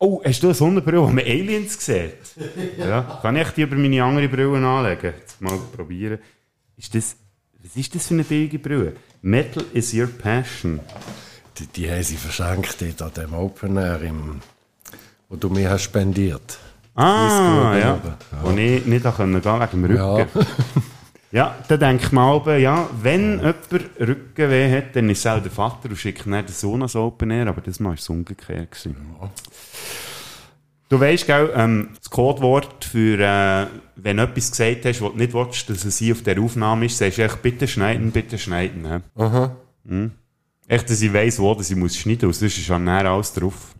[0.00, 2.14] Oh, hast du eine Sonnenbrille, wo man Aliens sieht?
[2.78, 3.18] ja.
[3.20, 5.14] Kann ich die über meine andere Brille anlegen?
[5.18, 6.18] Jetzt mal probieren.
[6.76, 7.16] Ist das,
[7.62, 8.92] was ist das für eine billige Brille?
[9.22, 10.78] Metal is your passion.
[11.58, 14.40] Die, die haben sie verschenkt dort an dem Open Air, im,
[15.28, 16.58] wo du mir hast spendiert.
[16.94, 18.00] Ah, ja.
[18.42, 19.96] Wo ich nicht gehen wegen dem Rücken.
[19.96, 20.26] Ja.
[21.30, 23.56] Ja, dann denke ich mal, oben, ja, wenn jemand
[24.00, 27.30] Rückenweh hat, dann ist es auch der Vater und schickt dann den Sohn ans Open
[27.30, 28.70] Air, aber das Mal war es umgekehrt.
[28.70, 28.96] Gewesen.
[30.88, 33.66] Du weisst, gell, ähm, das Codewort für, äh,
[33.96, 36.86] wenn du etwas gesagt hast, was du nicht willst, dass es hier auf der Aufnahme
[36.86, 38.86] ist, sagst du echt, bitte schneiden, bitte schneiden.
[38.90, 39.22] He?
[39.22, 39.54] Aha.
[40.66, 43.34] Echt, dass ich weiss, wo dass ich muss schneiden muss, sonst ist schon näher alles
[43.34, 43.74] drauf.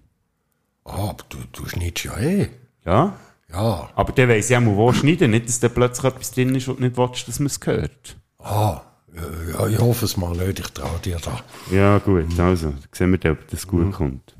[0.84, 2.48] Ah, aber du, du schneidest ja eh.
[2.84, 3.14] Ja?
[3.50, 3.88] Ja.
[3.94, 6.74] Aber dann weiss auch mal, wo schneiden, nicht, dass da plötzlich etwas drin ist, du
[6.74, 8.16] nicht willst, dass man es hört.
[8.38, 8.82] Ah,
[9.14, 11.40] ja, ja, ich hoffe es mal nicht, ich traue dir da.
[11.74, 14.36] Ja, gut, also, dann sehen wir ob das gut kommt.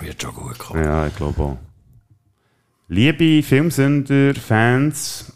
[0.00, 0.82] Wird schon gut kommen.
[0.82, 1.58] Ja, ich glaube auch.
[2.88, 5.32] Liebe Filmsünder, Fans,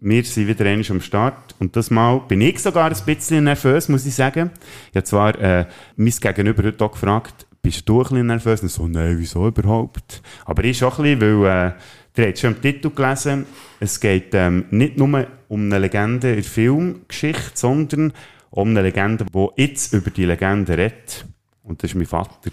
[0.00, 1.54] wir sind wieder einmal am Start.
[1.58, 4.50] Und das Mal bin ich sogar ein bisschen nervös, muss ich sagen.
[4.90, 8.62] Ich habe zwar äh, mein Gegenüber heute auch gefragt, bist du ein bisschen nervös?
[8.62, 10.22] Und so, nein, wieso überhaupt?
[10.44, 11.72] Aber ich schon ein bisschen, weil, äh,
[12.18, 13.46] ihr habt schon im Titel gelesen,
[13.80, 18.12] es geht ähm, nicht nur um eine Legende in der Filmgeschichte, sondern
[18.50, 21.26] um eine Legende, die jetzt über die Legende redet.
[21.62, 22.50] Und das ist mein Vater.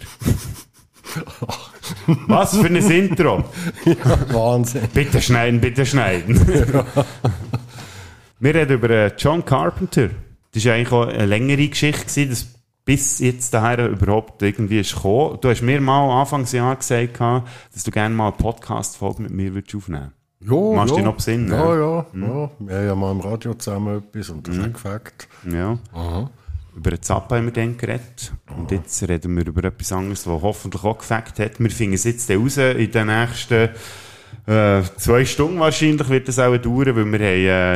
[2.26, 3.44] Was für ein Intro!
[4.30, 4.88] Wahnsinn.
[4.92, 6.40] Bitte schneiden, bitte schneiden.
[8.40, 10.10] Wir reden über äh, John Carpenter.
[10.52, 12.53] Das war eigentlich auch eine längere Geschichte, dass
[12.84, 15.38] bis jetzt daher überhaupt irgendwie ist gekommen.
[15.40, 19.74] Du hast mir mal Anfangsjahr gesagt, dass du gerne mal eine Podcast-Folge mit mir würdest
[19.74, 20.96] aufnehmen Ja, Machst du ja.
[20.96, 21.80] dich noch besinnen, Ja, ja?
[21.80, 22.06] ja.
[22.14, 22.50] ja.
[22.58, 25.28] Wir haben ja mal im Radio zusammen etwas und das hat gefällt.
[25.50, 25.78] Ja.
[26.76, 28.32] Über den Zappa haben wir dann geredet.
[28.56, 31.60] Und jetzt reden wir über etwas anderes, was hoffentlich auch gefällt hat.
[31.60, 33.70] Wir finden es jetzt raus in den nächsten
[34.46, 37.18] äh, zwei Stunden wahrscheinlich wird das auch dauern, weil wir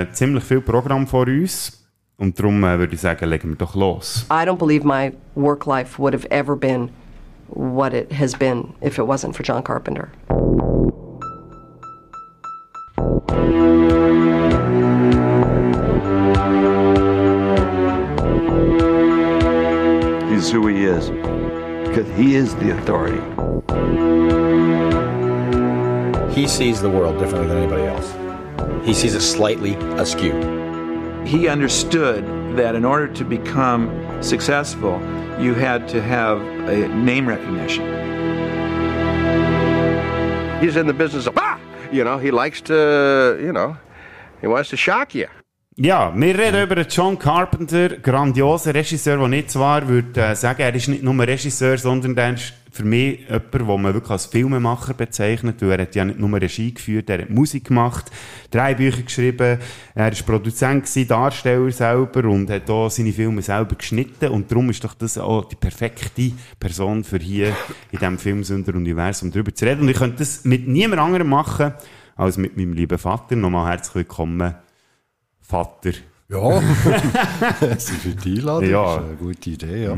[0.03, 1.88] haben äh, ziemlich viel Programm vor uns.
[2.21, 4.27] Und darum äh, würde ich sagen, legen wir doch los.
[4.29, 6.91] I don't believe my work life would have ever been
[7.47, 10.11] what it has been if it wasn't for John Carpenter.
[20.29, 21.11] He's who he is
[21.89, 23.23] because he is the authority.
[26.35, 28.13] He sees the world differently than anybody else.
[28.85, 30.68] He sees it slightly askew.
[31.29, 32.25] He understood
[32.57, 33.91] that in order to become
[34.23, 34.99] successful,
[35.39, 37.85] you had to have a name recognition.
[40.61, 41.59] He's in the business of, ah!
[41.93, 43.77] You know, he likes to, you know,
[44.41, 45.29] he wants to shock you.
[45.77, 50.61] Ja, wir reden über den John Carpenter, grandioser Regisseur, der nicht zwar würde äh, sagen,
[50.61, 54.27] er ist nicht nur Regisseur, sondern er ist für mich jemand, den man wirklich als
[54.27, 58.07] Filmemacher bezeichnet, weil er hat ja nicht nur Regie geführt, er hat Musik gemacht,
[58.53, 59.59] drei Bücher geschrieben,
[59.97, 64.71] er ist Produzent gewesen, Darsteller selber und hat auch seine Filme selber geschnitten und darum
[64.71, 66.31] ist doch das auch die perfekte
[66.61, 67.49] Person für hier
[67.91, 71.73] in diesem Filmsünder-Universum darüber zu reden und ich könnte das mit niemand anderem machen,
[72.15, 73.35] als mit meinem lieben Vater.
[73.35, 74.55] Nochmal herzlich willkommen,
[75.41, 75.93] Vater.
[76.29, 76.61] Ja.
[77.79, 78.71] Sie für die Einladung.
[78.71, 78.85] Ja.
[78.85, 79.97] Das ist eine gute Idee, ja.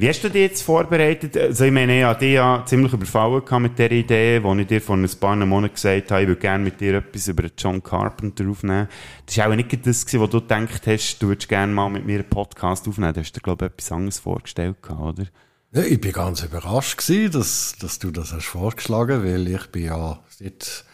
[0.00, 1.36] Wie hast du dich jetzt vorbereitet?
[1.36, 4.80] Also ich meine, ich hatte dich ja ziemlich überfallen mit dieser Idee, wo ich dir
[4.80, 8.48] vor ein paar Monaten gesagt habe, ich würde gerne mit dir etwas über John Carpenter
[8.48, 8.88] aufnehmen.
[9.26, 12.06] Das war auch nicht das, gewesen, wo du gedacht hast, du würdest gerne mal mit
[12.06, 13.12] mir einen Podcast aufnehmen.
[13.12, 15.26] Du hast dir, glaube ich, etwas anderes vorgestellt oder?
[15.72, 19.84] Ja, ich bin ganz überrascht gewesen, dass, dass du das hast vorgeschlagen, weil ich bin
[19.84, 20.86] ja seit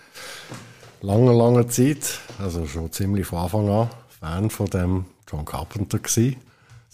[1.01, 6.39] langer, langer Zeit, also schon ziemlich von Anfang an, Fan von dem John Carpenter gewesen,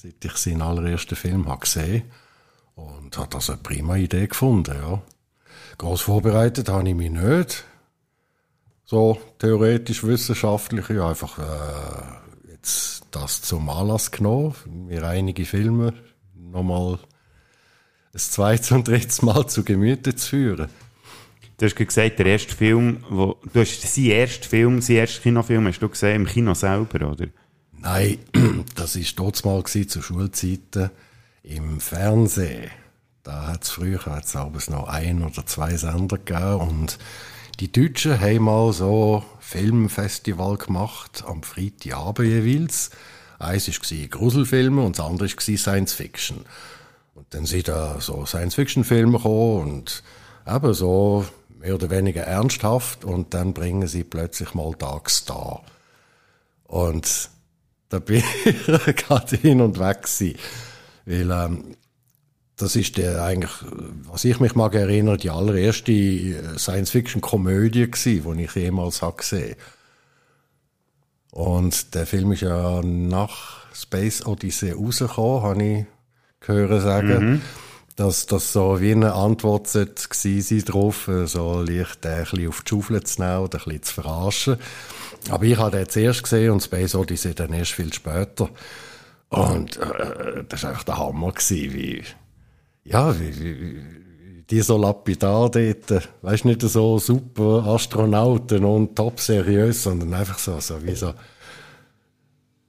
[0.03, 2.03] seit ich seinen allerersten Film habe gesehen
[2.75, 5.01] und habe das eine prima Idee gefunden, ja.
[5.79, 7.65] Groß vorbereitet habe ich mich nicht.
[8.85, 15.95] So theoretisch, wissenschaftlich, ich habe einfach äh, jetzt das zum Anlass genommen, mir einige Filme
[16.35, 16.99] nochmal
[18.13, 20.69] ein zweites und drittes Mal zu Gemüte zu führen.
[21.59, 25.69] Du hast gesagt, der erste Film, wo, du hast seinen ersten Film, seinen ersten Kinofilm
[25.69, 27.29] hast du gesehen im Kino selber, oder?
[27.83, 28.21] Nein,
[28.77, 30.91] das war dort mal zu Schulzeiten
[31.43, 32.71] im Fernsehen.
[33.25, 36.99] Da hat es früher hat's abends noch ein oder zwei Sender gegeben und
[37.59, 42.91] die Deutschen haben mal so Filmfestival gemacht am Freitagabend jeweils.
[43.41, 46.45] Eins war Gruselfilme und das andere war Science Fiction.
[47.17, 50.03] Und dann sind da so Science-Fiction-Filme gekommen und
[50.47, 51.27] eben so
[51.59, 55.61] mehr oder weniger ernsthaft und dann bringen sie plötzlich mal Tags da.
[56.65, 57.29] Und
[57.93, 58.67] da bin ich
[58.97, 60.39] gerade hin und weg gewesen.
[61.05, 61.77] Weil, ähm,
[62.57, 63.51] das ist der eigentlich,
[64.11, 69.57] was ich mich mag erinnern, die allererste äh, Science-Fiction-Komödie gsi, die ich jemals habe gesehen.
[71.33, 75.87] Und der Film ist ja nach Space Odyssey rausgekommen, habe ich
[76.41, 77.43] gehört sagen.
[77.97, 82.49] Dass das so wie eine Antwort gewesen sein drauf, äh, so leicht äh, ein bisschen
[82.49, 84.57] auf die Schaufel zu nehmen oder ein bisschen zu verarschen.
[85.31, 88.49] Aber ich habe den zuerst gesehen und Space Odyssey dann erst viel später.
[89.29, 92.03] Und äh, das war einfach der Hammer, gewesen, wie,
[92.85, 93.83] ja, wie, wie,
[94.51, 100.61] die so lapidar dort, weißt nicht so super Astronauten und top seriös, sondern einfach so,
[100.61, 101.15] so wie so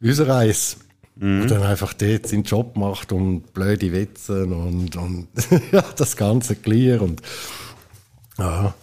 [0.01, 0.77] unser Eis.
[1.19, 5.27] Und dann einfach dort seinen Job macht und blöde Witze und, und
[5.71, 7.21] ja, das ganze clear und
[8.37, 8.73] ja,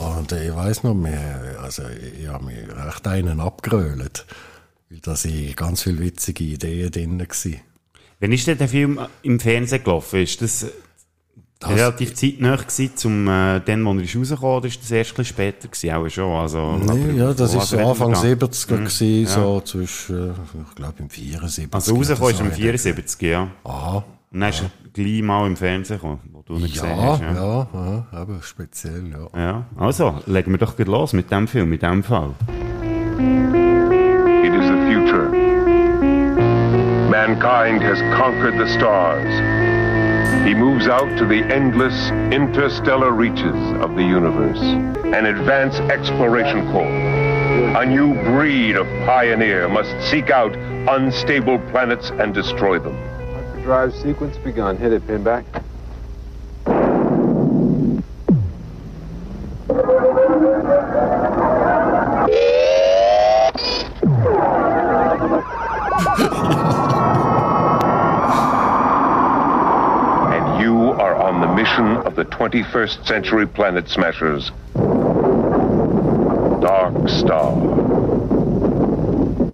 [0.00, 1.82] und ich weiß noch, wir, also
[2.20, 4.26] ich habe mich recht einen abgerölt,
[4.88, 7.60] weil da sind ganz viele witzige Ideen drin waren.
[8.20, 10.20] Wann ist denn der Film im Fernsehen gelaufen?
[10.20, 10.66] Ist das,
[11.58, 15.18] Das- relativ zeitnah gewesen, zum, äh, dann, wo er ist rausgekommen oder ist das erst
[15.18, 15.90] ein später gewesen?
[15.94, 18.20] Auch schon, also, Nee, ja, das ist so Anfang da?
[18.22, 19.28] 70er Mhm, gewesen, ja.
[19.28, 20.30] so zwischen,
[20.68, 21.68] ich glaube im 74.
[21.70, 22.54] Also rausgekommen ist im so.
[22.56, 23.50] 74, ja.
[23.64, 24.04] Aha.
[24.32, 26.20] Und dann ist er gleich mal im Fernsehen gekommen,
[26.50, 27.20] du ihn gesehen Ja, hast.
[27.22, 27.32] ja,
[27.72, 29.40] ja, aber speziell, ja.
[29.40, 32.34] Ja, also, legen wir doch gleich los mit dem Film, mit dem Fall.
[34.42, 35.28] It is the future.
[37.10, 39.28] Mankind has conquered the stars.
[40.46, 44.60] He moves out to the endless interstellar reaches of the universe.
[45.12, 46.88] An advanced exploration corps.
[47.76, 50.54] A new breed of pioneer must seek out
[50.88, 52.96] unstable planets and destroy them.
[53.62, 54.76] Drive sequence begun.
[54.78, 55.44] Hit it, Pinback.
[59.90, 59.98] And
[70.62, 74.52] you are on the mission of the 21st century planet smashers.
[76.60, 77.79] Dark Star.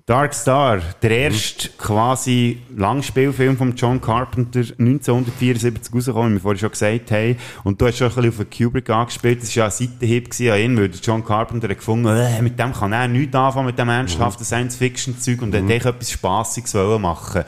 [0.06, 6.70] Dark Star, der erste quasi Langspielfilm von John Carpenter 1974 rausgekommen, wie wir vorhin schon
[6.70, 7.36] gesagt haben.
[7.64, 9.42] Und du hast schon ein bisschen auf den Kubrick angespielt.
[9.42, 12.72] Das war ja ein Seitenhieb an ihn, weil John Carpenter hat gefunden, äh, mit dem
[12.72, 15.64] kann er nichts anfangen, mit dem ernsthaften Science-Fiction-Zeug und mhm.
[15.64, 17.42] hat echt etwas Spassiges wollen machen.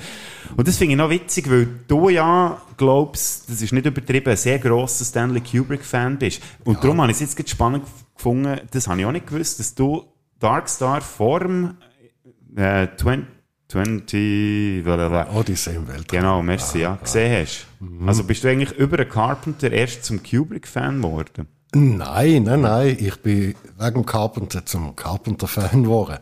[0.56, 4.36] Und das finde ich noch witzig, weil du ja glaubst, das ist nicht übertrieben, ein
[4.36, 6.42] sehr grosser Stanley Kubrick-Fan bist.
[6.64, 7.84] Und darum habe ich es jetzt spannend
[8.16, 10.02] gefunden, das habe ich auch nicht gewusst, dass du
[10.40, 11.74] Dark Star vor dem
[12.56, 13.26] äh, 20,
[13.68, 15.34] 20 blablabla.
[15.34, 16.06] Odyssey im Weltraum.
[16.08, 17.66] Genau, merci, ja, gesehen hast.
[18.06, 21.48] Also bist du eigentlich über den Carpenter erst zum Kubrick-Fan geworden?
[21.74, 22.96] Nein, nein, nein.
[22.98, 26.18] Ich bin wegen Carpenter zum Carpenter-Fan geworden.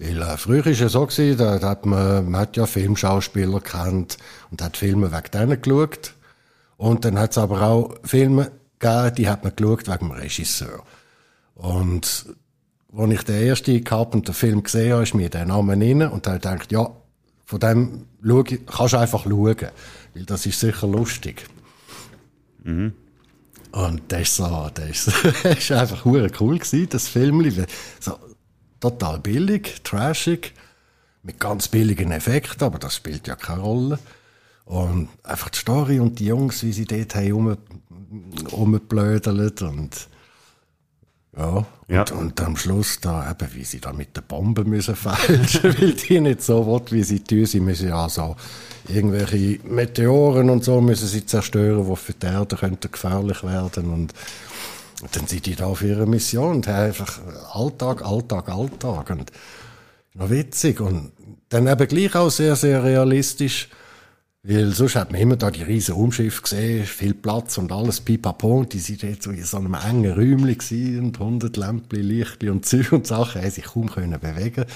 [0.00, 2.66] Weil äh, früher war es ja so, gewesen, da, da hat man, man hat ja
[2.66, 4.18] Filmschauspieler kennt
[4.50, 6.14] und hat Filme wegen denen geschaut.
[6.76, 10.82] Und dann hat es aber auch Filme gegeben, die hat man geschaut wegen dem Regisseur.
[11.54, 12.26] Und
[12.96, 16.70] als ich den ersten Carpenter-Film gesehen habe, ist mir der Name rein und dann gedacht,
[16.72, 16.90] ja,
[17.44, 19.56] von dem schau kannst du einfach schauen,
[20.14, 21.44] weil das ist sicher lustig.
[23.72, 25.06] Und das ist so, das ist,
[25.42, 27.44] das ist einfach cool gewesen, das Film.
[28.00, 28.18] So,
[28.80, 30.52] total billig, trashig,
[31.22, 33.98] mit ganz billigen Effekten, aber das spielt ja keine Rolle.
[34.64, 37.56] Und einfach die Story und die Jungs, wie sie dort haben rum,
[39.62, 40.08] und,
[41.36, 41.66] ja.
[41.88, 42.00] Ja.
[42.00, 45.92] Und, und am Schluss da eben, wie sie da mit der Bombe müssen fälschen, weil
[45.92, 47.46] die nicht so will, wie sie tun.
[47.46, 48.36] Sie müssen ja so
[48.88, 54.14] irgendwelche Meteoren und so müssen sie zerstören, die für die Erde könnten gefährlich werden und
[55.02, 57.20] und dann sind die da auf ihrer Mission und haben einfach
[57.52, 59.10] Alltag, Alltag, Alltag.
[59.10, 59.32] Und
[60.14, 60.80] noch witzig.
[60.80, 61.12] Und
[61.50, 63.68] dann eben gleich auch sehr, sehr realistisch.
[64.46, 68.58] Weil sonst hat man immer da die riesen Raumschiffe gesehen, viel Platz und alles pipapo.
[68.58, 72.50] Und die sind jetzt so in so einem engen Räumchen gewesen und 100 Lämpchen, Lichtchen
[72.50, 74.66] und Zeug und Sachen, haben sich kaum können bewegen.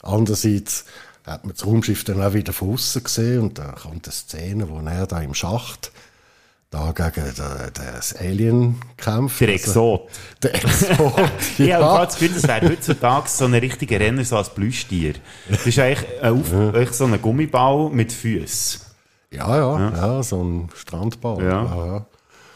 [0.00, 0.86] Andererseits
[1.26, 4.70] hat man das Raumschiff dann auch wieder von außen gesehen und da kommt eine Szene,
[4.70, 5.92] wo er da im Schacht
[6.70, 7.32] da gegen
[7.74, 9.40] das Alien kämpft.
[9.40, 10.08] Der Exot.
[10.42, 10.98] Der Exot,
[11.58, 11.78] Ja, ja.
[11.78, 15.14] ich habe das Gefühl, das wäre heutzutage so ein richtiger Renner, so als Plüschtier.
[15.48, 18.82] Das ist eigentlich, ein Auf eigentlich so ein Gummiball mit Füßen.
[19.30, 21.42] Ja, ja, ja, so ein Strandball.
[21.42, 21.64] Ja.
[21.64, 22.06] Ja, ja.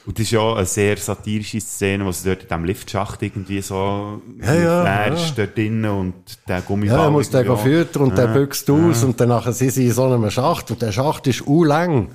[0.04, 3.62] Und das ist ja eine sehr satirische Szene, wo sie dort in diesem Liftschacht irgendwie
[3.62, 5.30] so Ja, ja, er ja.
[5.36, 6.14] dort drinnen und
[6.48, 6.98] der Gummiball.
[6.98, 9.92] Ja, er muss den irgendwie füttern und der büchst aus und danach sind sie in
[9.92, 12.08] so einem Schacht und der Schacht ist u lang.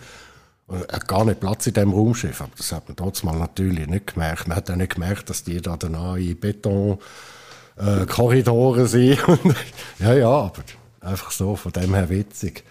[0.67, 3.87] Und Er hat gar nicht Platz in dem Raumschiff, aber das hat man trotzdem natürlich
[3.87, 4.47] nicht gemerkt.
[4.47, 6.99] Man hat auch nicht gemerkt, dass die da danach in Beton
[7.77, 9.19] äh, Korridore sind.
[9.99, 10.63] Ja, ja, aber
[11.01, 12.63] einfach so, von dem her witzig.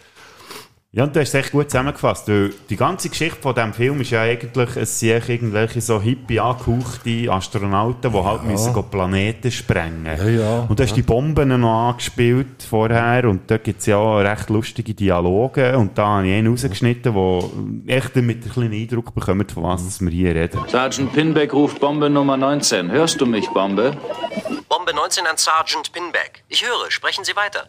[0.97, 2.27] Ja, und du hast es echt gut zusammengefasst.
[2.27, 6.41] Weil die ganze Geschichte von diesem Film ist ja eigentlich, es sind irgendwelche so hippie
[6.41, 10.59] angehauchte Astronauten, die halt müssen go Planeten sprengen Ja, ja.
[10.67, 14.49] Und du hast die Bomben noch angespielt vorher und da gibt es ja auch recht
[14.49, 19.53] lustige Dialoge und da habe ich einen rausgeschnitten, der echt mit einem kleinen Eindruck bekommt,
[19.53, 20.61] von was wir hier reden.
[20.67, 22.91] Sergeant Pinback ruft Bombe Nummer 19.
[22.91, 23.95] Hörst du mich, Bombe?
[24.71, 26.43] Bombe 19 an Sergeant Pinback.
[26.49, 27.69] Ich höre, sprechen Sie weiter.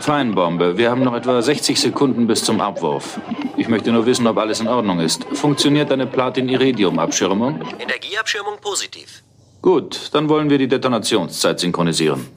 [0.00, 0.76] Fein, Bombe.
[0.76, 3.18] Wir haben noch etwa 60 Sekunden bis zum Abwurf.
[3.56, 5.24] Ich möchte nur wissen, ob alles in Ordnung ist.
[5.32, 7.60] Funktioniert deine Platin-Iridium-Abschirmung?
[7.78, 9.22] Energieabschirmung positiv.
[9.62, 12.28] Gut, dann wollen wir die Detonationszeit synchronisieren.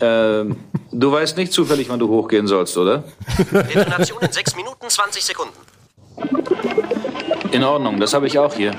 [0.00, 0.56] Ähm,
[0.92, 3.04] du weißt nicht zufällig, wann du hochgehen sollst, oder?
[3.50, 5.58] Detonation in 6 Minuten 20 Sekunden.
[7.50, 8.72] In Ordnung, das habe ich auch hier.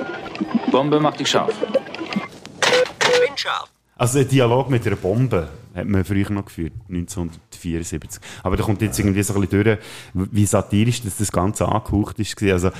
[0.71, 1.53] Bombe macht dich scharf.
[1.59, 3.69] Bin scharf.
[3.99, 8.21] Also ein Dialog mit einer Bombe hat man früher noch geführt, 1974.
[8.43, 9.77] Aber da kommt jetzt irgendwie so ein bisschen durch,
[10.13, 12.41] wie satirisch das, das Ganze angehaucht ist.
[12.43, 12.71] Also,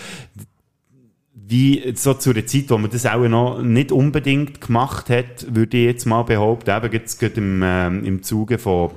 [1.34, 5.76] wie so zu einer Zeit, wo man das auch noch nicht unbedingt gemacht hat, würde
[5.76, 8.92] ich jetzt mal behaupten, eben jetzt gerade im, ähm, im Zuge von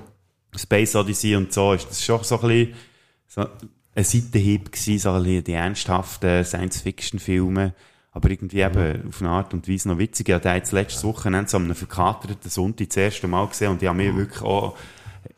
[0.54, 2.74] Space Odyssey und so, ist das schon so ein bisschen
[3.26, 3.40] so
[3.96, 7.74] ein Seitenhieb gewesen, so ein bisschen die ernsthaften Science-Fiction-Filme.
[8.12, 10.28] Aber irgendwie eben auf eine Art und Weise noch witzig.
[10.28, 13.82] Ich habe den jetzt letztes Wochenende so einen verkaterten Sonntag das erste Mal gesehen und
[13.82, 14.76] ich habe mich wirklich auch,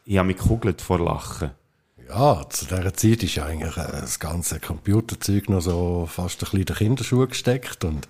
[0.05, 1.53] ich habe mich gekugelt vor Lachen.
[2.09, 6.39] Ja, zu dieser Zeit ist ja eigentlich äh, das ganze Computerzeug noch so fast ein
[6.41, 8.09] bisschen in den Kinderschuh gesteckt und,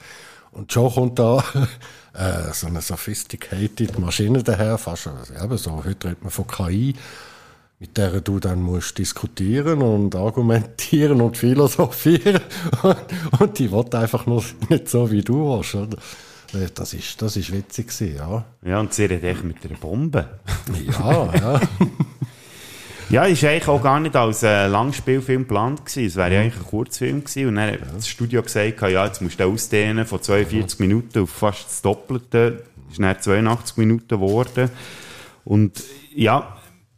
[0.51, 1.45] und schon kommt da
[2.15, 6.95] äh, so eine sophisticated Maschine daher, fast, also eben so, heute redet man von KI,
[7.85, 12.41] mit der du dann musst diskutieren und argumentieren und philosophieren
[12.83, 12.97] und,
[13.39, 15.99] und die will einfach nur nicht so, wie du willst, oder?
[16.55, 18.45] Äh, Das ist, das ist witzig gewesen, ja.
[18.65, 20.27] Ja, und sie redet echt mit einer Bombe.
[20.87, 21.61] Ja, ja.
[23.11, 26.07] Ja, ist eigentlich auch gar nicht als äh, Langspielfilm geplant gewesen.
[26.07, 27.49] Es wäre ja eigentlich ein Kurzfilm gewesen.
[27.49, 31.29] Und dann hat das Studio gesagt, ja, jetzt musst du ausdehnen von 42 Minuten auf
[31.29, 32.65] fast das Doppelte.
[32.91, 34.71] Ist dann 82 Minuten geworden.
[35.45, 35.83] Und
[36.15, 36.57] ja,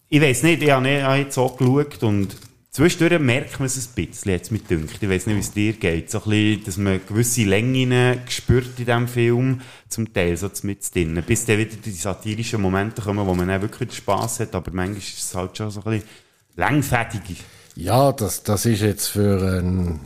[0.08, 2.36] ich weiß nicht, ich habe nicht- jetzt auch geschaut und
[2.70, 5.02] zwischendurch merkt man es ein bisschen, jetzt mit dünkt.
[5.02, 6.10] Ich weiß nicht, wie es dir geht.
[6.10, 10.94] So ein bisschen, dass man gewisse Längen spürt in diesem Film, zum Teil so mit
[10.94, 11.22] drin.
[11.26, 14.98] Bis dann wieder die satirischen Momente kommen, wo man dann wirklich Spass hat, aber manchmal
[14.98, 16.08] ist es halt schon so ein bisschen
[16.56, 17.42] langfädig.
[17.74, 20.00] Ja, das, das ist jetzt für, ein,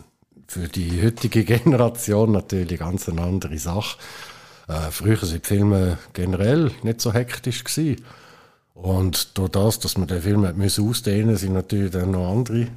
[0.49, 3.99] für die heutige Generation natürlich ganz eine andere Sache.
[4.69, 8.03] Äh, früher sind die Filme generell nicht so hektisch gewesen.
[8.75, 12.69] Und durch das, dass man den Film ausdehnen sind natürlich dann noch andere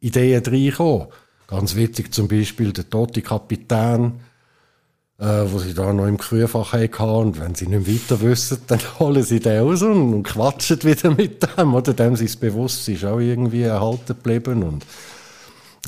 [0.00, 1.08] Ideen reingekommen.
[1.46, 4.20] Ganz witzig zum Beispiel der tote Kapitän,
[5.18, 7.02] äh, wo sie da noch im Gefrierfach hatten.
[7.02, 11.10] Und wenn sie nicht weiter wissen, dann holen sie den raus und, und quatschen wieder
[11.10, 11.74] mit dem.
[11.74, 14.62] Oder dem sein Bewusstsein ist auch irgendwie erhalten geblieben.
[14.62, 14.86] Und,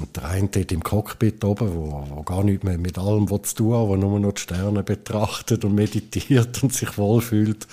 [0.00, 3.50] und der eine dort im Cockpit oben, wo, wo gar nicht mehr mit allem was
[3.50, 7.66] zu tun hat, wo nur noch die Sterne betrachtet und meditiert und sich wohlfühlt.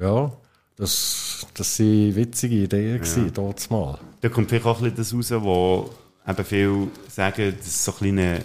[0.00, 0.32] Ja,
[0.80, 3.98] das, das sind witzige Ideen gewesen, dort mal.
[4.20, 5.90] Da kommt vielleicht auch ein bisschen das raus, wo
[6.26, 8.42] eben viele sagen, dass so ein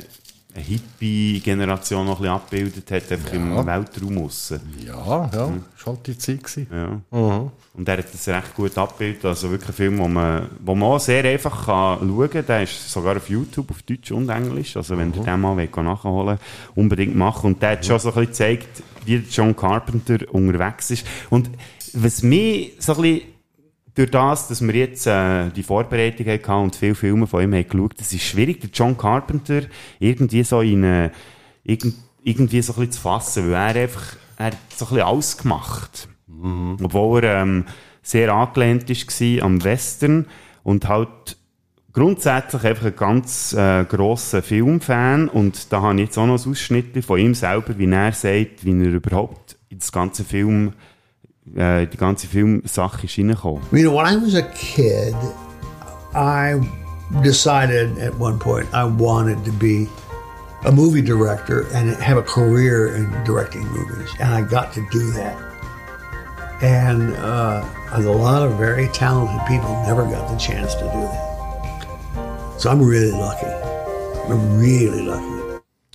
[0.56, 4.62] eine Hippie-Generation noch ein bisschen abgebildet hat, einfach im Weltraum aussen.
[4.86, 6.44] Ja, ja, das war halt die Zeit.
[6.44, 6.68] Gewesen.
[6.72, 6.88] Ja.
[7.18, 7.52] Mhm.
[7.74, 9.26] Und er hat das recht gut abgebildet.
[9.26, 12.46] Also wirklich ein Film, wo man, wo man auch sehr einfach kann schauen kann.
[12.46, 14.78] Der ist sogar auf YouTube, auf Deutsch und Englisch.
[14.78, 16.38] Also wenn ihr den mal wollt, nachholen
[16.74, 17.48] unbedingt machen.
[17.48, 21.06] Und der hat schon so ein bisschen gezeigt, wie John Carpenter unterwegs ist.
[21.30, 21.50] Und
[21.96, 23.22] was mich so ein bisschen
[23.96, 27.68] durch das, dass wir jetzt äh, die Vorbereitung hatten und viele Filme von ihm haben
[27.68, 29.62] geschaut, es ist schwierig, den John Carpenter
[30.00, 31.12] irgendwie so in äh,
[31.64, 35.08] irgend, irgendwie so ein bisschen zu fassen, weil er einfach, er hat so ein bisschen
[35.08, 36.10] alles gemacht.
[36.28, 37.66] Obwohl er ähm,
[38.02, 40.26] sehr angelehnt war am Western
[40.64, 41.38] und halt
[41.94, 46.52] grundsätzlich einfach ein ganz äh, grosser Filmfan und da habe ich jetzt auch noch ein
[46.52, 50.74] Ausschnitt von ihm selber, wie er sagt, wie er überhaupt in das ganze Film,
[51.56, 53.62] äh, die ganze Filmsache ist reingekommen.
[53.72, 55.14] You know, when I was a kid,
[56.14, 56.60] I
[57.24, 59.88] decided at one point I wanted to be
[60.66, 65.12] a movie director and have a career in directing movies, and I got to do
[65.12, 65.36] that.
[66.62, 72.60] And uh, a lot of very talented people never got the chance to do that.
[72.60, 73.52] So I'm really lucky.
[74.28, 75.36] I'm really lucky.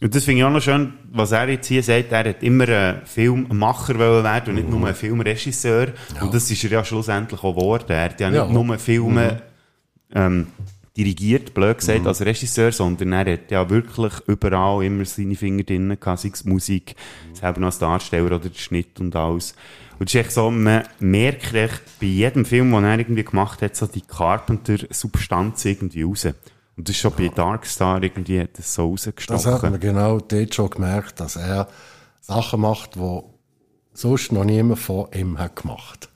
[0.03, 2.69] Und das finde ich auch noch schön, was er jetzt hier sagt, er hat immer
[2.69, 5.89] ein Filmmacher wollen werden und nicht nur ein Filmregisseur.
[6.21, 7.87] Und das ist er ja schlussendlich auch geworden.
[7.89, 8.47] Er hat ja nicht Ja.
[8.47, 9.43] nur Filme
[10.15, 10.47] ähm,
[10.97, 15.97] dirigiert, blöd gesagt, als Regisseur, sondern er hat ja wirklich überall immer seine Finger drin
[15.99, 16.95] gehabt, sei es Musik,
[17.33, 19.55] selber noch als Darsteller oder der Schnitt und alles.
[19.99, 23.63] Und es ist echt so, man merkt echt bei jedem Film, den er irgendwie gemacht
[23.63, 26.27] hat, so die Carpenter-Substanz irgendwie raus.
[26.81, 29.71] Und das ist schon bei Darkstar irgendwie hat das so Das hat rausgestochen.
[29.71, 31.69] man genau dort schon gemerkt, dass er
[32.23, 33.21] Sachen macht, die
[33.93, 36.09] sonst noch niemand vor ihm hat gemacht.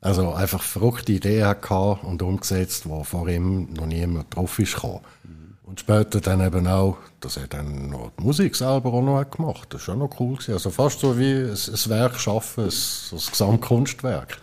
[0.00, 1.70] Also einfach verrückte Ideen hat
[2.02, 5.02] und umgesetzt, wo vor ihm noch niemand drauf ist gekommen.
[5.62, 9.36] Und später dann eben auch, dass er dann noch die Musik selber auch noch hat
[9.36, 9.68] gemacht.
[9.70, 10.54] Das ist schon noch cool gewesen.
[10.54, 14.38] Also fast so wie ein, ein Werk schaffen, ein, ein Gesamtkunstwerk.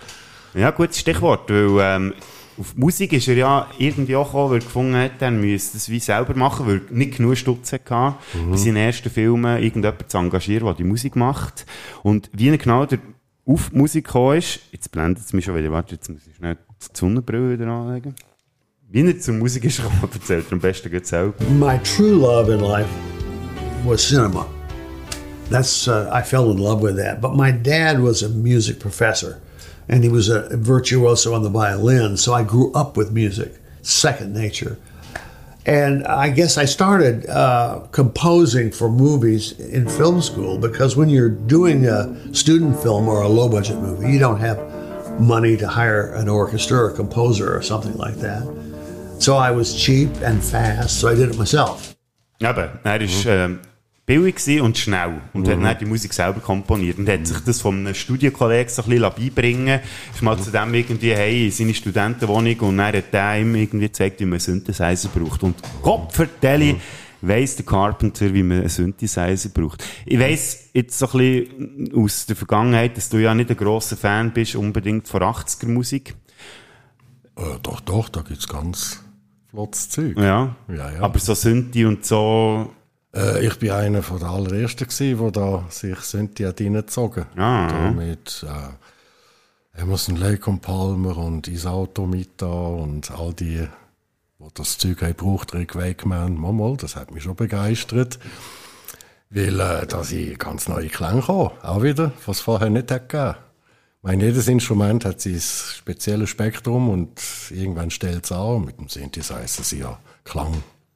[0.54, 2.14] Ja, gutes Stichwort, weil ähm,
[2.60, 5.90] auf Musik ist er ja irgendwie auch gekommen, weil er gefunden hat, er müsste es
[5.90, 8.52] wie selber machen, weil er nicht genug Stutz hatte, Mhm.
[8.52, 11.66] bei seinen ersten Filmen irgendjemanden zu engagieren, der die Musik macht.
[12.04, 13.00] Und wie er genau der
[13.46, 16.36] auf die Musik gekommen ist, jetzt blendet es mich schon wieder, warte, jetzt muss ich
[16.36, 18.16] schnell die Sonnenbrille wieder anlegen.
[18.90, 21.34] Wie er zur Musik ist gekommen, erzählt er am besten gleich selber.
[21.60, 22.88] My true love in life
[23.86, 24.46] was cinema.
[25.50, 27.20] That's uh, I fell in love with that.
[27.22, 29.38] But my dad was a music professor,
[29.88, 32.18] and he was a virtuoso on the violin.
[32.18, 34.78] So I grew up with music, second nature.
[35.66, 41.30] And I guess I started uh, composing for movies in film school because when you're
[41.30, 44.60] doing a student film or a low budget movie, you don't have
[45.20, 48.44] money to hire an orchestra or a composer or something like that.
[49.20, 51.96] So I was cheap and fast, so I did it myself.
[52.40, 53.60] Eben, er war ähm,
[54.06, 57.62] billig gewesen und schnell und hat dann die Musik selber komponiert und hat sich das
[57.62, 59.80] von einem Studienkollegen so ein bisschen beibringen
[60.14, 63.88] Ist mal zu dem irgendwie, hey, in seine Studentenwohnung und dann hat der ihm irgendwie
[63.88, 65.44] gezeigt, wie man einen Synthesizer braucht.
[65.44, 66.76] Und Gott vertelle,
[67.22, 69.86] weiss der Carpenter, wie man einen Synthesizer braucht.
[70.06, 73.96] Ich weiss jetzt so ein bisschen aus der Vergangenheit, dass du ja nicht ein grosser
[73.96, 76.16] Fan bist unbedingt von 80er-Musik.
[77.38, 79.02] Äh, doch, doch, da gibt's ganz
[79.50, 80.18] flottes Zeug.
[80.18, 80.56] Ja.
[80.68, 81.00] Ja, ja.
[81.00, 82.74] Aber so Synthi und so,
[83.16, 87.26] Äh, ich bin einer von der allerersten gewesen, wo da sich Synthi hat reingezogen.
[87.36, 87.68] Ah.
[87.68, 93.68] Da mit äh, Emerson Lake und Palmer und Isauto Mita und all die,
[94.40, 98.20] wo das Zeug haben gebraucht, Rick Wakeman, mal, das hat mich schon begeistert.
[99.30, 103.10] Weil äh, da sind ganz neue Klänge gekommen, auch wieder, was es vorher nicht hat
[103.10, 103.36] gegeben.
[103.98, 108.66] Ich meine, jedes Instrument hat sein spezielles Spektrum und irgendwann stellt es an.
[108.66, 109.98] Mit dem Synthesizer sind ja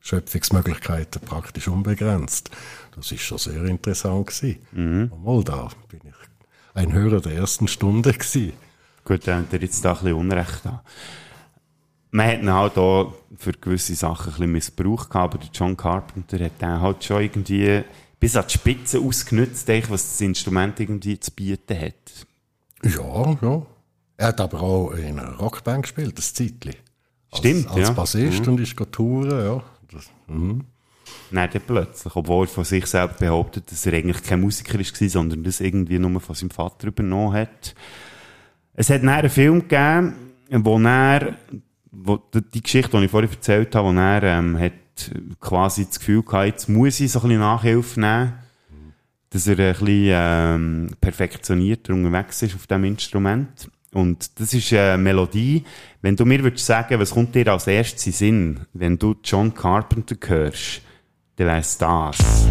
[0.08, 2.50] Klangschöpfungsmöglichkeiten praktisch unbegrenzt.
[2.96, 4.60] Das ist schon sehr interessant gewesen.
[4.72, 5.12] Mhm.
[5.24, 6.15] Mal da bin ich
[6.74, 8.54] ein Hörer der ersten Stunde gewesen.
[9.04, 10.80] Gut, dann hat er jetzt da ein bisschen Unrecht an.
[12.12, 15.76] Man hat ihn halt auch für gewisse Sachen ein bisschen Missbrauch gehabt, aber der John
[15.76, 17.84] Carpenter hat den halt schon irgendwie
[18.20, 22.28] bis an die Spitze ausgenutzt, was das Instrument irgendwie zu bieten hat.
[22.84, 23.65] Ja, ja.
[24.20, 26.76] Er hat aber auch in einer Rockband gespielt, das Zeitli.
[27.30, 27.91] Als, Stimmt, als ja.
[27.91, 28.54] Bassist Mhm.
[28.54, 29.63] und ist touren, ja.
[30.27, 30.65] Mhm.
[31.31, 35.43] Dann plötzlich, obwohl er von sich selber behauptet, dass er eigentlich kein Musiker war, sondern
[35.43, 37.75] das irgendwie nur von seinem Vater übernommen hat.
[38.73, 40.15] Es hat einen Film gegeben,
[40.49, 41.35] wo er,
[41.91, 42.19] wo,
[42.53, 44.73] die Geschichte, die ich vorhin erzählt habe, wo er ähm, hat
[45.39, 48.33] quasi das Gefühl gehabt, jetzt muss ich so ein bisschen Nachhilfe nehmen,
[49.29, 53.69] dass er ein bisschen ähm, perfektionierter unterwegs ist auf diesem Instrument.
[53.97, 55.63] Und das ist eine Melodie.
[56.03, 59.51] Wenn du mir würdest sagen, was kommt dir als erstes in Sinn, wenn du John
[59.51, 60.83] Carpenter hörst,
[61.36, 62.17] dann wäre es das.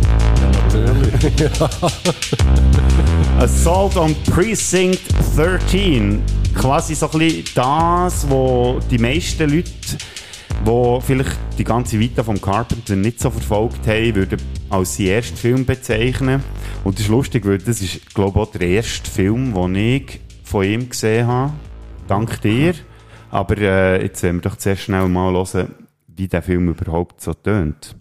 [3.38, 5.00] Assault on Precinct
[5.37, 6.20] 13.
[6.52, 9.70] Quasi so ein bisschen das, wo die meisten Leute,
[10.66, 15.37] die vielleicht die ganze Vita vom Carpenter nicht so verfolgt haben, würden als seinen ersten
[15.37, 16.42] Film bezeichnen.
[16.82, 20.25] Und das ist lustig, weil das ist, glaube ich, auch der erste Film, den ich
[20.46, 21.52] von ihm gesehen habe.
[22.06, 22.74] Dank dir.
[23.30, 27.35] Aber äh, jetzt werden wir doch zuerst schnell mal hören, wie der Film überhaupt so
[27.35, 27.96] tönt.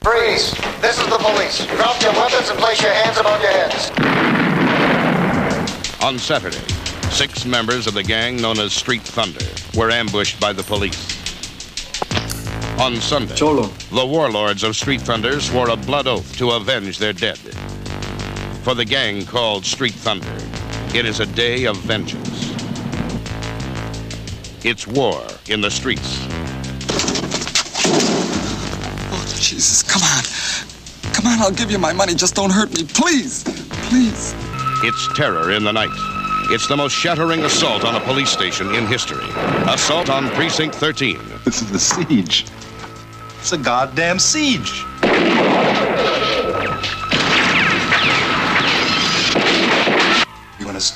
[0.00, 0.54] Freeze!
[0.80, 1.66] This is the police.
[1.76, 3.90] Drop your weapons and place your hands above your heads.
[6.02, 6.60] On Saturday,
[7.10, 9.44] six members of the gang known as Street Thunder
[9.76, 11.08] were ambushed by the police.
[12.78, 17.38] On Sunday, the warlords of Street Thunder swore a blood oath to avenge their dead.
[18.62, 20.36] For the gang called Street Thunder,
[20.94, 22.52] it is a day of vengeance.
[24.64, 26.18] It's war in the streets.
[29.10, 31.12] Oh, Jesus, come on.
[31.12, 32.14] Come on, I'll give you my money.
[32.14, 32.84] Just don't hurt me.
[32.84, 33.42] Please.
[33.88, 34.34] Please.
[34.84, 35.90] It's terror in the night.
[36.50, 39.24] It's the most shattering assault on a police station in history.
[39.66, 41.18] Assault on Precinct 13.
[41.44, 42.46] This is the siege.
[43.40, 44.84] It's a goddamn siege.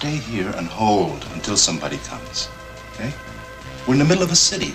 [0.08, 2.48] Stay here and hold until somebody comes.
[2.94, 3.12] Okay?
[3.86, 4.72] We're in the middle of a city,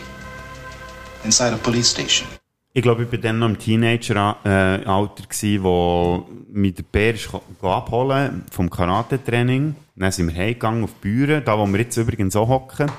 [1.23, 2.27] inside a police station.
[2.75, 7.29] Ich glaube, ich war dann noch im Teenager-Alter, gewesen, wo mich der Bär ist
[7.61, 9.75] abholen vom Karate-Training.
[9.95, 12.91] Dann sind wir heimgegangen auf die Bühne, da wo wir jetzt übrigens auch hocken.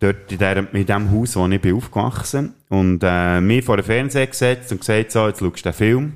[0.00, 3.84] Dort in, der, in dem Haus, wo ich bin aufgewachsen Und äh, mich vor den
[3.84, 6.12] Fernseher gesetzt und gesagt, so, jetzt schaust du den Film.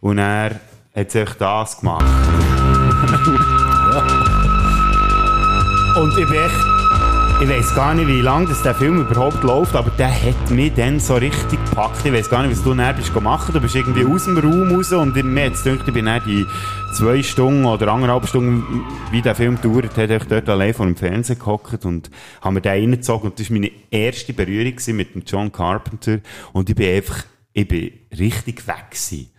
[0.00, 0.60] Und er
[0.94, 2.04] hat sich das gemacht.
[5.96, 9.76] Und ich bin echt, ich weiß gar nicht, wie lange das der Film überhaupt läuft,
[9.76, 12.04] aber der hat mich dann so richtig gepackt.
[12.04, 13.54] Ich weiß gar nicht, was du dann bist gemacht.
[13.54, 16.44] Du bist irgendwie aus dem Raum raus und mir hat gedacht, ich bin dann die
[16.96, 20.96] zwei Stunden oder anderthalb Stunden, wie der Film dauert, hat ich dort allein vor dem
[20.96, 25.22] Fernseher gehockt und habe mir den reingezogen und das war meine erste Berührung mit dem
[25.24, 26.18] John Carpenter
[26.52, 29.30] und ich bin einfach, ich bin richtig weg gewesen.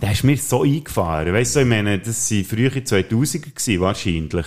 [0.00, 1.34] Der ist mir so eingefahren.
[1.34, 4.46] Weißt du, ich meine, das waren frühe 2000er gewesen, wahrscheinlich.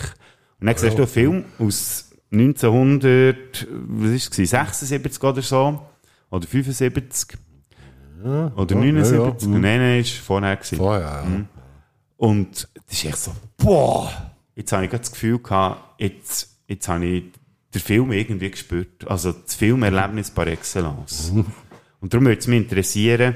[0.62, 5.82] Und dann siehst du einen Film aus 1900, was ist es, gewesen, 76 oder so?
[6.30, 7.38] Oder 75?
[8.24, 9.18] Oder ja, 79?
[9.18, 9.60] ja, ja.
[9.60, 10.78] Nein, nein, ist vorher gewesen.
[10.78, 11.24] Vorher, ja.
[11.24, 11.48] Mhm.
[12.18, 14.12] Und das ist echt so, boah!
[14.56, 17.24] Jetzt habe ich das Gefühl gehabt, jetzt, jetzt habe ich
[17.74, 19.08] den Film irgendwie gespürt.
[19.08, 21.32] Also das Filmerlebnis par excellence.
[21.32, 21.46] Mhm.
[22.00, 23.36] Und darum würde es mich interessieren,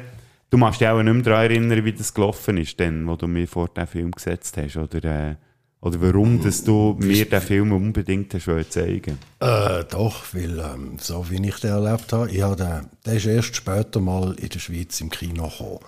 [0.50, 3.28] du machst dich auch nicht mehr daran erinnern, wie das gelaufen ist, denn, wo du
[3.28, 5.36] mir vor den Film gesetzt hast, oder, äh,
[5.82, 11.30] oder warum, dass du mir den Film unbedingt hast zeigen Äh, doch, weil ähm, so
[11.30, 14.60] wie ich den erlebt habe, ich habe den, der ist erst später mal in der
[14.60, 15.80] Schweiz im Kino gekommen.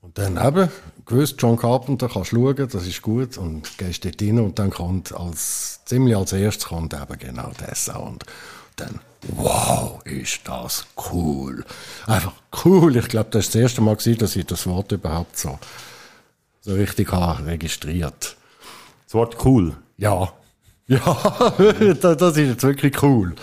[0.00, 0.68] Und dann eben,
[1.06, 4.70] gewusst, John Carpenter kannst du schauen, das ist gut, und gehst dort rein und dann
[4.70, 8.24] kommt als, ziemlich als erstes kommt eben genau der Sound.
[8.74, 8.98] Dann,
[9.28, 11.64] wow, ist das cool.
[12.06, 12.32] Einfach
[12.64, 12.96] cool.
[12.96, 15.56] Ich glaube, das ist das erste Mal gewesen, dass ich das Wort überhaupt so,
[16.62, 18.36] so richtig habe registriert.
[19.12, 19.76] Das Wort cool?
[19.98, 20.32] Ja.
[20.86, 20.98] Ja,
[22.00, 23.34] das ist jetzt wirklich cool.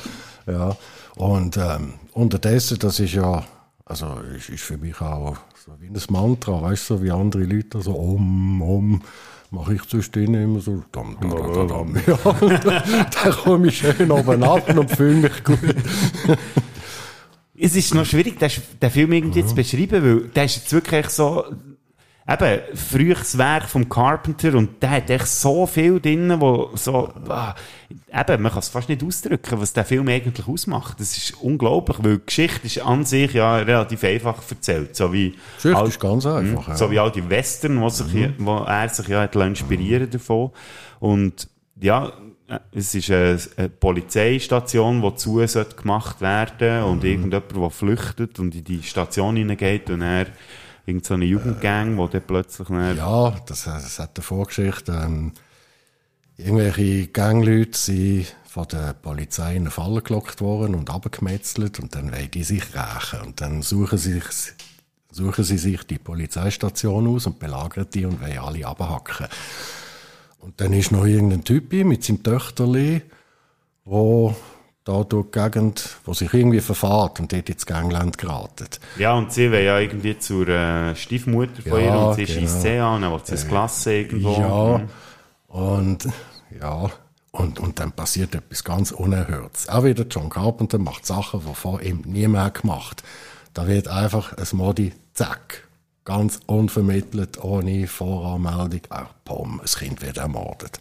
[0.48, 0.76] Ja.
[1.16, 3.46] Und ähm, unterdessen, das ist ja,
[3.86, 7.44] also ist, ist für mich auch so wie ein Mantra, weißt du, so wie andere
[7.44, 9.04] Leute so um, um,
[9.52, 12.18] mache ich zwischendrin immer so, dam, dam, dam, dam, ja.
[13.24, 15.76] da komme ich schön oben ab und fühle mich gut.
[17.56, 18.50] Es ist noch schwierig, den,
[18.82, 21.44] den Film irgendwie zu beschreiben, weil der ist jetzt wirklich so,
[22.30, 27.56] eben, frühes Werk vom Carpenter und der hat echt so viel drin, wo so, ah,
[27.90, 31.00] eben, man kann es fast nicht ausdrücken, was der Film eigentlich ausmacht.
[31.00, 35.36] Das ist unglaublich, weil die Geschichte ist an sich ja relativ einfach erzählt, so wie,
[35.56, 36.72] Geschichte all- ist ganz einfach, Mhm.
[36.74, 36.78] ja.
[36.78, 38.34] so wie all die Western, wo, sich, Mhm.
[38.40, 40.52] wo er sich ja hat inspirieren davon.
[41.00, 41.48] Und,
[41.82, 42.12] ja,
[42.72, 48.56] es ist eine, eine Polizeistation, die zu sollte gemacht werden und irgendjemand, der flüchtet und
[48.56, 50.26] in die Station hineingeht und er
[50.90, 54.92] irgend so eine Jugendgang, wo dann plötzlich Ja, das, das hat eine Vorgeschichte.
[54.92, 55.32] Ähm,
[56.38, 62.12] irgendwelche Gangleute sind von der Polizei in eine Falle gelockt worden und abgemetzelt und dann
[62.12, 63.22] wollen die sich rächen.
[63.22, 64.24] Und dann suchen sie, sich,
[65.12, 69.28] suchen sie sich die Polizeistation aus und belagern die und wollen alle abhacken.
[70.40, 73.04] Und dann ist noch irgendein Typ mit seinem Töchterli,
[73.86, 74.36] wo
[74.90, 78.68] da durch die Gegend, wo sich irgendwie verfahrt und dort ins Gangland geraten.
[78.98, 82.78] Ja, und sie will ja irgendwie zur äh, Stiefmutter von ihr und sie schießt sie
[82.80, 84.34] an, dann will sie ins Klasse irgendwo.
[84.34, 84.90] Ja, Mhm.
[85.48, 86.08] und
[86.60, 86.90] ja,
[87.32, 89.70] und, und dann passiert etwas ganz Unerhörtes.
[89.70, 93.04] Auch wieder John Carpenter macht Sachen, die vor ihm niemand gemacht.
[93.54, 95.68] Da wird einfach ein Modi, zack,
[96.06, 100.80] ganz unvermittelt, ohne Voranmeldung, auch Pom, ein Kind wird ermordet.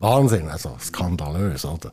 [0.00, 1.92] Wahnsinn, also skandalös, oder?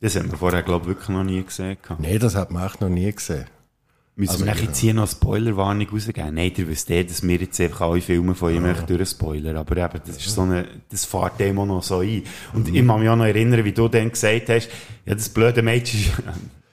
[0.00, 1.76] Das haben wir vorher, glaube ich, wirklich noch nie gesehen.
[1.98, 3.44] Nee, das hat man echt noch nie gesehen.
[4.16, 6.34] Müssen Also, wir jetzt hier noch eine Spoilerwarnung rausgeben?
[6.34, 9.56] Nein, ihr wisst eh, dass wir jetzt einfach alle Filme von ihm echt durchspoilern.
[9.56, 12.22] Aber eben, das ist so eine, das fährt dem auch noch so ein.
[12.52, 14.68] Und ich kann mich auch noch erinnern, wie du dann gesagt hast,
[15.06, 16.04] ja, das blöde Mädchen,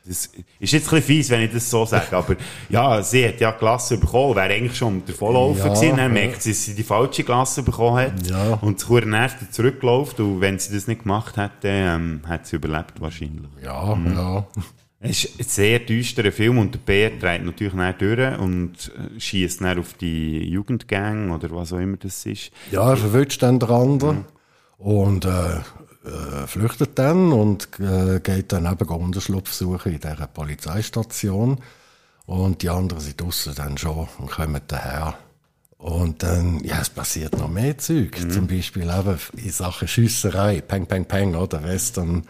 [0.07, 2.35] das ist jetzt ein bisschen fies, wenn ich das so sage, aber
[2.69, 6.41] ja, sie hat ja die Klasse bekommen, wäre eigentlich schon davonlaufen Ja, gewesen, dann merkt
[6.41, 8.53] sie, dass sie die falsche Klasse bekommen hat Ja.
[8.61, 12.99] und sich nervt zurückgelaufen und wenn sie das nicht gemacht hätte, ähm, hat sie überlebt
[13.01, 13.49] wahrscheinlich.
[13.63, 14.13] Ja, Mhm.
[14.13, 14.47] ja.
[14.99, 19.61] Es ist ein sehr düsterer Film und der Bär dreht natürlich nicht durch und schießt
[19.61, 22.49] dann auf die Jugendgang oder was auch immer das ist.
[22.71, 24.25] Ja, er verwünscht dann den anderen
[24.79, 25.29] und äh,
[26.07, 31.59] äh, flüchtet dann und äh, geht dann eben Unterschlupf suchen in dieser Polizeistation.
[32.25, 35.17] Und die anderen sind draussen dann schon und kommen daher.
[35.77, 38.17] Und dann, ja, es passiert noch mehr Zeug.
[38.31, 42.23] Zum Beispiel eben in Sachen Schiesserei, Peng, Peng, Peng, oder Western.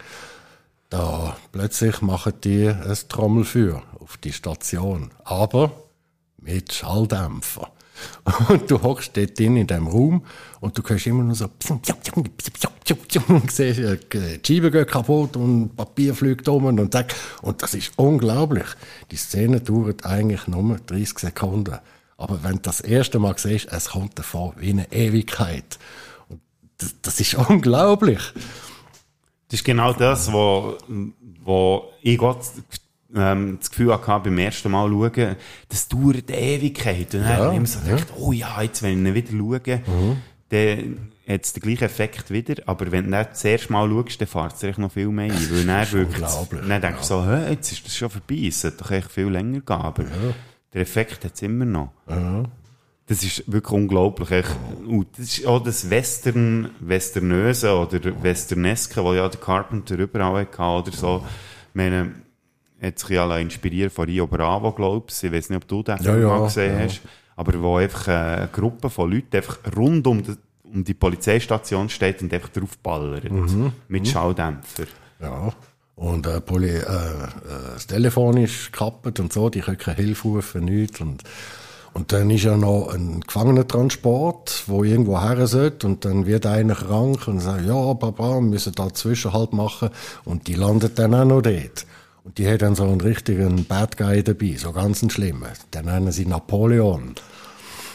[0.89, 5.11] Da plötzlich machen die ein Trommelfeuer auf die Station.
[5.23, 5.71] Aber
[6.37, 7.71] mit Schalldämpfer.
[8.49, 10.23] Und du hockst dort drin in diesem Raum
[10.59, 11.49] und du hörst immer nur so
[13.27, 17.13] und siehst, äh, die Scheiben gehen kaputt und Papier fliegt um und zack.
[17.41, 18.65] Und das ist unglaublich.
[19.11, 21.77] Die Szene dauert eigentlich nur 30 Sekunden.
[22.17, 25.77] Aber wenn du das erste Mal siehst, es kommt davor wie eine Ewigkeit.
[26.29, 26.41] Und
[26.77, 28.21] das, das ist unglaublich.
[29.49, 30.77] Das ist genau das, wo,
[31.43, 32.39] wo ich Gott
[33.15, 35.35] ähm, das Gefühl hatte, beim ersten Mal schauen,
[35.69, 37.13] das dauert Ewigkeit.
[37.13, 37.95] Und dann Ja, habe ich immer so ja.
[37.95, 40.17] gedacht, oh ja, jetzt, wenn ich ihn wieder schaue, Mhm.
[40.49, 42.55] dann hat es den gleichen Effekt wieder.
[42.65, 45.33] Aber wenn du dann das erste Mal schaust, dann fährt es dich noch viel mehr
[45.33, 45.49] ein.
[45.51, 48.45] Weil dann unglaublich, Dann denkst du so, hä, jetzt ist das schon vorbei.
[48.47, 49.75] Es sollte doch echt viel länger gehen.
[49.77, 50.05] Aber
[50.73, 51.91] der Effekt hat es immer noch.
[53.09, 54.45] Das ist wirklich unglaublich.
[54.85, 60.61] Und das ist auch das Western, Westernöse oder Westerneske, das ja der Carpenter überall hatte
[60.61, 61.23] oder so.
[61.69, 62.11] Ich meine,
[62.81, 66.17] hat sich ja inspiriert von Rio Bravo, glaubst Ich weiß nicht, ob du den Ja,
[66.17, 66.85] ja, gesehen ja.
[66.85, 67.01] hast.
[67.35, 72.21] Aber wo einfach eine Gruppe von Leuten einfach rund um die, um die Polizeistation steht
[72.21, 73.31] und einfach draufballert.
[73.31, 73.73] Mhm.
[73.87, 74.05] Mit Mhm.
[74.07, 74.85] Schalldämpfer.
[75.21, 75.51] Ja.
[75.95, 76.83] Und äh, Poli, äh, äh,
[77.73, 81.01] das Telefon ist gekappt und so, die können keine Hilfe rufen, nichts.
[81.01, 81.23] Und,
[81.93, 86.75] und dann ist ja noch ein Gefangenentransport, wo irgendwo her sollte, und dann wird einer
[86.75, 89.89] krank und sagt, ja, Papa, wir müssen da Zwischenhalt machen.
[90.23, 91.85] Und die landet dann auch noch dort.
[92.27, 95.47] Und die hat dann so einen richtigen Bad Guy dabei, so ganz einen schlimmen.
[95.73, 97.15] Den nennen sie Napoleon.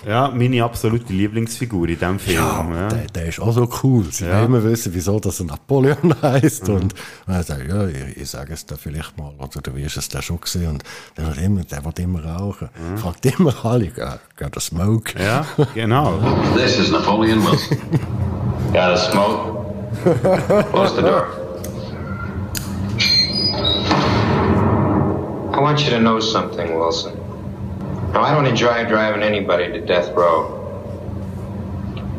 [0.08, 2.36] Ja, meine absolute Lieblingsfigur in diesem Film.
[2.72, 4.06] Ja, Der, der ist auch so cool.
[4.10, 4.32] Sie Ja.
[4.36, 6.66] wollen immer wissen, wieso das ein Napoleon heißt.
[6.68, 6.74] Mhm.
[6.74, 6.94] Und
[7.26, 10.08] dann sagt er, ja, ich, ich sage es dir vielleicht mal, oder du wirst es
[10.08, 10.70] da schon gesehen.
[10.70, 10.82] Und
[11.16, 12.68] der wird immer, der wird immer rauchen.
[12.96, 13.88] Fragt immer alle,
[14.36, 15.12] got, a smoke?
[15.16, 15.22] Mhm.
[15.22, 16.18] Ja, genau.
[16.56, 17.76] This is Napoleon Wilson.
[18.72, 19.66] Got a smoke?
[20.72, 21.26] Close the door.
[25.62, 27.14] Want you to know something, Wilson.
[28.12, 30.58] Now, I don't enjoy driving anybody to death row.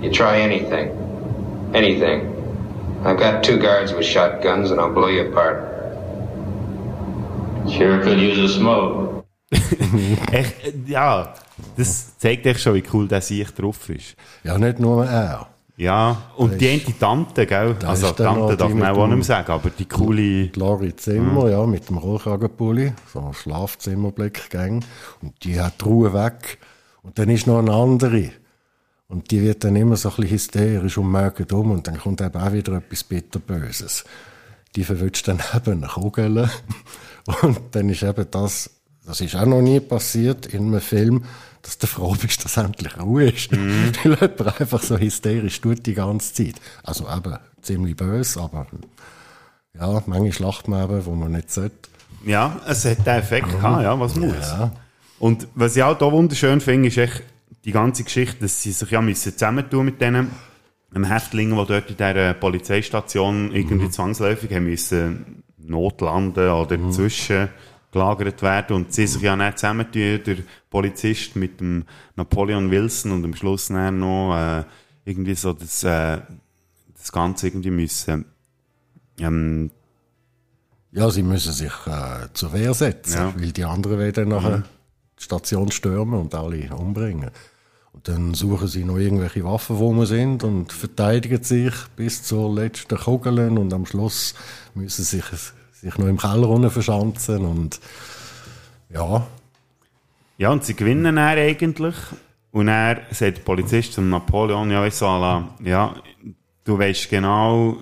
[0.01, 0.89] You try anything.
[1.73, 2.31] Anything.
[3.03, 5.57] I've got two guards with shotguns, and I'll blow you apart.
[7.69, 9.25] Sure could use a smoke.
[10.31, 10.55] echt,
[10.87, 11.33] ja,
[11.77, 14.15] das zeigt echt schon, wie cool der sich drauf ist.
[14.43, 15.52] Ja, nicht nur er.
[15.75, 17.75] Ja, und die eine Tante, gell?
[17.79, 20.47] Da Also Tante darf man auch nicht mehr sagen, aber die coole...
[20.47, 24.85] Die Lori Zimmer, ja, mit dem Rollkragenpulli, so ein Schlafzimmerblickgang.
[25.21, 26.59] Und die hat die Ruhe weg.
[27.01, 28.29] Und dann ist noch eine andere.
[29.07, 31.71] Und die wird dann immer so ein bisschen hysterisch und merkt um.
[31.71, 34.03] Und dann kommt eben auch wieder etwas Bitterböses.
[34.75, 36.49] Die verwünscht dann eben eine Kugel.
[37.41, 38.69] Und dann ist eben das,
[39.07, 41.23] das ist auch noch nie passiert in einem Film,
[41.63, 43.51] dass du froh bist, dass endlich Ruhe ist.
[44.03, 46.55] Weil jemand einfach so hysterisch tut die ganze Zeit.
[46.83, 48.67] Also eben ziemlich böse, aber
[49.73, 51.89] ja, manchmal lacht man eben, wo man nicht sollte.
[52.25, 54.35] Ja, es hat den Effekt gehabt, ja, was muss.
[54.39, 54.71] Ja.
[55.19, 57.23] Und was ich auch da wunderschön finde, ist echt
[57.65, 60.31] die ganze Geschichte, dass sie sich ja müssen zusammentun mit denen
[60.93, 67.49] Häftlingen, die dort in dieser Polizeistation irgendwie zwangsläufig haben müssen notlanden oder zwischen
[67.93, 70.37] gelagert werden und sie sich ja nicht zusammentun, der
[70.69, 71.85] Polizist mit dem
[72.17, 74.63] Napoleon Wilson und am Schluss dann noch äh,
[75.05, 76.19] irgendwie so das, äh,
[76.97, 78.25] das Ganze irgendwie müssen
[79.19, 79.71] ähm,
[80.91, 83.33] Ja, sie müssen sich äh, zur Wehr setzen, Ja.
[83.39, 84.63] weil die anderen werden nachher Mhm.
[85.19, 87.31] die Station stürmen und alle umbringen.
[87.93, 92.53] Und dann suchen sie noch irgendwelche Waffen, wo wir sind und verteidigen sich bis zur
[92.53, 94.33] letzten Kugel und am Schluss
[94.73, 95.25] müssen sie sich,
[95.83, 97.79] sich noch im Keller verschanzen und
[98.89, 99.25] ja,
[100.37, 101.95] Ja, und sie gewinnen dann eigentlich.
[102.51, 105.95] Und er sagt der Polizist zum Napoleon, ja, weißt du, la, ja,
[106.63, 107.77] du weißt genau,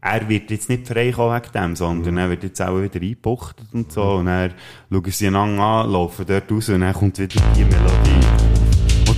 [0.00, 3.92] er wird jetzt nicht freikommen wegen dem, sondern er wird jetzt auch wieder eingebuchtet und
[3.92, 4.02] so.
[4.14, 4.50] Und er
[4.90, 8.21] schauen sie an, laufen dort raus und dann kommt wieder die Melodie.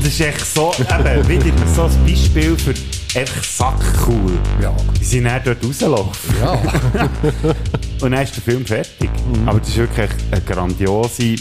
[0.04, 2.74] Das ist echt so, eben, wieder so ein Beispiel für
[3.18, 4.32] echt sackcool.
[4.60, 4.76] Ja.
[4.98, 6.34] Wie sie dann dort rauslaufen.
[6.42, 6.52] Ja.
[8.02, 9.08] und dann ist der Film fertig.
[9.46, 11.36] Aber das ist wirklich eine grandiose,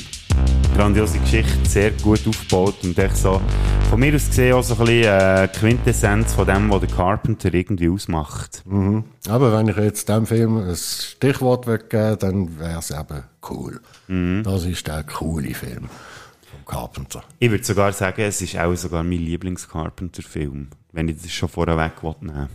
[0.78, 3.42] grandiose Geschichte, sehr gut aufgebaut und echt so,
[3.90, 7.54] von mir aus gesehen auch so ein bisschen äh, Quintessenz von dem, was der Carpenter
[7.54, 8.64] irgendwie ausmacht.
[8.66, 9.04] Mhm.
[9.28, 13.82] Aber wenn ich jetzt dem Film ein Stichwort weggeben dann wäre es eben cool.
[14.08, 14.44] Mhm.
[14.44, 15.90] Das ist der coole Film
[16.66, 17.24] Carpenter.
[17.40, 22.04] Ich würde sogar sagen, es ist auch sogar mein Lieblings-Carpenter-Film, wenn ich das schon vorweg
[22.22, 22.50] nehmen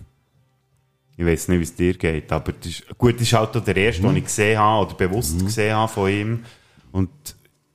[1.16, 3.64] Ich weiß nicht, wie es dir geht, aber das ist, gut, das ist halt auch
[3.64, 6.44] der erste, den ich gesehen habe oder bewusst gesehen habe von ihm.
[6.92, 7.10] Und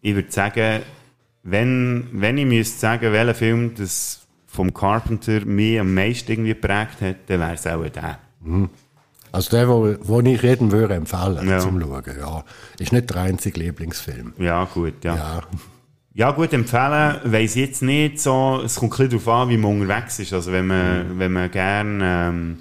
[0.01, 0.81] ich würde sagen,
[1.43, 7.01] wenn, wenn ich müsste sagen, welcher Film das vom Carpenter mich am meisten irgendwie geprägt
[7.01, 8.19] hat, dann wäre es auch der.
[8.41, 8.69] Mhm.
[9.31, 11.59] Also der, wo, wo ich jedem würde empfehlen Ja.
[11.59, 12.03] zum Schauen.
[12.19, 12.43] Ja.
[12.77, 14.33] Ist nicht der einzige Lieblingsfilm.
[14.37, 15.15] Ja, gut, ja.
[15.15, 15.41] Ja.
[16.15, 18.61] Ja, gut, empfehlen weiss ich jetzt nicht so.
[18.63, 20.31] Es kommt ein bisschen darauf an, wie man unterwegs ist.
[20.31, 22.59] Also, wenn man, wenn man gern, ähm,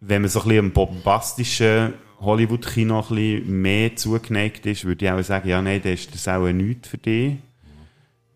[0.00, 5.22] wenn man so ein bisschen bombastischen Hollywood-Kino ein bisschen mehr zugeneigt ist, würde ich auch
[5.22, 7.36] sagen, ja, nein, dann ist das auch nichts für dich.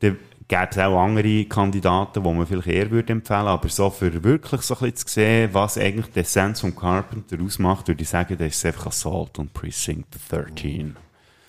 [0.00, 0.16] Dann
[0.48, 4.62] gäbe es auch andere Kandidaten, die man vielleicht eher würde empfehlen aber so für wirklich
[4.62, 8.36] so ein bisschen zu sehen, was eigentlich die Essenz von Carpenter ausmacht, würde ich sagen,
[8.38, 10.96] das ist einfach Assault und Precinct 13.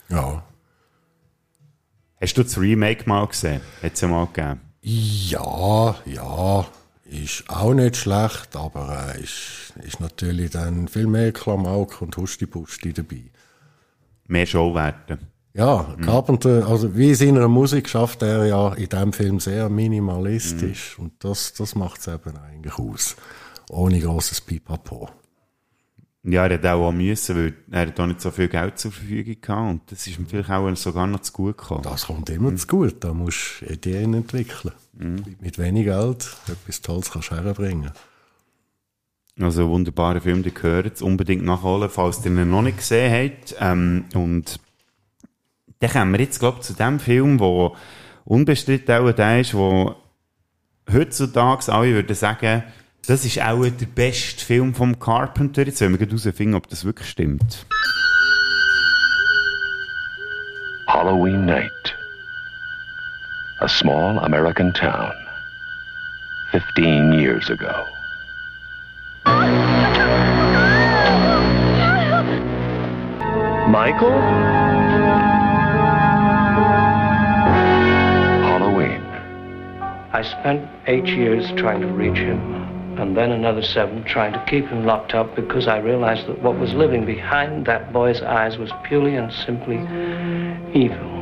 [0.10, 0.44] Ja.
[2.21, 3.62] Hast du das Remake mal gesehen?
[3.82, 4.60] Hat es ja mal gegeben.
[4.82, 6.67] Ja, ja,
[7.05, 12.93] ist auch nicht schlecht, aber äh, ist, ist natürlich dann viel mehr Klamauk und Husti-Pusti
[12.93, 13.32] dabei.
[14.27, 15.19] Mehr Showwerte.
[15.53, 20.97] Ja, Carpenter, also wie in seiner Musik schafft er ja in diesem Film sehr minimalistisch
[20.99, 23.15] und das, das macht es eben eigentlich aus.
[23.69, 25.10] Ohne grosses Pipapo.
[26.23, 29.38] Ja, er hat auch müssen, weil er hat auch nicht so viel Geld zur Verfügung
[29.41, 31.84] gehabt und das ist ihm vielleicht auch sogar noch zu gut gekommen.
[31.84, 34.73] Das kommt immer zu gut, da musst du Ideen entwickeln.
[35.39, 37.91] Mit wenig Geld etwas Tolles kannst du herbringen.
[39.39, 43.55] Also ein wunderbarer Film, den gehört unbedingt nachholen, falls ihr ihn noch nicht gesehen habt.
[43.62, 44.60] Ähm, und
[45.79, 47.71] dann kommen wir jetzt, glaube ich, zu dem Film, der
[48.25, 49.95] unbestritten auch der ist, wo
[50.91, 52.63] heutzutage alle würden sagen,
[53.10, 55.63] das ist auch der beste Film vom Carpenter.
[55.65, 57.65] Jetzt wollen wir herausfinden, ob das wirklich stimmt.
[60.88, 61.72] Halloween night.
[63.62, 65.12] A small American town.
[66.52, 67.74] 15 years ago.
[73.67, 74.19] Michael?
[78.45, 79.02] Halloween.
[80.13, 82.68] I spent eight years trying to reach him,
[83.00, 86.60] and then another seven trying to keep him locked up because I realized that what
[86.60, 89.80] was living behind that boy's eyes was purely and simply
[90.74, 91.20] evil.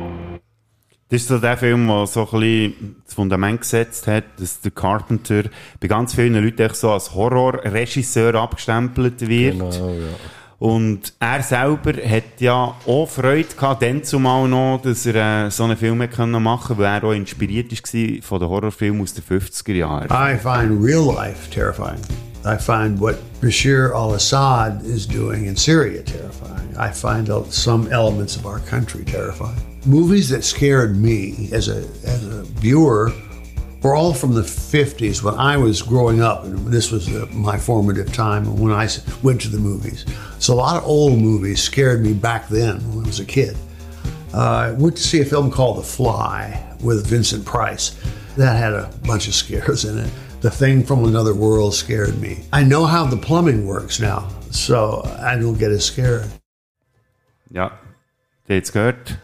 [1.10, 4.72] Das ist so der Film, der so ein bisschen das Fundament gesetzt hat, dass der
[4.72, 5.44] Carpenter
[5.80, 9.58] bei ganz vielen Leuten echt so als Horrorregisseur abgestempelt wird.
[9.58, 10.14] Genau, ja.
[10.58, 15.62] Und er selber hat ja auch Freude gehabt, dann zumal noch, dass er äh, so
[15.62, 20.08] einen Film machen weil er auch inspiriert war von den Horrorfilmen aus den 50er Jahren.
[20.10, 22.00] I find real life terrifying.
[22.44, 26.76] I find what Bashir al Assad is doing in Syria terrifying.
[26.76, 29.60] I find some elements of our country terrifying.
[29.86, 33.12] Movies that scared me as a, as a viewer
[33.82, 37.56] were all from the 50s when I was growing up, and this was uh, my
[37.56, 38.88] formative time when I
[39.22, 40.04] went to the movies.
[40.38, 43.56] So a lot of old movies scared me back then when I was a kid.
[44.34, 47.98] Uh, I went to see a film called The Fly with Vincent Price.
[48.36, 50.10] That had a bunch of scares in it.
[50.40, 52.44] The Thing from Another World scared me.
[52.52, 56.30] I know how the plumbing works now, so I don't get as scared.
[58.48, 59.18] Habt es gehört.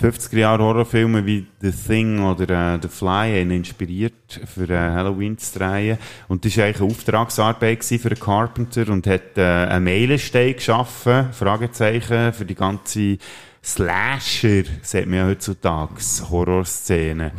[0.00, 5.38] 50er Jahre Horrorfilme wie The Thing oder äh, The Fly haben inspiriert, für äh, Halloween
[5.38, 5.98] zu drehen.
[6.28, 12.32] Und das war eigentlich eine Auftragsarbeit für Carpenter und hat äh, einen Meilenstein geschaffen, Fragezeichen,
[12.32, 13.18] für die ganze
[13.62, 15.94] Slasher, sagt man ja heutzutage,
[16.28, 17.32] Horrorszene.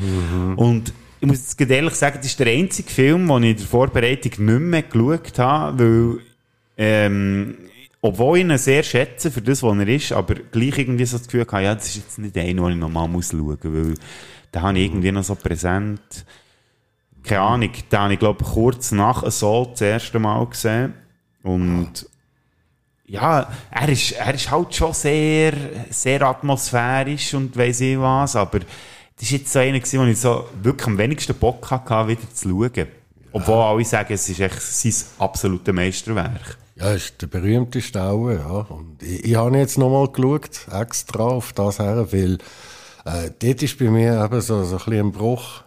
[0.55, 3.65] Und ich muss jetzt ehrlich sagen, das ist der einzige Film, den ich in der
[3.67, 6.19] Vorbereitung nicht mehr geschaut habe, weil
[6.77, 7.57] ähm,
[8.01, 11.27] obwohl ich ihn sehr schätze für das, was er ist, aber gleich irgendwie so das
[11.27, 13.95] Gefühl hatte, ja, das ist jetzt nicht einer, den ich nochmal muss schauen muss, weil
[14.53, 16.25] den habe ich irgendwie noch so präsent.
[17.23, 20.93] Keine Ahnung, den habe ich, glaube ich, kurz nach Assault das erste Mal gesehen.
[21.41, 22.07] Und
[23.07, 25.53] ja, er ist, er ist halt schon sehr,
[25.89, 30.49] sehr atmosphärisch und weiss ich was, aber das war jetzt so einer, wo ich so
[30.61, 32.87] wirklich am wenigsten Bock hatte, wieder zu schauen.
[33.31, 36.57] Obwohl alle sagen, es ist echt sein absolutes Meisterwerk.
[36.75, 38.47] Ja, ist der berühmteste auch, ja.
[38.47, 42.37] Und ich, ich habe jetzt nochmal geschaut, extra auf das her, weil
[43.05, 45.63] äh, dort ist bei mir eben so, so ein bisschen ein Bruch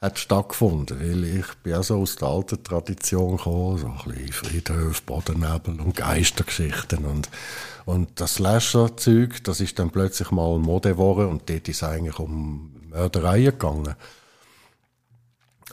[0.00, 4.32] hat stattgefunden, weil ich bin ja so aus der alten Tradition gekommen, so ein bisschen
[4.32, 7.30] Friedhof, Bodennebel und Geistergeschichten und,
[7.86, 12.72] und das Slasher-Zeug, das ist dann plötzlich mal Mode geworden und dort ist eigentlich um
[12.88, 13.96] Mördereien gegangen.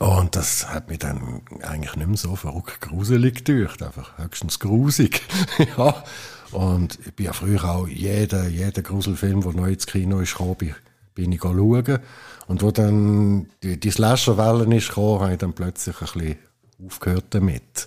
[0.00, 5.22] Und das hat mich dann eigentlich nicht mehr so verrückt gruselig gedacht, einfach höchstens grusig.
[5.76, 6.02] ja.
[6.50, 10.74] Und ich bin ja früher auch jeden, jeden Gruselfilm, der neu ins Kino ist gekommen,
[11.14, 11.98] bin, ich schauen.
[12.46, 16.36] Und wo dann die, die Slasher-Welle ist gekommen, habe ich dann plötzlich ein bisschen
[16.84, 17.86] aufgehört damit.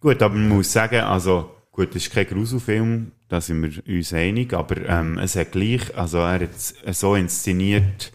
[0.00, 4.12] Gut, aber man muss sagen, also, gut, das ist kein Gruselfilm, da sind wir uns
[4.12, 8.12] einig, aber ähm, es hat gleich, also er hat es so inszeniert,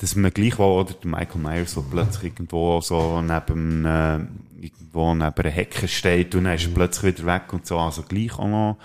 [0.00, 4.18] dass man gleich wo, oder der Michael Myers, so plötzlich irgendwo so neben, äh,
[4.60, 8.02] irgendwo neben einer Hecke steht und dann ist er plötzlich wieder weg und so, also
[8.02, 8.76] gleich auch noch,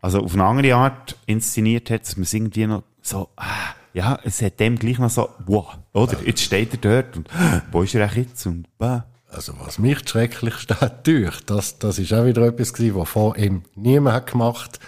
[0.00, 4.18] also auf eine andere Art inszeniert hat, dass man es irgendwie noch so, ah, ja,
[4.24, 6.16] es hat dem gleich noch so, wow, oder?
[6.24, 7.28] Jetzt steht er dort und,
[7.70, 8.46] wo ist er eigentlich jetzt?
[8.46, 9.04] Und, bah.
[9.28, 10.74] Also was mich schrecklichst
[11.04, 14.80] durch, das, das ist auch wieder etwas gewesen, was vor ihm niemand hat gemacht.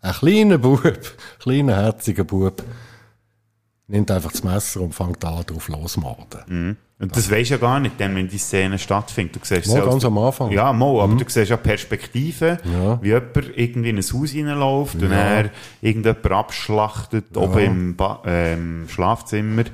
[0.00, 0.82] Ein kleiner Bub,
[1.40, 2.62] kleiner herziger Bub,
[3.88, 6.40] nimmt einfach das Messer und fängt an, drauf losmorden.
[6.46, 6.76] Mhm.
[7.00, 9.34] Und das weisst du ja gar nicht, dann, wenn die Szene stattfindet.
[9.34, 10.52] Du siehst Mal ganz am Anfang.
[10.52, 11.18] Ja, mal, aber Mhm.
[11.18, 13.02] du siehst ja Perspektiven, Ja.
[13.02, 15.16] wie jemand irgendwie in ein Haus reinläuft und Ja.
[15.18, 17.40] er irgendjemand abschlachtet, Ja.
[17.42, 17.48] Mhm.
[17.48, 19.64] oben im, ba äh, im Schlafzimmer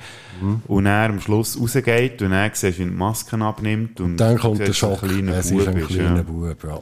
[0.69, 4.37] und er am Schluss rausgeht und er siehst, wie er die Masken abnimmt und Dann
[4.37, 6.23] du kommt der Schock, es ist ein kleiner ja.
[6.23, 6.81] Bub, ja.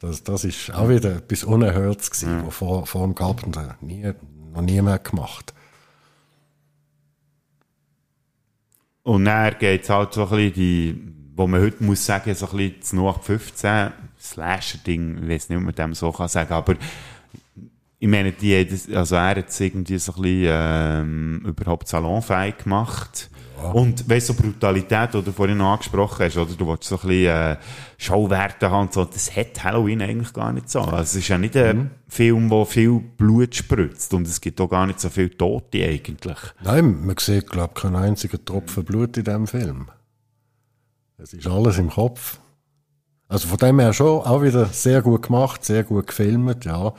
[0.00, 4.04] Das, das ist auch wieder etwas Unerhörtes gewesen, was vor, vor dem Carpenter nie,
[4.52, 5.54] noch niemand gemacht.
[9.06, 11.00] Und dann geht es halt so ein bisschen die,
[11.36, 15.64] wo man heute muss sagen, so ein bisschen das 0815 Slasher-Ding, ich weiß nicht, ob
[15.64, 16.74] man dem so kann sagen, aber
[18.06, 22.58] ich meine, die, das- also er hat es irgendwie so ein bisschen ähm, überhaupt salonfähig
[22.58, 23.30] gemacht.
[23.72, 26.52] Und weißt du, so Brutalität, die du vorhin noch angesprochen hast, oder?
[26.54, 27.56] Du willst so ein bisschen äh,
[27.96, 30.80] Schauwerte haben und so, das hat Halloween eigentlich gar nicht so.
[30.82, 34.68] Also es ist ja nicht ein Film, wo viel Blut spritzt und es gibt auch
[34.68, 36.36] gar nicht so viele Tote eigentlich.
[36.62, 39.86] Nein, man sieht, glaube ich, keinen einzigen Tropfen Blut in diesem Film.
[41.18, 42.38] Es ist alles im Kopf.
[43.26, 46.92] Also von dem her schon auch wieder sehr gut gemacht, sehr gut gefilmt, ja.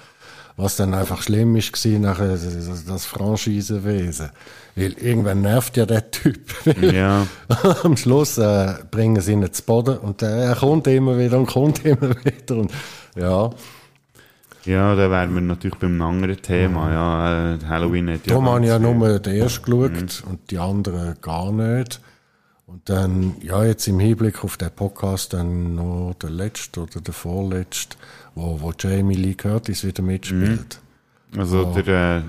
[0.57, 4.31] Was dann einfach schlimm ist, war nachher das das Franchisewesen.
[4.75, 6.39] Weil irgendwann nervt ja der Typ.
[6.81, 7.27] Ja.
[7.83, 11.45] Am Schluss äh, bringen sie ihn zu Boden und äh, er kommt immer wieder und
[11.45, 12.57] kommt immer wieder.
[12.57, 12.71] Und,
[13.15, 13.51] ja.
[14.65, 16.91] Ja, da wären wir natürlich beim anderen Thema.
[16.91, 18.33] Ja, äh, Halloween hat ja.
[18.33, 22.01] Darum habe ich ja nur den ersten geschaut und die anderen gar nicht.
[22.65, 27.13] Und dann, ja, jetzt im Hinblick auf den Podcast dann noch der letzte oder der
[27.13, 27.95] vorletzte,
[28.37, 30.79] wo, wo Jamie Lee Curtis wieder mitspielt.
[31.37, 31.81] Also Ja.
[31.81, 32.21] der äh,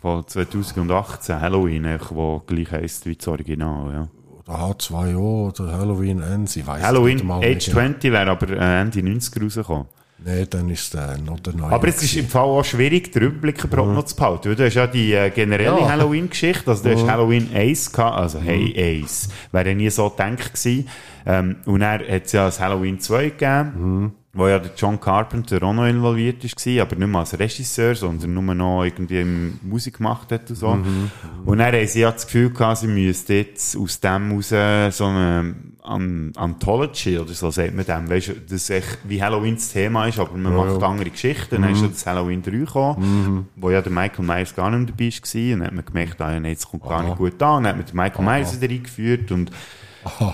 [0.00, 1.98] von 2018, Halloween, der
[2.46, 3.92] gleich heisst wie das Original.
[3.92, 4.08] Ja.
[4.38, 7.78] Oder H2O oder Halloween Ends, ich weiß Halloween Age nicht genau.
[7.80, 9.86] 20 wäre aber äh, Ende 90er rausgekommen.
[10.24, 11.70] Nein, dann ist der noch der neue.
[11.72, 14.48] Aber es ist im Fall auch schwierig, den Überblick überhaupt noch zu behalten.
[14.48, 15.88] weil Du hast ja die äh, generelle Ja.
[15.90, 17.10] Halloween-Geschichte, also du hast Mhm.
[17.10, 20.88] Halloween Ace gehabt, also Hey Ace, wäre ja nie so gedacht gewesen.
[21.26, 25.62] Ähm, und dann hat es ja das Halloween 2 gegeben, wo ja der John Carpenter
[25.62, 29.24] auch noch involviert war, aber nicht mehr als Regisseur, sondern nur noch irgendwie
[29.62, 30.74] Musik gemacht hat und so.
[30.74, 31.10] Mhm.
[31.44, 35.04] Und dann haben sie ja das Gefühl gehabt, sie müssten jetzt aus dem raus so
[35.06, 39.72] eine An Anthology oder so sagt man dem, weißt du, das echt wie Halloween das
[39.72, 40.88] Thema ist, aber man Ja, macht ja.
[40.88, 41.62] andere Geschichten.
[41.62, 41.76] Dann Mhm.
[41.76, 43.46] ist ja das Halloween 3 gekommen, Mhm.
[43.54, 45.52] wo ja der Michael Myers gar nicht mehr dabei war.
[45.54, 47.02] Und dann hat man gemerkt, ah, das kommt gar Aha.
[47.04, 47.56] nicht gut an.
[47.58, 48.36] Und dann hat man den Michael Aha.
[48.38, 49.50] Myers wieder eingeführt und.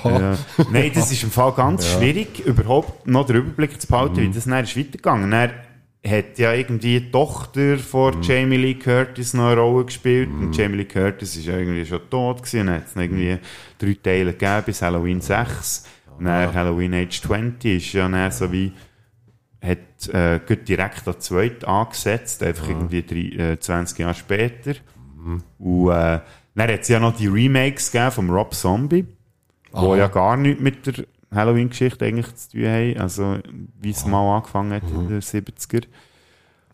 [0.05, 0.39] Ja.
[0.71, 1.99] Nein, das ist im Fall ganz Ja.
[1.99, 5.31] schwierig, überhaupt noch den Überblick zu behalten, wie das dann ist weitergegangen.
[5.31, 5.51] Dann
[6.05, 10.29] hat ja irgendwie die Tochter von Jamie Lee Curtis noch eine Rolle gespielt.
[10.31, 12.67] Und Jamie Lee Curtis ist ja irgendwie schon tot gewesen.
[12.67, 13.39] Dann hat es irgendwie
[13.79, 15.87] drei Teile gegeben bis Halloween 6.
[16.19, 18.73] Und dann Halloween Age 20 ist ja dann so wie,
[19.65, 24.75] hat äh, gut direkt an zweit angesetzt, einfach irgendwie drei, äh, 20 Jahre später.
[25.59, 26.19] Und äh,
[26.55, 29.07] dann hat es ja noch die Remakes gegeben vom Rob Zombie,
[29.73, 29.97] wo Aha.
[29.97, 31.05] ja gar nichts mit der
[31.35, 33.39] Halloween-Geschichte eigentlich zu tun haben, also
[33.81, 35.85] wie es mal angefangen hat in den 70er.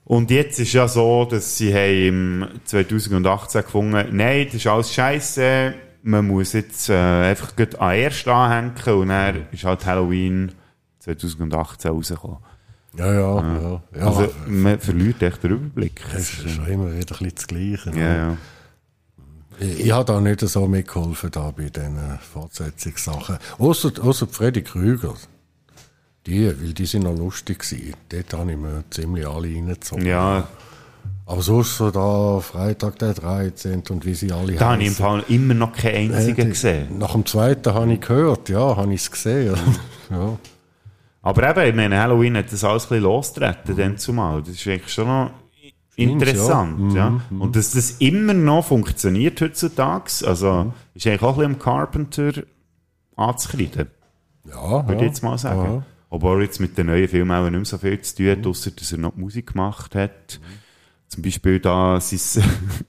[0.04, 4.92] Und jetzt ist ja so, dass sie haben im 2018 gefunden, nein, das ist alles
[4.92, 10.52] scheiße, man muss jetzt äh, einfach gut an erst anhängen und dann ist halt Halloween
[11.00, 12.38] 2018 rausgekommen.
[12.96, 13.82] Ja, ja, ja.
[13.94, 14.06] ja.
[14.06, 16.02] Also man verliert echt den Überblick.
[16.14, 17.90] Es ist schon immer wieder ein bisschen das Gleiche.
[17.90, 18.00] ne?
[18.00, 18.36] Ja, ja.
[19.60, 23.38] Ich, habe da nicht so mitgeholfen da bei diesen Fortsetzungssachen.
[23.58, 25.14] Außer, außer Freddy Krüger.
[26.26, 27.94] Die, weil die sind noch lustig gewesen.
[28.08, 30.06] Dort habe ich mir ziemlich alle reingezogen.
[30.06, 30.46] Ja.
[31.26, 33.82] Aber sonst so da, Freitag der 13.
[33.90, 35.02] und wie sie alle Da habe ich im heissen.
[35.02, 36.98] Fall immer noch keinen einzigen Äh, gesehen.
[36.98, 39.54] Nach dem zweiten habe ich gehört, ja, habe ich es gesehen.
[40.10, 40.38] ja.
[41.20, 44.40] Aber eben, ich meine, Halloween hat das alles ein bisschen losgetreten, dann zumal.
[44.40, 45.30] Das ist eigentlich schon noch
[45.98, 47.08] interessant, ja.
[47.08, 47.20] ja.
[47.30, 51.58] Mhm, Und dass das immer noch funktioniert heutzutage, also, ist eigentlich auch ein bisschen am
[51.58, 52.32] Carpenter
[53.16, 53.88] anzukreiden.
[54.48, 55.00] Ja, Würde ja.
[55.00, 55.62] ich jetzt mal sagen.
[55.62, 55.82] Ja.
[56.10, 58.46] Obwohl er jetzt mit den neuen Filmen auch nicht mehr so viel zu tun hat,
[58.46, 60.40] ausser dass er noch Musik gemacht hat.
[61.08, 62.44] Zum Beispiel da sein,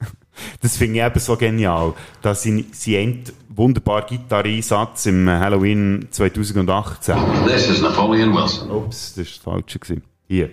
[0.60, 7.16] das finde ich eben so genial, dass sein, sein wunderbarer Gitarreinsatz im Halloween 2018.
[7.46, 8.70] This is Napoleon Wilson.
[8.70, 10.02] Ups, das ist das Falsche gewesen.
[10.28, 10.50] Hier.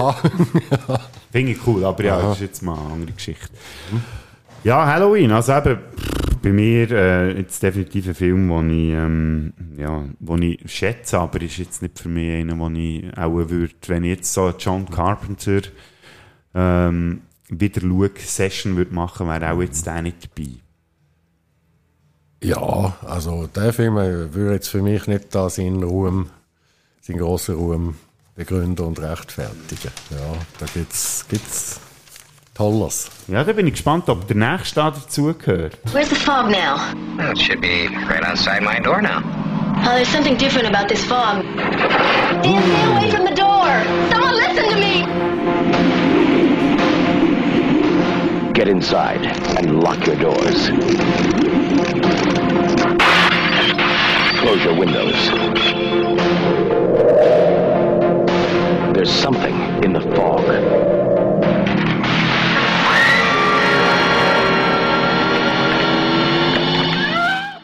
[0.00, 0.16] Aha.
[1.32, 2.28] Finde ich cool, aber ja, Aha.
[2.28, 3.48] das ist jetzt mal eine andere Geschichte.
[4.64, 5.78] Ja, Halloween, also eben,
[6.42, 10.04] Bei mir äh, jetzt definitiv ein Film, den ich, ähm, ja,
[10.42, 14.10] ich schätze, aber ist jetzt nicht für mich einer, den ich auch würde, wenn ich
[14.16, 15.60] jetzt so John Carpenter
[16.54, 20.50] ähm, wieder schaue, Session würde machen, wäre auch jetzt der nicht dabei.
[22.42, 26.30] Ja, also der Film äh, würde jetzt für mich nicht da seinen Ruhm,
[27.02, 27.96] seinen grossen Ruhm
[28.40, 29.92] begründen und rechtfertigen.
[30.08, 31.78] Ja, da gibt's, gibt's
[32.54, 33.10] Tolles.
[33.28, 35.76] Ja, da bin ich gespannt, ob der nächste da dazugehört.
[35.92, 36.78] Where's the fog now?
[37.18, 39.20] Well, it should be right outside my door now.
[39.82, 41.42] Oh, there's something different about this fog.
[42.42, 43.84] Dan, stay away from the door!
[44.10, 45.04] Someone listen to me!
[48.54, 49.26] Get inside
[49.58, 50.70] and lock your doors.
[54.40, 55.30] Close your windows.
[59.02, 60.44] There's something in the fog.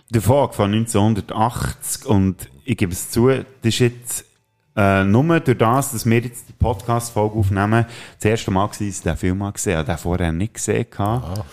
[0.09, 4.25] Der Fog von 1980 und ich gebe es zu, das ist jetzt
[4.77, 7.85] äh, nur durch das, dass wir jetzt die Podcast-Folge aufnehmen,
[8.15, 9.89] das erste Mal gewesen, dass ich den Film mal gesehen habe.
[9.89, 10.87] Den vorher nicht gesehen.
[10.97, 11.45] Ah.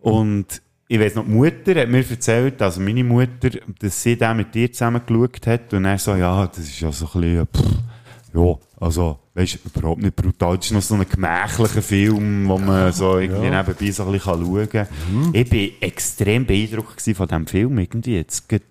[0.00, 3.48] Und ich weiß noch, die Mutter hat mir erzählt, also meine Mutter,
[3.78, 6.92] dass sie den mit dir zusammen geschaut hat und er so, ja, das ist ja
[6.92, 7.95] so ein bisschen, pff,
[8.36, 10.56] ja, also, weißt du, überhaupt nicht brutal.
[10.56, 13.62] Das ist noch so ein gemächlicher Film, wo man so irgendwie ja.
[13.62, 14.86] nebenbei so ein bisschen schauen kann.
[15.32, 18.48] Ich bin extrem beeindruckt von diesem Film, irgendwie jetzt.
[18.48, 18.64] Gerade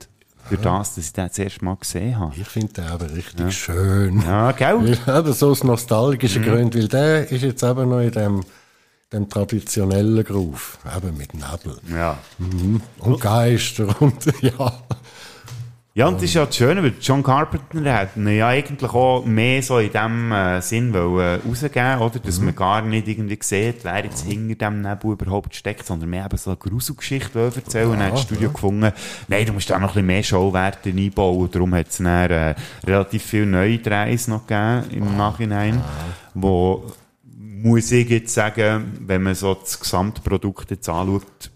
[0.49, 2.34] Durch das, dass ich den das erste Mal gesehen habe.
[2.39, 4.22] Ich finde den aber richtig schön.
[4.22, 4.97] Ja, gell?
[5.05, 6.45] Weil, eben so aus nostalgischen Mhm.
[6.45, 8.43] Gründen, weil der ist jetzt eben noch in dem,
[9.11, 11.78] dem traditionellen Groove, eben mit Nebel.
[11.91, 12.18] Ja.
[12.38, 12.82] Mhm.
[12.99, 14.74] Und Geister und, ja.
[15.97, 19.23] Ja, und das ist ja das Schöne, weil John Carpenter hat ihn ja eigentlich auch
[19.23, 22.19] mehr so in dem äh, Sinn wollen, äh, rausgeben, oder?
[22.19, 26.25] Dass man gar nicht irgendwie sieht, wer jetzt hinter dem Nebel überhaupt steckt, sondern mehr
[26.25, 27.87] eben so eine Gruselgeschichte erzählen.
[27.87, 28.91] und dann hat das Studio gefunden,
[29.29, 31.37] nein, du musst da noch ein bisschen mehr Showwerte einbauen.
[31.37, 35.81] Und darum hat es dann äh, relativ viele neue Drehs noch gegeben im Nachhinein,
[36.33, 36.91] wo
[37.23, 41.51] muss ich jetzt sagen, wenn man so das Gesamtprodukt jetzt anschaut,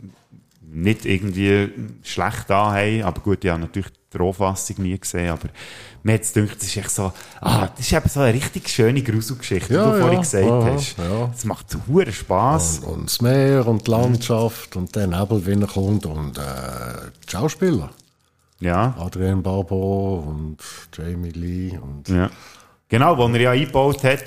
[0.62, 1.72] nicht irgendwie
[2.04, 5.50] schlecht da haben, aber gut, habe natürlich die Rohfassung nie gesehen, aber
[6.04, 8.68] mir hat es gedacht, das ist echt so, ah, das ist eben so eine richtig
[8.70, 10.98] schöne Gruselgeschichte, Ja, wie du vorhin ja, gesagt aha, hast.
[10.98, 11.32] ja.
[11.36, 12.80] Es macht hure Spass.
[12.80, 16.42] Und, und das Meer und die Landschaft und der Nebel, wenn er kommt und äh,
[17.28, 17.90] die Schauspieler.
[18.62, 18.96] Ja.
[19.00, 20.58] Adrian Barbeau und
[20.94, 22.30] Jamie Lee und Ja.
[22.90, 24.24] Genau, wo er ja eingebaut hat,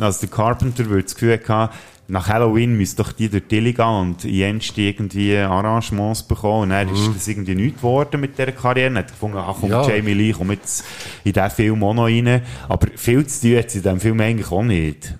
[0.00, 1.72] also der Carpenter würde das Gefühl haben,
[2.10, 6.62] nach Halloween müsste doch die durch die Liga gehen und Jens die irgendwie Arrangements bekommen.
[6.62, 8.94] Und dann ist das irgendwie nichts geworden mit dieser Karriere.
[8.94, 9.86] Er hat gefunden, ach komm, Ja.
[9.86, 10.84] Jamie Lee, komm jetzt
[11.24, 12.42] in diesen Film auch noch rein.
[12.66, 15.14] Aber viel zu tun hat sie in diesem Film eigentlich auch nicht.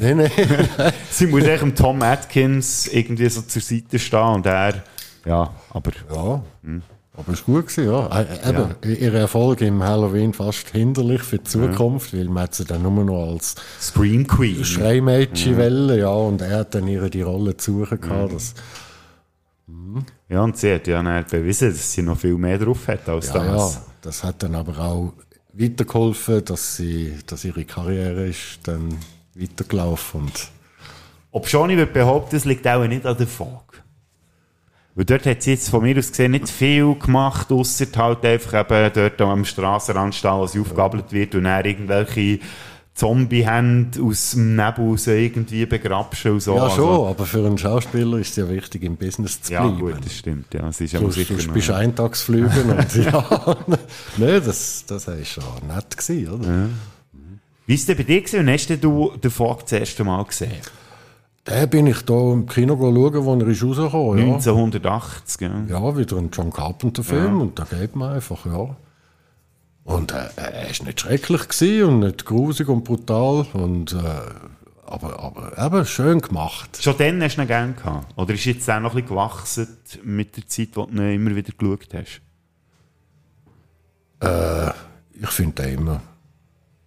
[0.00, 0.30] Nein, nein.
[1.10, 4.82] sie muss eigentlich dem Tom Atkins irgendwie so zur Seite stehen und er,
[5.26, 5.92] ja, aber...
[6.12, 6.42] Ja,
[7.16, 8.20] aber es war gut gewesen, ja.
[8.20, 12.82] Äh, Eben, ihr Erfolg im Halloween fast hinderlich für die Zukunft, weil man sie dann
[12.82, 14.64] nur noch als Scream Queen.
[14.64, 15.58] Schreimädchen Mhm.
[15.58, 18.34] wollen, ja, und er hat dann ihre die Rolle zu suchen gehabt.
[18.34, 18.54] Das,
[20.28, 23.28] Ja, und sie hat ja dann bewiesen, dass sie noch viel mehr drauf hat als
[23.28, 23.80] ja, ja, das.
[24.02, 25.12] das hat dann aber auch
[25.52, 28.96] weitergeholfen, dass sie, dass ihre Karriere ist dann
[29.34, 30.48] weitergelaufen und
[31.30, 33.73] Ob schon, ich würde behaupten, es liegt auch nicht an der Fog.
[34.96, 38.60] Weil dort hat sie jetzt von mir aus gesehen nicht viel gemacht, ausser halt einfach
[38.60, 42.38] eben dort am Strassenrand stehen, sie aufgabelt wird und dann irgendwelche
[42.94, 46.54] Zombie-Hände aus dem Nebel raus irgendwie begrapschen und so.
[46.54, 49.66] ja, schon, Also, aber für einen Schauspieler ist es ja wichtig, im Business zu ja,
[49.66, 49.80] bleiben.
[49.80, 50.54] gut, das stimmt.
[50.54, 53.56] Ja, es ist Du, aber du sicher bist Eintagsflügen und ja,
[54.16, 56.68] ne, das, das war schon nett gewesen, oder?
[57.66, 58.40] Wie ist es denn bei dir gewesen?
[58.40, 60.52] Und hast du den Fog das erste Mal gesehen?
[61.46, 64.34] Den bin ich da im Kino schauen, wo er ist rausgekommen, ja.
[64.34, 65.62] 1980, ja.
[65.68, 67.42] Ja, wieder ein John Carpenter-Film Ja.
[67.42, 68.74] und da geht man einfach, ja.
[69.84, 73.98] Und äh, er ist nicht schrecklich gewesen und nicht grusig und brutal und äh,
[74.86, 76.78] aber, aber eben schön gemacht.
[76.82, 78.06] Schon dann hast du ihn gerne gehabt?
[78.18, 79.68] Oder ist jetzt auch noch ein bisschen gewachsen
[80.02, 82.22] mit der Zeit, wo du ihn immer wieder geschaut hast?
[84.20, 84.70] Äh,
[85.20, 86.00] ich finde den immer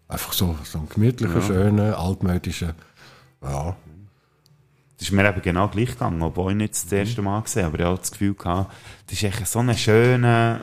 [0.08, 1.42] einfach so, so einen gemütlichen, Ja.
[1.46, 2.74] schönen, altmodischen,
[3.44, 3.76] ja.
[4.98, 7.74] Das ist mir eben genau gleich gegangen, obwohl ich nicht das erste Mal gesehen habe.
[7.76, 8.74] Aber ich hatte das Gefühl, gehabt,
[9.06, 10.62] das ist echt so ein schöner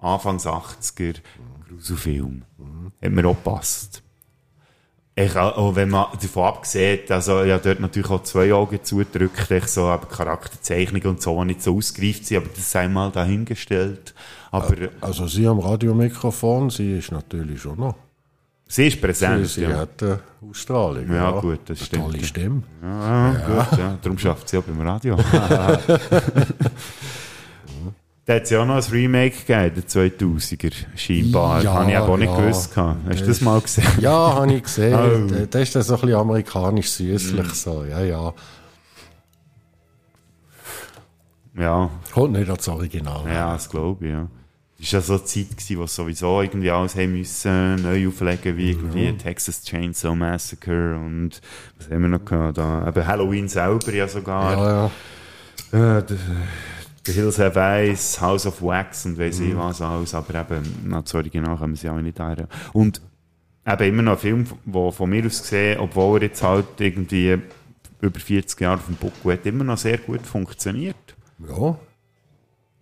[0.00, 1.16] Anfangs 80er
[1.68, 2.42] Gruselfilm.
[3.02, 4.02] Hat mir auch gepasst.
[5.18, 9.66] Ich, auch wenn man davon abgesehen, also ja, dort natürlich auch zwei Augen zudrückt, ich
[9.66, 14.14] so, aber Charakterzeichnungen und so nicht so ausgereift sind, aber das sei mal dahingestellt.
[14.50, 17.94] Aber Also sie am Radiomikrofon, sie ist natürlich schon noch.
[18.68, 19.46] Sie ist präsent.
[19.48, 19.76] Sie, sie ja.
[19.78, 21.12] hat eine Ausstrahlung.
[21.12, 22.04] Ja, gut, das Eine stimmt.
[22.04, 22.62] Tolle Stimme.
[22.82, 23.38] Ja, Ja.
[23.64, 23.98] gut, ja.
[24.02, 25.16] Darum schafft sie auch beim Radio.
[28.28, 29.84] Da hat es ja auch noch ein Remake gegeben, der
[30.18, 31.62] 2000er, scheinbar.
[31.62, 32.36] Ja, habe ich aber auch nicht ja.
[32.40, 32.74] gewusst.
[32.74, 32.98] gehabt.
[33.08, 33.84] Hast du das mal gesehen?
[34.00, 34.98] Ja, habe ich gesehen.
[35.32, 35.46] Oh.
[35.46, 37.50] Der ist dann so ein bisschen amerikanisch süßlich Mm.
[37.54, 38.34] so, ja, ja.
[41.56, 41.88] Ja.
[42.12, 43.22] Kommt nicht ans Original.
[43.32, 44.26] Ja, das glaube ich, ja.
[44.78, 48.56] Es war ja so eine Zeit, gewesen, wo sowieso irgendwie alles haben müssen, neu auflegen,
[48.58, 51.40] wie irgendwie Texas Chainsaw Massacre und
[51.78, 52.58] was haben wir noch gehabt?
[52.58, 54.52] Da, eben Halloween selber ja sogar.
[54.52, 54.90] Ja,
[55.72, 55.98] ja.
[55.98, 56.04] Äh,
[57.04, 59.58] the, Hills Have Eyes, House of Wax und weiss ich Mhm.
[59.58, 62.48] was alles, aber eben, nach das Original können wir sie auch nicht her.
[62.72, 63.00] Und
[63.66, 67.38] eben immer noch ein Film, der von mir aus gesehen, obwohl er jetzt halt irgendwie
[68.00, 70.96] über 40 Jahre auf dem Buckel hat, immer noch sehr gut funktioniert.
[71.48, 71.78] Ja.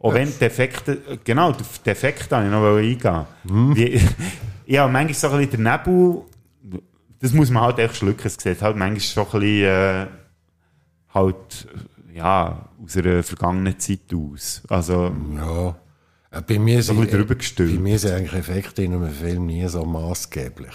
[0.05, 1.55] Auch wenn die Effekte, genau,
[1.87, 3.27] Effekte habe ich noch eingehen.
[3.45, 3.75] Mhm.
[3.75, 4.01] Wie,
[4.67, 6.23] ja, manchmal so ein bisschen der Nebel,
[7.21, 8.27] das muss man halt echt schlucken.
[8.27, 10.07] Es sieht halt manchmal schon ein bisschen, äh,
[11.15, 11.69] halt,
[12.13, 14.63] ja, aus einer vergangenen Zeit aus.
[14.69, 15.69] Also, ja.
[16.31, 17.01] Äh, Bei mir sind,
[17.39, 17.75] gestülpt.
[17.77, 20.75] bei mir sind eigentlich Effekte in einem Film nie so maßgeblich.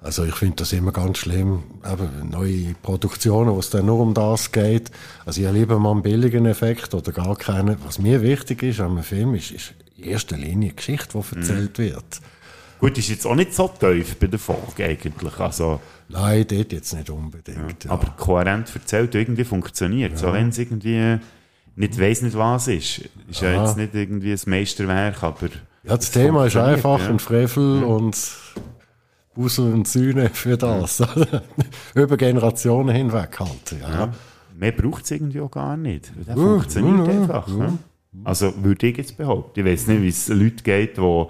[0.00, 4.14] Also ich finde das immer ganz schlimm, eben neue Produktionen, wo es dann nur um
[4.14, 4.90] das geht.
[5.26, 7.76] Also ich lieber mal einen billigen Effekt oder gar keinen.
[7.84, 11.36] Was mir wichtig ist an einem Film, ist, ist in erster Linie die Geschichte, die
[11.36, 12.20] erzählt wird.
[12.78, 15.38] Gut, ist jetzt auch nicht so tief bei der Folge eigentlich.
[15.40, 17.84] Also, Nein, dort jetzt nicht unbedingt.
[17.84, 17.90] Ja.
[17.90, 20.16] aber kohärent erzählt irgendwie funktioniert.
[20.16, 21.18] So, wenn es irgendwie
[21.74, 23.02] nicht weiss nicht was ist.
[23.28, 23.66] Ist ja Aha.
[23.66, 25.48] jetzt nicht irgendwie ein Meisterwerk, aber.
[25.82, 27.08] Ja, das Thema ist einfach ja.
[27.08, 28.16] ein Frevel und
[29.38, 31.00] Busel und Sühne für das.
[31.94, 33.80] Über Generationen hinweg halt.
[33.80, 33.90] Ja.
[33.90, 34.12] Ja.
[34.58, 36.10] Mehr braucht es irgendwie auch gar nicht.
[36.26, 37.48] Der Ja, funktioniert ja, ja, einfach.
[37.48, 37.54] ja.
[37.54, 37.78] ne?
[38.24, 39.60] Also würde ich jetzt behaupten.
[39.60, 41.26] Ich weiß nicht, wie es Leute geht, die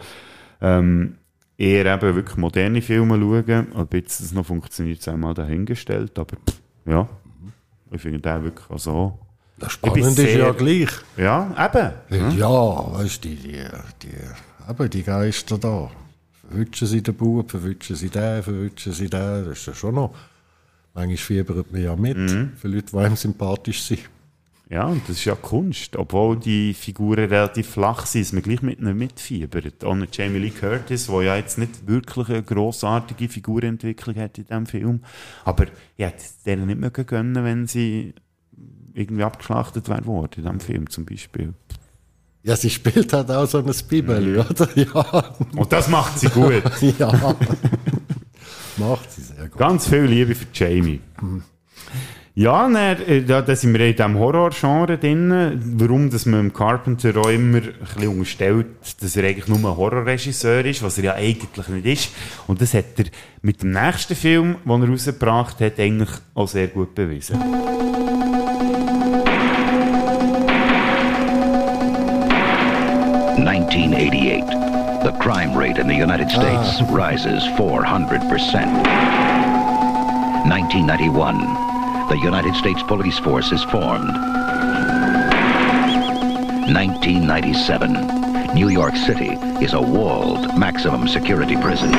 [0.63, 1.17] ähm,
[1.59, 3.67] eher eben wirklich moderne Filme schauen.
[3.75, 6.19] Ob jetzt das noch funktioniert, sei mal dahingestellt.
[6.19, 7.07] Aber pff, ja,
[7.91, 9.19] ich finde den wirklich auch so.
[9.59, 10.89] Das Spannende ist ja gleich.
[11.19, 11.53] Ja,
[12.11, 12.39] eben.
[12.39, 12.49] Ja,
[12.95, 13.65] weißt du, die, die,
[14.03, 15.91] die, eben die Geister da.
[16.49, 19.44] Verwünschen sie den Bub, verwünschen sie den, verwünschen sie den.
[19.44, 20.14] Das ist ja schon noch.
[20.94, 22.53] Manchmal fiebert man ja mit, Mhm.
[22.57, 24.01] für Leute, die einem sympathisch sind.
[24.70, 25.96] Ja, und das ist ja Kunst.
[25.96, 29.82] Obwohl die Figuren relativ flach sind, ist man gleich mit ihnen mitfiebert.
[29.84, 34.66] Ohne Jamie Lee Curtis, die ja jetzt nicht wirklich eine grossartige Figurentwicklung hat in diesem
[34.66, 35.01] Film.
[35.46, 35.64] Aber
[35.96, 38.12] ich hätte es denen nicht mehr gönnen, wenn sie
[38.92, 41.55] irgendwie abgeschlachtet wäre worden, in diesem Film zum Beispiel.
[42.43, 44.68] Ja, sie spielt halt auch so ein Bibel, oder?
[44.76, 45.34] Ja.
[45.57, 46.62] Und das macht sie gut.
[46.99, 47.12] ja.
[48.76, 49.59] macht sie sehr gut.
[49.59, 51.01] Ganz viel Liebe für Jamie.
[52.39, 55.61] Ja, dann, äh, da, da sind wir in diesem Horror-Genre drin.
[55.76, 58.66] Warum, dass man dem Carpenter auch immer ein bisschen unterstellt,
[59.01, 62.11] dass er eigentlich nur ein Horrorregisseur ist, was er ja eigentlich nicht ist.
[62.47, 63.07] Und das hat er
[63.43, 67.41] mit dem nächsten Film, den er rausgebracht hat, eigentlich auch sehr gut bewiesen.
[73.69, 75.05] 1988.
[75.05, 76.64] The crime rate in the United ah.
[76.64, 78.25] States rises 400%.
[80.49, 81.37] 1991.
[82.09, 84.14] The United States Police Force is formed.
[86.73, 88.55] 1997.
[88.55, 91.93] New York City is a walled maximum security prison.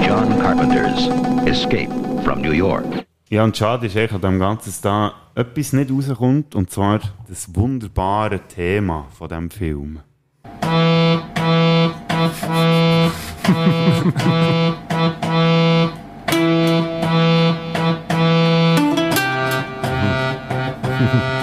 [0.00, 1.08] John Carpenter's
[1.46, 1.90] Escape
[2.24, 2.86] from New York.
[3.28, 7.54] Ja, und schade ist eigentlich an dem Ganzen, da etwas nicht rauskommt, und zwar das
[7.54, 10.00] wunderbare Thema von diesem Film.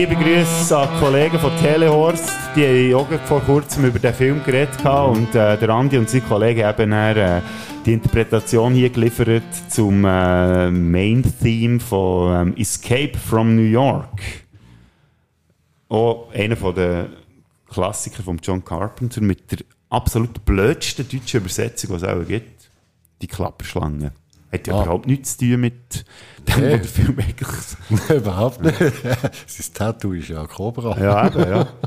[0.00, 2.32] Liebe Grüße an die Kollegen von Telehorst.
[2.56, 6.24] Die haben vor kurzem über den Film geredet gehabt und äh, der Andi und seine
[6.24, 7.42] Kollegen haben dann, äh,
[7.84, 14.22] die Interpretation hier geliefert zum äh, Main-Theme von ähm, Escape from New York.
[15.90, 17.08] Auch einer von den
[17.68, 19.58] Klassikern von John Carpenter mit der
[19.90, 22.70] absolut blödsten deutschen Übersetzung, die es auch gibt.
[23.20, 24.12] Die Klapperschlange.
[24.52, 24.82] Hat ja Ah.
[24.82, 26.04] überhaupt nichts zu tun mit
[26.48, 26.72] dem, Nee.
[26.72, 27.48] was der Film eigentlich
[28.08, 28.78] Nein, überhaupt nicht.
[29.46, 30.98] Sein Tattoo ist ja Cobra.
[31.00, 31.68] Ja, eben, ja.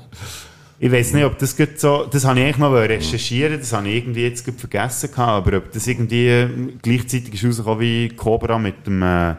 [0.80, 3.96] Ich weiß nicht, ob das so, das habe ich eigentlich noch recherchieren, das habe ich
[3.96, 9.02] irgendwie jetzt vergessen gehabt, aber ob das irgendwie gleichzeitig ist rausgekommen wie Cobra mit dem,
[9.02, 9.36] äh,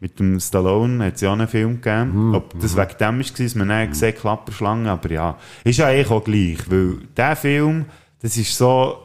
[0.00, 2.34] mit dem Stallone, hat es ja auch einen Film gegeben.
[2.34, 5.86] Ob das wegen dem ist, war, dass man dann gesehen Klapperschlangen, aber ja, ist ja
[5.86, 7.86] eigentlich auch gleich, weil der Film,
[8.20, 8.98] das ist so,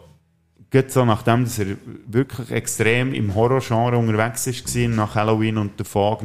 [0.70, 5.86] geht so nachdem, dass er wirklich extrem im Horrorgenre unterwegs war, nach Halloween und der
[5.86, 6.22] Fog,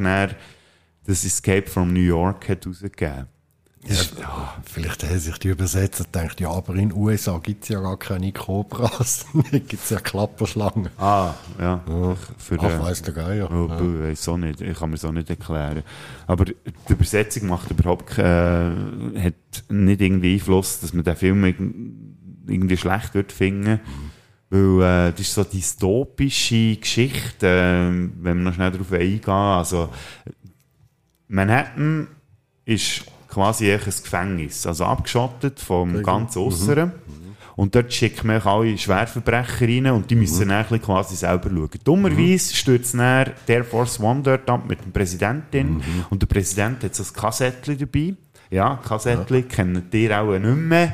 [1.05, 3.27] das Escape from New York hat rausgegeben.
[3.85, 7.81] Ja, vielleicht haben sich die Übersetzer gedacht, ja, aber in den USA gibt es ja
[7.81, 9.25] gar keine Cobras.
[9.51, 10.87] da gibt es ja Klapperschlangen.
[10.97, 11.81] Ah, ja.
[11.85, 12.15] Ja.
[12.37, 13.51] Für, Ach, äh, weiss der Geier.
[13.51, 13.75] Oh, Ja.
[13.81, 14.03] ja.
[14.09, 14.61] Weiss auch nicht.
[14.61, 15.83] Ich kann mir auch nicht erklären.
[16.27, 16.55] Aber die
[16.87, 19.33] Übersetzung macht überhaupt äh, hat
[19.67, 21.91] nicht irgendwie Einfluss, dass man den Film irg-
[22.47, 23.81] irgendwie schlecht wird finden.
[24.53, 29.27] Weil, äh, das ist so dystopische Geschichte, äh, wenn wir noch schnell darauf eingehen.
[29.27, 29.89] Also,
[31.27, 32.07] Manhattan
[32.63, 36.37] ist quasi ein Gefängnis, also abgeschottet vom Sehr ganz.
[36.37, 36.91] Äußeren.
[37.55, 41.69] Und dort schickt man alle Schwerverbrecher rein und die müssen bisschen quasi selber schauen.
[41.83, 45.81] Dummerweise stürzt dann der Air Force One dort ab mit dem Präsidentin
[46.11, 48.15] und der Präsident hat so ein Kassettchen dabei.
[48.53, 50.93] Ja, Kassettchen kennen ihr auch nicht mehr.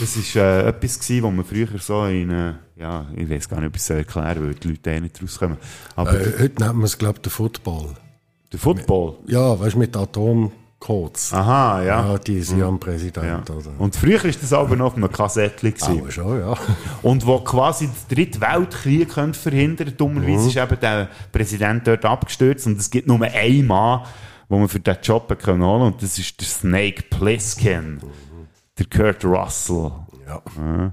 [0.00, 3.60] Das war äh, etwas, gewesen, wo man früher so in, äh, ja, ich weiß gar
[3.60, 5.56] nicht, ob ich es erklären weil die Leute eh nicht rauskommen.
[5.94, 7.90] Aber Äh, heute nennt man es, glaube ich, den Football.
[8.52, 9.18] der Football?
[9.28, 11.32] Ja, weißt du, mit Atomcodes.
[11.32, 12.12] Aha, ja.
[12.12, 13.54] Ja, die sind ja am Präsident, Ja.
[13.54, 13.70] oder?
[13.78, 15.74] Und früher war das aber noch einem Kassettchen.
[15.82, 16.54] Aber schon, ja.
[17.02, 20.48] Und wo quasi den dritten Weltkrieg könnte verhindern dummerweise Mhm.
[20.48, 24.00] ist eben der Präsident dort abgestürzt und es gibt nur einen Mann,
[24.48, 28.00] wo man für diesen Job können holen und das ist der Snake Plissken,
[28.78, 29.92] der Kurt Russell.
[30.26, 30.92] Ja.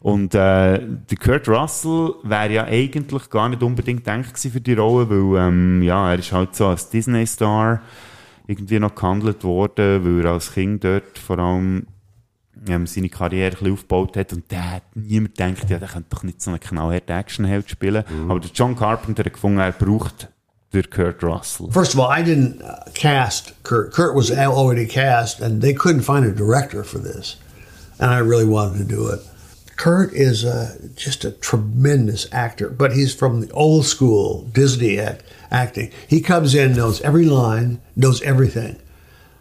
[0.00, 5.08] Und äh, der Kurt Russell wäre ja eigentlich gar nicht unbedingt gedacht für die Rolle,
[5.08, 7.80] weil ähm, ja, er ist halt so als Disney-Star
[8.46, 11.86] irgendwie noch gehandelt worden, weil er als Kind dort vor allem
[12.68, 16.10] ähm, seine Karriere ein bisschen aufgebaut hat und der hat niemand gedacht, ja, der könnte
[16.10, 18.04] doch nicht so einen knallharten Actionheld spielen.
[18.28, 20.28] Aber der John Carpenter hat gefunden, er braucht
[20.74, 21.70] den Kurt Russell.
[21.70, 23.92] First of all, I didn't uh, cast Kurt.
[23.92, 27.36] Kurt was already cast, and they couldn't find a director for this.
[27.98, 29.20] And I really wanted to do it.
[29.76, 35.24] Kurt is uh, just a tremendous actor, but he's from the old school Disney act-
[35.50, 35.90] acting.
[36.08, 38.78] He comes in, knows every line, knows everything.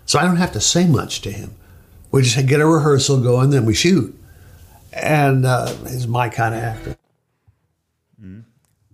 [0.06, 1.56] So I don't have to say much to him.
[2.12, 4.20] We just get a rehearsal going, then we shoot.
[4.92, 6.98] And uh, he's my kind of actor.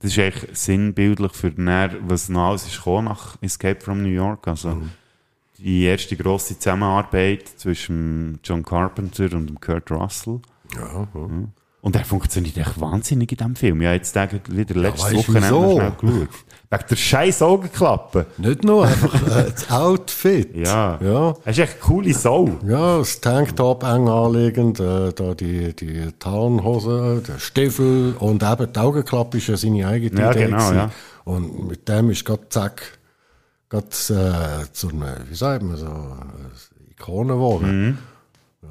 [0.01, 4.09] Das ist eigentlich sinnbildlich für dann, was noch alles ist gekommen nach Escape from New
[4.09, 4.47] York.
[4.47, 4.81] Also
[5.57, 10.39] die erste grosse Zusammenarbeit zwischen John Carpenter und Kurt Russell.
[10.75, 11.49] Ja, Mhm.
[11.81, 13.81] Und er funktioniert echt wahnsinnig in diesem Film.
[13.81, 16.29] Ja, jetzt Tage wieder letztes weisst Wochenende noch schnell geschaut.
[16.71, 18.27] Wegen der scheiß Augenklappe.
[18.37, 20.55] Nicht nur, einfach äh, das Outfit.
[20.55, 20.99] Ja.
[21.01, 21.33] ja.
[21.43, 22.47] Er ist echt eine coole Sau.
[22.67, 28.79] Ja, das Tanktop eng anlegend, äh, da die, die Tarnhose, der Stiefel und eben die
[28.79, 30.45] Augenklappe ist ja seine eigene Ja, Idee.
[30.45, 30.75] genau, gewesen.
[30.75, 30.91] ja.
[31.25, 32.99] Und mit dem ist gerade zack,
[33.69, 37.87] gerade äh, zu einer, wie sagt man so, äh, Ikone geworden.
[37.87, 37.97] Mhm.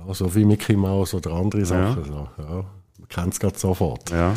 [0.06, 2.04] Ja, so wie Mickey Mouse oder andere Sachen.
[2.04, 2.54] So, ja.
[2.98, 4.10] Man kennt es gerade sofort.
[4.10, 4.34] Ja.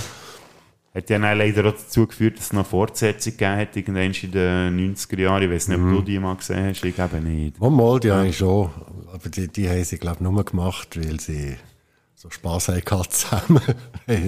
[0.94, 4.32] Hat ja dann leider auch dazu geführt, dass es noch Fortsetzung gegeben hat, irgendwann in
[4.32, 5.44] den 90er Jahren.
[5.44, 5.96] Ich weiß nicht, ob Mhm.
[5.96, 6.84] du die mal gesehen hast.
[6.84, 7.56] Ich glaube nicht.
[7.62, 8.70] Oh, mal, die habe ich schon.
[9.14, 11.56] Aber die, die haben sie, glaube ich, nur gemacht, weil sie
[12.16, 13.62] so Spass gehabt zusammen.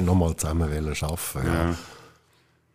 [0.06, 1.48] nochmal zusammen wollen arbeiten.
[1.48, 1.54] Ja.
[1.70, 1.76] Ja.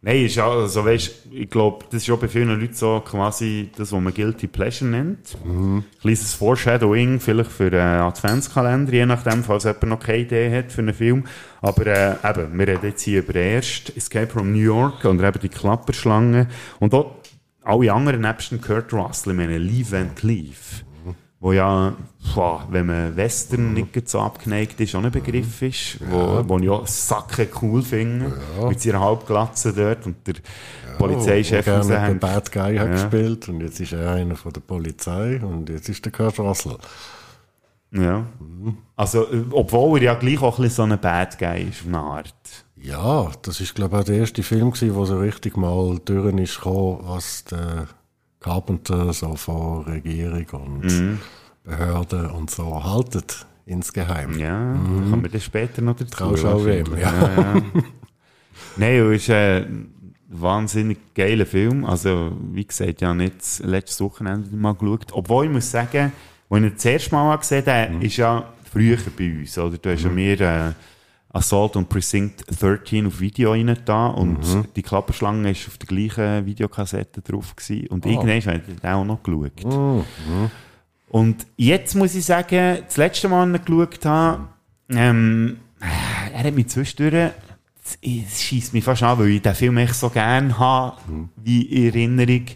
[0.01, 3.69] Nein, ist ja, also weißt, ich glaube, das ist auch bei vielen Leuten so quasi
[3.77, 5.37] das, was man Guilty Pleasure nennt.
[5.45, 5.83] Mhm.
[6.01, 10.83] Kleines Foreshadowing, vielleicht für einen Adventskalender, je nachdem, falls jemand noch keine Idee hat für
[10.83, 11.25] einen Film.
[11.61, 15.21] Aber äh, eben, wir reden jetzt hier über den ersten Escape from New York und
[15.21, 16.47] eben die Klapperschlange.
[16.79, 17.17] Und auch
[17.65, 20.85] alle anderen, nebst Kurt Russell, ich meine, Leave and Cleave.
[21.41, 21.95] Wo ja,
[22.35, 26.69] boah, wenn man Western nicht so abgeneigt ist, auch ein Begriff ist, wo, wo ich
[26.69, 28.33] auch Sacke cool finde,
[28.69, 30.35] mit seiner Halbglatze dort und der
[30.99, 32.19] Polizeichef der gerne den.
[32.19, 32.93] Bad Guy hat Ja.
[32.93, 36.77] gespielt und jetzt ist er einer von der Polizei und jetzt ist der Kurt Russell.
[37.93, 38.27] Ja.
[38.97, 41.99] Also, äh, obwohl er ja gleich auch ein bisschen so ein Bad Guy ist, eine
[41.99, 42.35] Art.
[42.77, 46.35] Ja, das ist glaube ich auch der erste Film gewesen, wo so richtig mal durch
[46.37, 47.87] ist gekommen, was der
[48.41, 51.19] Carpenter so von Regierung und Mhm.
[51.65, 54.39] Behörden und so haltet insgeheim.
[54.39, 55.11] Ja, Mhm.
[55.11, 56.65] kommen wir dann später noch dazu.
[56.65, 57.13] Wem, ja.
[57.13, 57.63] ja, ja.
[58.77, 59.93] Nein, es ist ein
[60.29, 61.85] wahnsinnig geiler Film.
[61.85, 65.07] Also, wie gesagt, ja, nicht das letzte Wochenende mal geschaut.
[65.13, 66.13] Obwohl ich muss sagen,
[66.51, 68.03] als ich ihn das erste Mal gesehen habe, Mhm.
[68.03, 69.59] ist ja früher bei uns.
[69.59, 69.77] Oder?
[69.79, 70.73] Du hast ja mir äh,
[71.31, 74.65] Assault und Precinct 13 auf Video rein da und Mhm.
[74.75, 77.55] die Klapperschlange war auf der gleichen Videokassette drauf.
[77.55, 77.87] Gewesen.
[77.89, 78.09] Und Ah.
[78.09, 79.65] irgendwann habe ich den auch noch geschaut.
[79.65, 80.51] Mhm.
[81.11, 84.49] Und jetzt muss ich sagen, das letzte Mal, als ich geschaut habe,
[84.91, 85.59] ähm,
[86.33, 87.33] er hat mich zwischendurch,
[88.03, 90.97] es schießt mich fast an, weil ich den Film echt so gerne habe,
[91.37, 92.47] wie in Erinnerung,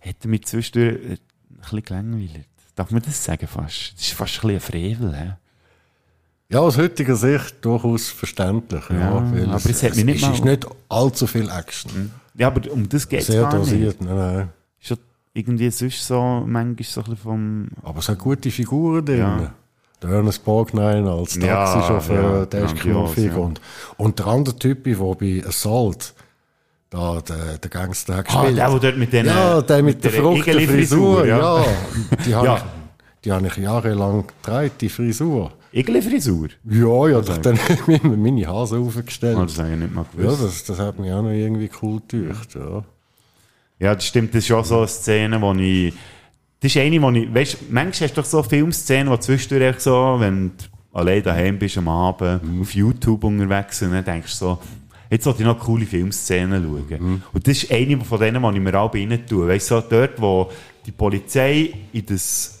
[0.00, 1.18] hat er mich zwischendurch ein
[1.60, 2.46] bisschen gelangweilt.
[2.76, 3.94] Darf man das sagen fast?
[3.96, 5.32] Das ist fast ein bisschen ein Frevel, hä?
[6.50, 8.82] Ja, aus heutiger Sicht durchaus verständlich.
[8.88, 12.10] Ja, Ja, weil aber es hat mich nicht es ist nicht allzu viel Action.
[12.34, 14.10] Ja, aber um das geht es Sehr gar dosiert, nicht.
[14.10, 14.48] nein, nein.
[15.34, 17.68] Irgendwie sonst so manchmal so ein bisschen vom...
[17.84, 19.18] Aber es hat gute Figuren drin.
[19.18, 19.52] Ja.
[20.02, 23.26] Der Ernest Borgnine als Ja, Taxichauffeur, ja, der ist knuffig.
[23.32, 23.36] ja.
[23.36, 23.60] Und,
[23.98, 26.14] und der andere Typ, der bei Assault,
[26.90, 30.04] da, der, der Gangster hat Ah, der, der dort mit den, Ja, der mit, mit
[30.04, 31.58] der der verrückten Frisur, ja.
[31.60, 31.64] ja.
[32.26, 32.56] Die habe Ja.
[32.56, 32.62] ich,
[33.24, 35.52] die habe ich jahrelang getragen, die Frisur.
[35.72, 36.48] Igeli-Frisur?
[36.70, 39.36] Ja, ja, doch dann immer meine Haare aufgestellt.
[39.38, 40.42] Oh, das habe ich nicht mal Ja, gewusst.
[40.42, 42.84] das, das hat mich auch noch irgendwie cool gedacht, ja.
[43.80, 44.34] Ja, das stimmt.
[44.34, 45.92] Das ist schon so eine Szene, wo ich.
[46.60, 47.32] Das ist eine, wo ich.
[47.32, 50.64] Weißt du, manchmal hast du doch so Filmszenen, wo zwischendurch so, wenn du
[50.98, 54.58] allein daheim bist am Abend, auf YouTube unterwegs und dann denkst du so,
[55.10, 57.22] jetzt sollte ich noch coole Filmszenen schauen.
[57.32, 59.46] Und das ist eine von denen, die ich mir alle rein tue.
[59.46, 60.50] Weißt du, so dort, wo
[60.84, 62.57] die Polizei in das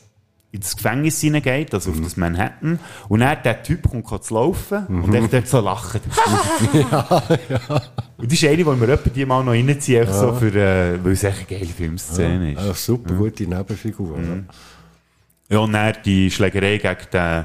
[0.50, 2.78] in das Gefängnis hineingeht, also auf das Manhattan,
[3.08, 6.00] und dann der Typ kommt zu laufen und echt dort so lacht.
[6.72, 7.82] ja, ja.
[8.16, 10.12] Und das ist eine, die wir etwa die mal noch reinziehen, Ja.
[10.12, 12.64] so für, äh, weil es echt eine geile Filmszene Ja, ist.
[12.64, 14.16] eine super gute Nebenfigur.
[14.16, 14.46] Mhm.
[15.50, 17.44] Ja, und dann die Schlägerei gegen den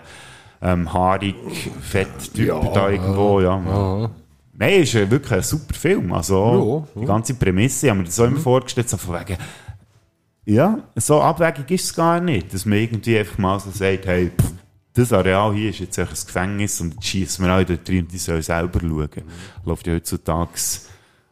[0.62, 1.36] ähm, haarig
[1.82, 3.62] fett Typ Ja, da irgendwo, ja.
[3.66, 4.10] ja.
[4.56, 6.14] Nein, ist äh, wirklich ein super Film.
[6.14, 9.38] Also, Ja, die ganze Prämisse haben wir das so immer vorgestellt, so von wegen,
[10.46, 14.30] ja, so abwägig ist es gar nicht, dass man irgendwie einfach mal so sagt, hey,
[14.30, 14.52] pff,
[14.94, 18.12] das Areal hier ist jetzt ein Gefängnis und jetzt schießen wir alle dort rein und
[18.12, 19.10] die sollen selber schauen.
[19.66, 20.52] Läuft ja heutzutage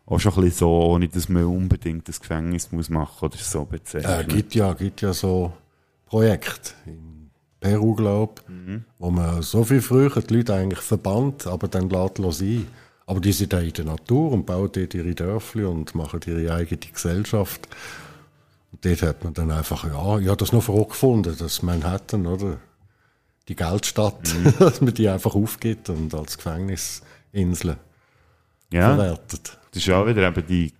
[0.05, 3.65] auch schon ein bisschen so, ohne dass man unbedingt das Gefängnis muss machen oder so
[3.65, 4.21] bezeichnen.
[4.21, 5.53] Äh, gibt ja, gibt ja so
[6.07, 8.83] Projekte in Peru, glaube Mhm.
[8.97, 12.67] wo man so viel früher die Leute eigentlich verbannt, aber dann lässt man sein.
[13.05, 16.53] Aber die sind auch in der Natur und bauen dort ihre Dörfli und machen ihre
[16.53, 17.67] eigene Gesellschaft.
[18.83, 22.25] Und dort hat man dann einfach, ja, ich habe das noch verrückt gefunden, dass Manhattan,
[22.25, 22.57] oder?
[23.47, 24.53] Die Geldstadt, Mhm.
[24.59, 27.77] dass man die einfach aufgibt und als Gefängnisinsel
[28.71, 28.95] Ja.
[28.95, 29.57] verwertet.
[29.71, 30.73] Das ist auch wieder eben die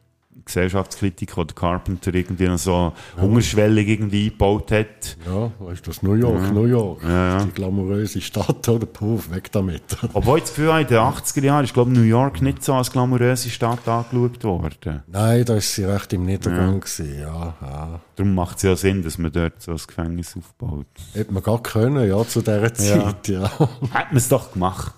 [0.43, 5.17] Gesellschaftskritik, die der Carpenter irgendwie noch so hungerschwellig irgendwie eingebaut hat.
[5.25, 6.51] Ja, weißt du, das New York, Ja.
[6.51, 7.43] New York, Ja, ja.
[7.45, 8.85] die glamouröse Stadt, oder?
[8.85, 9.83] Puh, weg damit.
[10.13, 12.73] Obwohl ich das Gefühl habe, in den 80er Jahren ist, glaube New York nicht so
[12.73, 15.03] als glamouröse Stadt angeschaut worden.
[15.07, 17.55] Nein, da ist sie recht im Niedergang gewesen, ja.
[17.61, 17.99] ja.
[18.15, 20.87] Darum macht es ja Sinn, dass man dort so ein Gefängnis aufbaut.
[21.13, 23.43] Hätte man gar können, ja, zu dieser Zeit, ja.
[23.49, 24.93] Hat man es doch gemacht.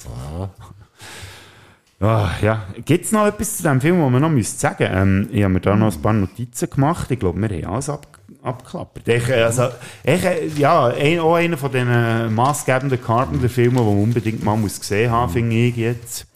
[2.04, 2.66] Ah, ja.
[2.84, 5.54] Gibt es noch etwas zu diesem Film, was man noch müsste sagen ähm, Ich habe
[5.54, 7.10] mir da noch ein paar Notizen gemacht.
[7.12, 8.08] Ich glaube, wir haben alles ab,
[8.42, 9.08] abgeklappert.
[9.08, 9.70] Ich, äh, also,
[10.04, 14.80] ich, äh, ja, ein, auch einer von diesen maßgebenden Carpenter-Filmen, die man unbedingt mal muss
[14.82, 16.28] gesehen haben, finde ich jetzt.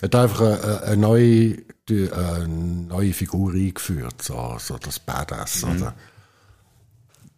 [0.00, 1.58] Er hat einfach eine, eine, neue,
[1.88, 5.76] eine neue Figur eingeführt, so, so das Badass, Mhm.
[5.76, 5.94] oder?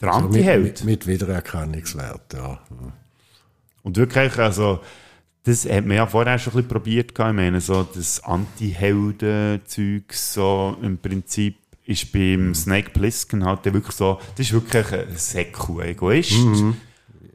[0.00, 0.62] Der So mit, Anti-Held.
[0.64, 2.58] mit, mit Wiedererkennungswert, ja.
[3.82, 4.80] Und wirklich, also,
[5.44, 7.12] das hat man ja vorher schon ein bisschen probiert.
[7.12, 14.18] Ich meine, so das Anti-Helden-Zeug, so im Prinzip, ist beim Snake Plissken halt wirklich so,
[14.36, 16.32] das ist wirklich ein Säcku, ein Egoist.
[16.32, 16.76] Mhm.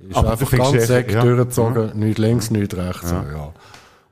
[0.09, 1.21] Ist Aber einfach ganz Eck ja.
[1.21, 1.93] durchgezogen, Ja.
[1.93, 3.23] nicht links, nicht rechts, Ja.
[3.23, 3.31] ja.
[3.37, 3.53] ja.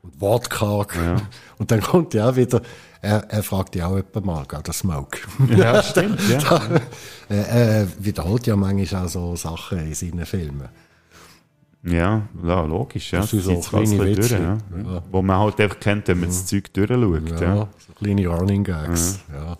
[0.02, 0.94] Und wortkarg.
[1.58, 2.60] Und dann kommt ja auch wieder,
[3.00, 5.18] er, er fragt ja auch jemand mal, geht der Smoke?
[5.56, 6.38] Ja, stimmt, ja.
[6.38, 6.80] Da,
[7.30, 10.68] er, er wiederholt ja manchmal auch so Sachen in seinen Filmen.
[11.88, 13.12] Ja, ja, logisch.
[13.12, 13.20] Ja.
[13.20, 14.58] Das sind so kleine Witze, durch, ja.
[14.92, 15.02] ja.
[15.12, 17.40] Wo man halt einfach kennt, wenn man das Zeug durchschaut.
[17.40, 17.68] Ja, Ja.
[17.78, 19.20] so kleine Running Gags.
[19.32, 19.56] Ja.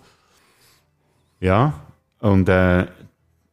[1.38, 1.74] Ja,
[2.20, 2.86] und äh,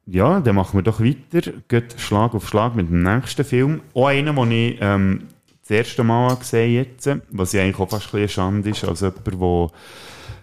[0.06, 1.52] ja, dann machen wir doch weiter.
[1.68, 3.82] Geht Schlag auf Schlag mit dem nächsten Film.
[3.94, 5.24] Auch einen, den ich ähm,
[5.62, 8.84] das erste Mal habe gesehen jetzt, was ja eigentlich auch fast ein bisschen Schande ist,
[8.84, 9.70] als jemand, der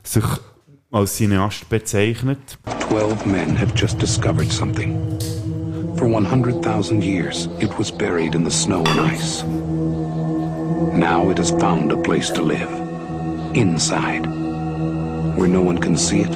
[0.02, 0.24] sich
[0.92, 2.58] als Cineast bezeichnet.
[2.88, 4.96] Twelve men have just discovered something.
[6.00, 9.42] For 100,000 years, it was buried in the snow and ice.
[10.94, 12.70] Now it has found a place to live.
[13.54, 14.24] Inside.
[15.36, 16.34] Where no one can see it,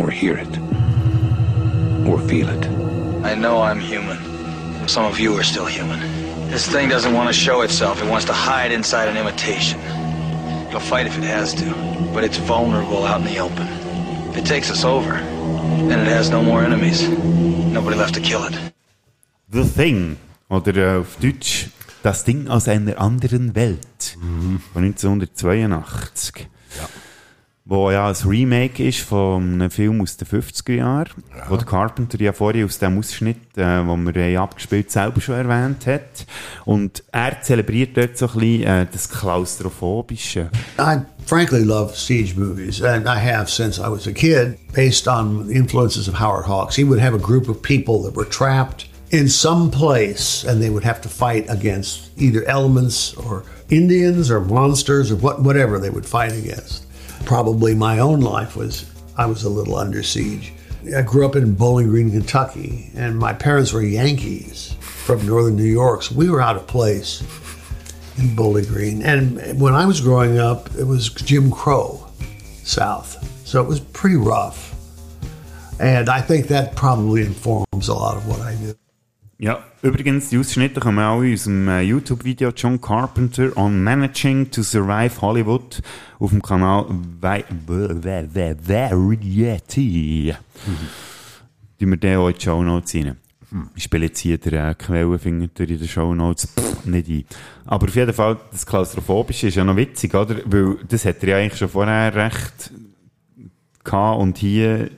[0.00, 0.58] or hear it,
[2.08, 2.66] or feel it.
[3.24, 4.18] I know I'm human.
[4.88, 6.00] Some of you are still human.
[6.50, 8.02] This thing doesn't want to show itself.
[8.02, 9.78] It wants to hide inside an imitation.
[10.66, 11.72] It'll fight if it has to,
[12.12, 13.83] but it's vulnerable out in the open.
[14.34, 15.12] If it takes us over,
[15.86, 17.08] then it has no more enemies.
[17.72, 18.58] Nobody left to kill it.
[19.48, 20.16] The Thing.
[20.48, 21.68] Oder auf Deutsch
[22.02, 24.18] Das Ding aus einer anderen Welt.
[24.72, 26.48] Von 1982.
[27.66, 31.08] Wo ja ein Remake ist von einem Film aus den 50er Jahren,
[31.48, 35.36] wo der Carpenter ja vorher aus dem Ausschnitt, äh, wo wir haben abgespielt selber schon
[35.36, 36.26] erwähnt hat.
[36.66, 40.50] Und er zelebriert dort so ein bisschen äh, das Klaustrophobische.
[40.78, 45.48] I frankly love siege movies, and I have since I was a kid, based on
[45.48, 46.76] the influences of Howard Hawks.
[46.76, 50.68] He would have a group of people that were trapped in some place, and they
[50.68, 55.88] would have to fight against either elements or Indians or monsters or what, whatever they
[55.88, 56.84] would fight against.
[57.24, 60.52] Probably my own life was I was a little under siege.
[60.94, 65.64] I grew up in Bowling Green, Kentucky, and my parents were Yankees from northern New
[65.64, 67.22] York, so we were out of place
[68.18, 69.02] in Bowling Green.
[69.02, 72.06] And when I was growing up, it was Jim Crow
[72.64, 73.16] South,
[73.46, 74.74] so it was pretty rough.
[75.80, 78.74] And I think that probably informs a lot of what I do.
[79.44, 84.62] Ja, übrigens, die Ausschnitte kommen auch in unserem äh, YouTube-Video John Carpenter on Managing to
[84.62, 85.82] Survive Hollywood
[86.18, 86.86] auf dem Kanal
[87.20, 87.94] Variety.
[91.78, 93.18] Die wir den auch in die Show Notes rein.
[93.76, 96.48] Ich spiele jetzt hier den äh, Quellenfinger in den Show Notes
[96.86, 97.26] nicht ein.
[97.66, 100.36] Aber auf jeden Fall, das Klaustrophobische ist ja noch witzig, oder?
[100.46, 102.70] Weil das hat er ja eigentlich schon vorher recht
[103.84, 104.88] gehabt und hier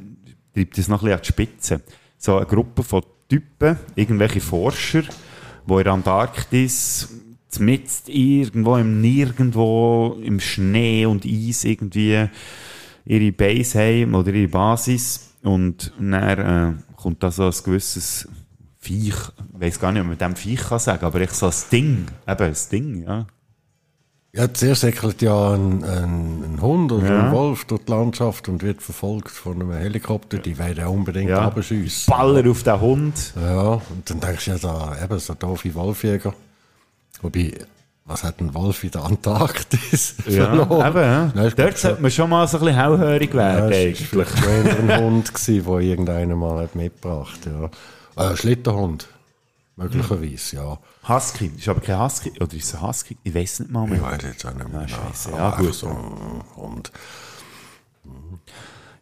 [0.54, 1.80] treibt es noch ein bisschen an die Spitze.
[2.16, 7.08] So eine Gruppe von Typen, irgendwelche Forscher, die in der Antarktis
[7.58, 12.28] mitten irgendwo im Nirgendwo im Schnee und Eis irgendwie
[13.06, 18.28] ihre Base haben oder ihre Basis und dann äh, kommt da so ein gewisses
[18.78, 19.14] Viech,
[19.54, 22.06] ich weiß gar nicht, ob man dem Viech kann sagen, aber ich so ein Ding,
[22.26, 23.26] eben ein Ding, ja.
[24.36, 27.26] Ja, zuerst säckelt ja ein, ein, ein Hund oder Ja.
[27.26, 30.38] ein Wolf durch die Landschaft und wird verfolgt von einem Helikopter.
[30.38, 31.46] Die werden ja unbedingt Ja.
[31.46, 32.10] abschiessen.
[32.10, 33.32] Baller auf den Hund.
[33.40, 36.34] Ja, und dann denkst du ja da, eben, so doofe Wolfjäger.
[37.22, 37.54] Wobei,
[38.04, 40.86] was hat ein Wolf in der Antarktis Ja, verloren?
[40.88, 41.32] eben, ja.
[41.34, 44.08] Nein, Dort sollte man schon mal so ein bisschen hellhörig Ja, werden, es war eigentlich.
[44.08, 47.70] vielleicht eher ein Hund, den irgendeiner mal hat mitgebracht ja.
[48.32, 49.08] Äh, Schlittenhund,
[49.76, 50.78] möglicherweise, ja.
[51.08, 53.16] Husky, ist aber kein Husky, oder ist es ein Husky?
[53.22, 53.96] Ich weiß nicht mal mehr.
[53.96, 54.80] Ich weiß jetzt auch nicht mehr.
[54.82, 55.74] Ja, scheisse, Aber ja, einfach gut.
[55.74, 55.88] so
[56.56, 56.92] Hund.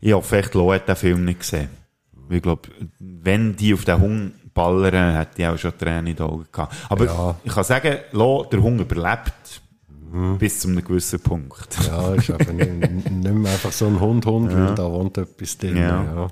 [0.01, 1.69] Ich hoffe echt, Lo hat den Film nicht gesehen.
[2.29, 2.69] Ich glaube,
[2.99, 6.75] wenn die auf den Hund ballern, hätte ich auch schon Tränen in den Augen gehabt.
[6.89, 7.35] Aber Ja.
[7.43, 9.61] ich kann sagen, Lo, der Hund überlebt
[10.39, 11.77] bis zu einem gewissen Punkt.
[11.87, 14.69] Ja, ist aber nicht, nicht mehr einfach so ein Hund-Hund, Ja.
[14.69, 15.77] weil da wohnt etwas drin.
[15.77, 16.05] Ja.
[16.05, 16.29] Ja.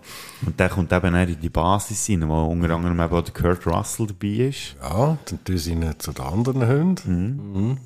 [0.46, 3.34] Und der kommt eben auch in die Basis rein, wo unter anderem eben auch der
[3.34, 4.76] Kurt Russell dabei ist.
[4.80, 7.52] Ja, dann tun sie ihn zu den anderen Hunden.
[7.52, 7.78] Mhm.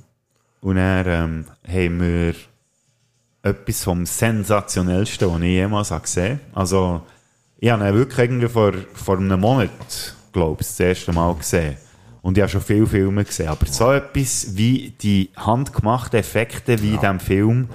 [0.60, 2.34] Und dann ähm, haben wir
[3.42, 6.60] etwas vom sensationellsten, was ich jemals gesehen habe.
[6.60, 7.02] Also,
[7.58, 11.76] ich habe ihn wirklich irgendwie vor, vor einem Monat, glaube ich, das erste Mal gesehen.
[12.26, 13.46] Und ich habe schon viele Filme gesehen.
[13.46, 17.68] Aber so etwas wie die handgemachten Effekte wie in diesem Film,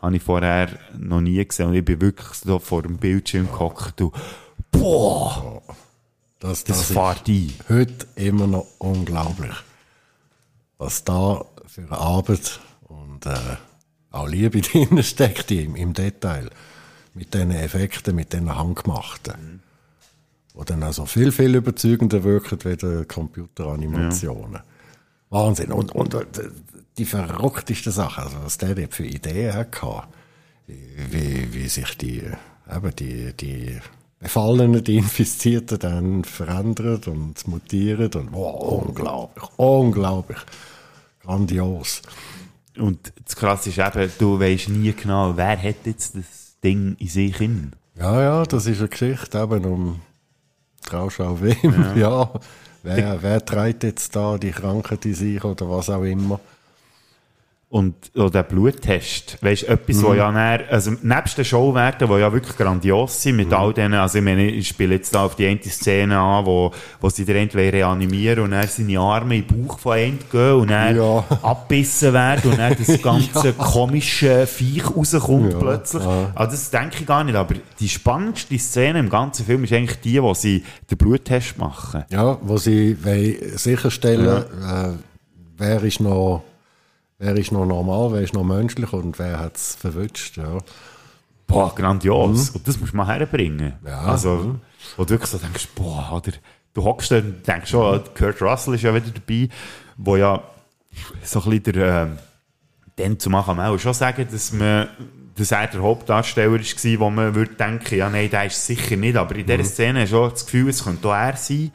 [0.00, 1.70] habe ich vorher noch nie gesehen.
[1.70, 4.14] Und ich bin wirklich so vor dem Bildschirm gehockt und
[4.70, 5.60] boah!
[6.38, 7.52] Das, Das ist fährt ein.
[7.68, 9.56] Heute immer noch unglaublich.
[10.78, 13.34] Was da für eine Arbeit und äh,
[14.12, 16.50] auch Liebe drin steckt im, im Detail.
[17.12, 19.55] Mit diesen Effekten, mit diesen Handgemachten.
[20.58, 24.60] Die dann also viel, viel überzeugender wirken wie die Computeranimationen.
[25.28, 25.72] Wahnsinn.
[25.72, 26.24] Und, und äh,
[26.96, 30.04] die verrückteste Sache, also was der für Ideen hatte,
[30.66, 32.22] wie, wie sich die,
[32.74, 33.78] eben die, die
[34.18, 40.38] Befallenen, die Infizierten dann verändern und mutieren und wow, unglaublich, unglaublich.
[41.22, 42.02] Grandios.
[42.78, 47.08] Und das Krasse ist eben, du weißt nie genau, wer hat jetzt das Ding in
[47.08, 47.72] sich in.
[47.98, 50.00] Ja, ja, das ist eine Geschichte eben um
[50.86, 51.94] Trauschau wem.
[51.96, 52.30] Ja.
[52.86, 52.94] Ja.
[52.94, 56.38] Wer, wer trägt jetzt da die Krankheit in sich oder was auch immer?
[57.76, 60.16] Und oder der Bluttest, weißt du, etwas, wo Mhm.
[60.16, 63.42] ja näher, also nebst den Showwerten, die ja wirklich grandios sind, Mhm.
[63.44, 66.46] mit all denen, also ich meine, ich spiele jetzt da auf die eine Szene an,
[66.46, 66.70] wo,
[67.02, 70.52] wo sie den entweder reanimieren und dann seine Arme in den Bauch von einem gehen
[70.54, 70.98] und dann
[71.42, 76.02] abbissen werden und dann das ganze komische Viech rauskommt Ja, plötzlich.
[76.02, 76.32] ja.
[76.34, 80.00] Also das denke ich gar nicht, aber die spannendste Szene im ganzen Film ist eigentlich
[80.00, 82.04] die, wo sie den Bluttest machen.
[82.10, 82.96] Ja, wo sie
[83.56, 84.88] sicherstellen, äh,
[85.58, 86.42] wer ist noch
[87.18, 90.36] wer ist noch normal, wer ist noch menschlich und wer hat es verwünscht.
[90.36, 90.58] Ja.
[91.46, 92.50] Boah, grandios.
[92.50, 92.56] Mhm.
[92.56, 93.74] Und das musst du mal herbringen.
[93.86, 94.00] Ja.
[94.00, 94.60] Also, Mhm.
[94.96, 96.32] wo du wirklich so denkst, boah, oder
[96.74, 99.48] du hockst da und denkst schon, Kurt Russell ist ja wieder dabei,
[99.96, 100.42] wo ja
[101.22, 102.18] so ein bisschen der, ähm,
[102.96, 104.88] dann zu machen, auch schon sagen, dass man,
[105.36, 109.16] dass er der Hauptdarsteller war, wo man würde denken, ja, nein, der ist sicher nicht,
[109.16, 109.64] aber in dieser Mhm.
[109.64, 111.70] Szene hast du auch das Gefühl, es könnte auch er sein,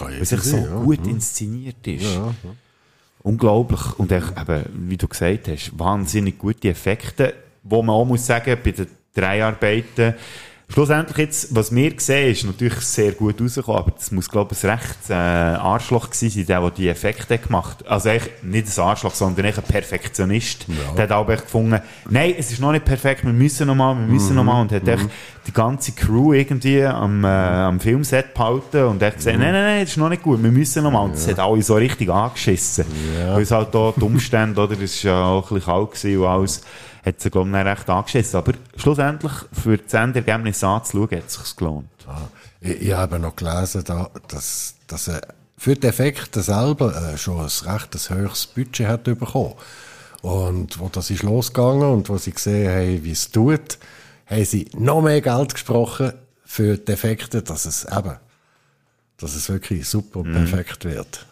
[0.00, 0.66] weil es echt so ja.
[0.82, 1.10] gut Mhm.
[1.12, 2.04] inszeniert ist.
[2.04, 2.50] Ja, ja.
[3.26, 3.98] Unglaublich.
[3.98, 8.56] Und echt, eben, wie du gesagt hast, wahnsinnig gute Effekte, wo man auch muss sagen,
[8.62, 10.14] bei den Dreharbeiten,
[10.68, 14.64] schlussendlich jetzt, was wir sehen, ist natürlich sehr gut rausgekommen, aber das muss, glaube ich,
[14.64, 17.88] ein recht äh, Arschloch gewesen sein, der, der die Effekte gemacht hat.
[17.88, 20.66] Also eigentlich nicht ein Arschloch, sondern echt ein Perfektionist.
[20.96, 23.94] Der hat auch echt gefunden, nein, es ist noch nicht perfekt, wir müssen noch mal,
[23.96, 24.36] wir müssen Mhm.
[24.36, 24.88] noch mal und hat Mhm.
[24.88, 25.08] echt
[25.46, 29.80] die ganze Crew irgendwie am, äh, am Filmset behalten und er gesagt, nein, nein, nein,
[29.82, 31.02] das ist noch nicht gut, wir müssen noch mal.
[31.02, 32.84] Und das hat alle so richtig angeschissen.
[33.28, 36.26] Weil es halt da die Umstände, oder, es war ja auch ein bisschen kalt und
[36.26, 36.62] alles,
[37.06, 38.36] hat sie, glaube ich, recht angeschissen.
[38.38, 41.88] Aber schlussendlich, für das Endergebnis anzuschauen, hat es sich gelohnt.
[42.60, 45.20] Ich, ich habe noch gelesen, da, dass, dass er
[45.56, 49.54] für die Effekte selber äh, schon ein recht ein höheres Budget hat bekommen.
[50.22, 53.78] Und wo das ist losgegangen und wo sie gesehen haben, wie es tut,
[54.26, 56.12] haben sie noch mehr Geld gesprochen
[56.44, 58.16] für die Effekte, dass es eben,
[59.18, 60.34] dass es wirklich super und Mhm.
[60.34, 61.26] perfekt wird.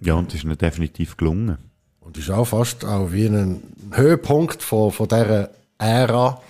[0.00, 1.58] Ja, und das ist ihnen definitiv gelungen.
[2.10, 6.42] Und ist auch fast auch wie ein Höhepunkt von, von dieser Ära,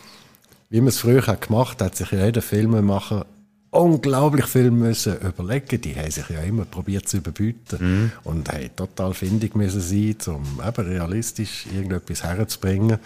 [0.71, 3.27] wie man es früher hat gemacht hat, sich jeder Filmemacher
[3.69, 5.79] unglaublich viel müssen überlegen.
[5.83, 10.63] Die haben sich ja immer probiert zu überbieten und haben total findig müssen sein, um
[10.67, 12.99] eben realistisch irgendetwas herzubringen.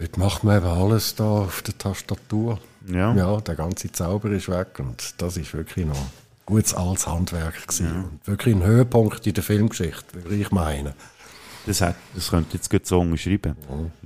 [0.00, 2.58] Heute macht man eben alles da auf der Tastatur.
[2.88, 3.14] Ja.
[3.14, 6.04] ja, der ganze Zauber ist weg und das ist wirklich noch
[6.46, 8.08] gutes altes Handwerk gewesen.
[8.10, 10.94] Und wirklich ein Höhepunkt in der Filmgeschichte, würde ich meinen.
[11.66, 13.56] Das, hat, das könnte jetzt gut so unterschreiben.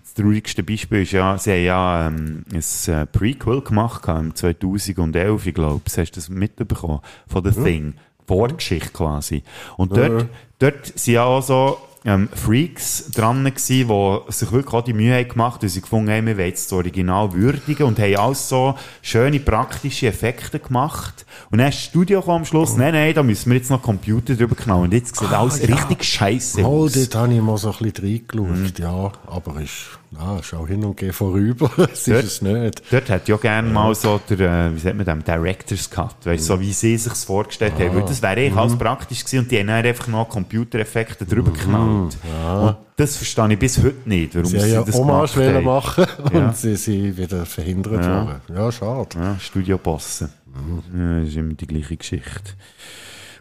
[0.03, 5.47] Das traurigste Beispiel ist ja, sie haben ja ähm, ein äh, Prequel gemacht im 2011,
[5.47, 7.65] ich glaube, hast du das mitbekommen, von The Ja.
[7.65, 7.95] Thing.
[8.27, 9.43] Vorgeschichte quasi.
[9.79, 10.29] Und Ja, dort, ja.
[10.59, 15.15] dort sind ja auch so ähm, Freaks dran gewesen, die sich wirklich auch die Mühe
[15.17, 18.49] haben gemacht, weil sie gefunden haben, wir wollen jetzt das Original würdigen und haben alles
[18.49, 21.27] so schöne praktische Effekte gemacht.
[21.51, 24.35] Und dann ist das Studio am Schluss, nein, nein, da müssen wir jetzt noch Computer
[24.35, 24.85] drüber knallen.
[24.85, 25.75] Und jetzt sieht Ah, alles ja.
[25.75, 26.93] richtig scheiße aus.
[26.93, 28.73] dort habe ich mal so ein bisschen reingeschaut, Mhm.
[28.79, 29.13] ja.
[29.27, 31.71] Aber ist, ja, ist auch hin und her vorüber.
[31.93, 32.83] Ist Dort- es nicht.
[32.91, 36.45] Dort hat ja gerne mal so der, äh, wie sagt man dem, Director's Cut, weißt,
[36.47, 37.95] so wie sie sich vorgestellt haben.
[37.95, 38.59] Weil das wäre eigentlich Mhm.
[38.59, 42.17] alles praktisch gewesen und die haben einfach noch Computereffekte drüber geknallt.
[42.43, 42.59] Ja.
[42.61, 45.65] Und das verstehe ich bis heute nicht, warum Sie sie, ja das Hommage gemacht haben.
[45.65, 46.47] machen Ja.
[46.49, 48.25] und sie sind wieder verhindert Ja.
[48.27, 48.41] worden.
[48.55, 49.09] Ja, schade.
[49.19, 50.31] Ja, Studiobossen.
[50.47, 51.01] Mhm.
[51.01, 52.53] Ja, das ist immer die gleiche Geschichte.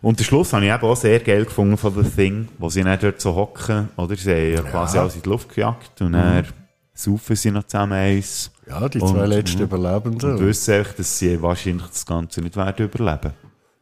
[0.01, 2.83] Und den Schluss habe ich eben auch sehr geil gefunden von The Thing, wo sie
[2.83, 4.15] dann dort so hocken, oder?
[4.15, 6.45] Sie haben ja quasi alles in die Luft gejagt und dann
[6.93, 8.51] saufen sie noch zusammen eins.
[8.67, 9.63] Ja, die zwei letzten mhm.
[9.65, 10.31] Überlebenden.
[10.33, 13.33] Und wissen einfach, dass sie wahrscheinlich das Ganze nicht werden überleben.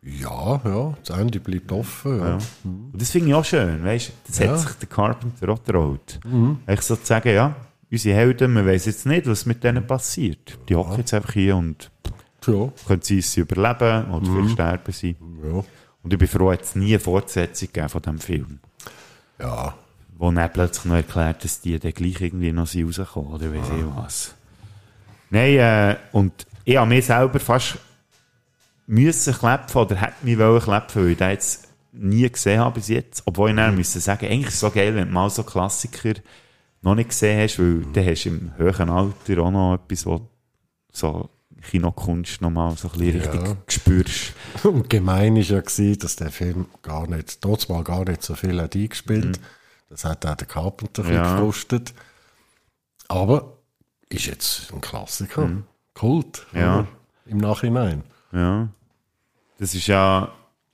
[0.04, 2.20] Ja, ja, das Ende bleibt offen.
[2.20, 2.28] Ja.
[2.28, 2.38] Ja.
[2.64, 4.12] Und das finde ich auch schön, weißt du?
[4.28, 4.52] Das Ja.
[4.52, 6.20] hat sich der Carpenter auch getraut.
[6.24, 6.60] Mhm.
[6.68, 7.56] Echt so zu sagen, ja,
[7.92, 10.60] unsere Helden, wir wissen jetzt nicht, was mit denen passiert.
[10.70, 11.90] Die hocken jetzt einfach hier und
[12.46, 12.70] ja.
[12.88, 14.36] können sie es überleben oder Mhm.
[14.36, 15.16] vielleicht sterben sie.
[15.44, 15.64] Ja.
[16.06, 18.60] Und ich bin froh, hat es nie eine Fortsetzung gegeben von diesem Film.
[19.40, 19.74] Ja.
[20.20, 23.68] Wo dann plötzlich noch erklärt, dass die dann gleich irgendwie noch sind rausgekommen oder weiss
[23.76, 24.36] ich was.
[25.32, 27.80] Nein, äh, und ich habe mir selber fast
[28.86, 32.88] müssen klepfen oder hätte mich wollen klepfen, weil ich den jetzt nie gesehen habe bis
[32.90, 33.24] jetzt.
[33.26, 36.14] Obwohl ich dann müssen sagen, eigentlich ist es so geil, wenn du mal so Klassiker
[36.84, 40.30] noch nicht gesehen hast, weil dann hast du im höheren Alter auch noch etwas, wo
[40.92, 41.32] so
[41.70, 43.32] Kinokunst noch mal so ein bisschen Ja.
[43.32, 44.34] richtig spürst.
[44.64, 48.36] Und gemein ist ja gewesen, dass der Film gar nicht, trotz mal gar nicht so
[48.36, 49.40] viel hat eingespielt.
[49.90, 51.26] Das hat auch der Carpenter ein bisschen Mhm.
[51.26, 51.36] Ja.
[51.36, 51.94] gefrustet.
[53.08, 53.54] Aber
[54.10, 55.48] ist jetzt ein Klassiker.
[55.48, 55.64] Mhm.
[55.94, 56.46] Kult.
[56.54, 56.88] Ja.
[57.26, 58.04] Im Nachhinein.
[58.32, 58.68] Ja.
[59.58, 60.32] Das ist ja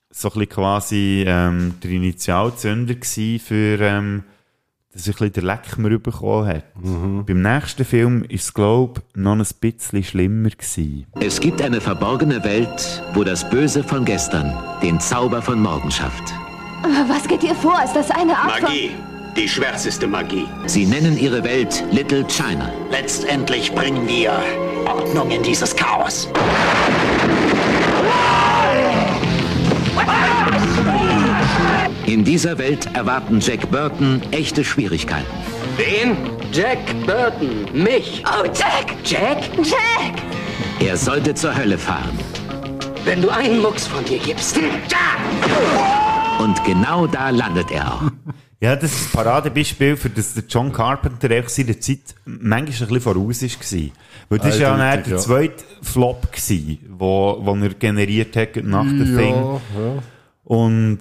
[0.10, 4.24] so ein bisschen quasi ähm, der Initialzünder für, ähm,
[4.94, 6.64] dass er ein bisschen den Leck mehr bekommen hat.
[6.76, 11.06] Beim nächsten Film ist es, glaube ich, noch ein bisschen schlimmer gewesen.
[11.20, 16.34] Es gibt eine verborgene Welt, wo das Böse von gestern den Zauber von morgen schafft.
[17.08, 17.82] Was geht dir vor?
[17.84, 18.92] Ist das eine Art Magie.
[19.38, 20.46] Die schwärzeste Magie.
[20.66, 22.70] Sie nennen ihre Welt Little China.
[22.90, 24.34] Letztendlich bringen wir
[24.86, 26.28] Ordnung in dieses Chaos.
[32.06, 35.28] In dieser Welt erwarten Jack Burton echte Schwierigkeiten.
[35.78, 36.18] Wen?
[36.52, 37.66] Jack Burton.
[37.74, 38.24] Mich.
[38.26, 38.96] Oh, Jack!
[39.06, 39.38] Jack?
[39.58, 40.22] Jack!
[40.80, 42.18] Er sollte zur Hölle fahren.
[43.06, 44.60] Wenn du einen Mucks von dir gibst.
[46.40, 48.02] Und genau da landet er auch.
[48.64, 52.94] Ja, das ist ein Paradebeispiel für das der John Carpenter einfach seiner Zeit manchmal ein
[52.94, 53.90] bisschen voraus war.
[54.30, 55.18] Weil das war ja der ja.
[55.18, 59.34] zweite Flop, gewesen, wo, wo er generiert hat nach The Ja, Thing.
[59.34, 60.04] ja.
[60.44, 61.00] Und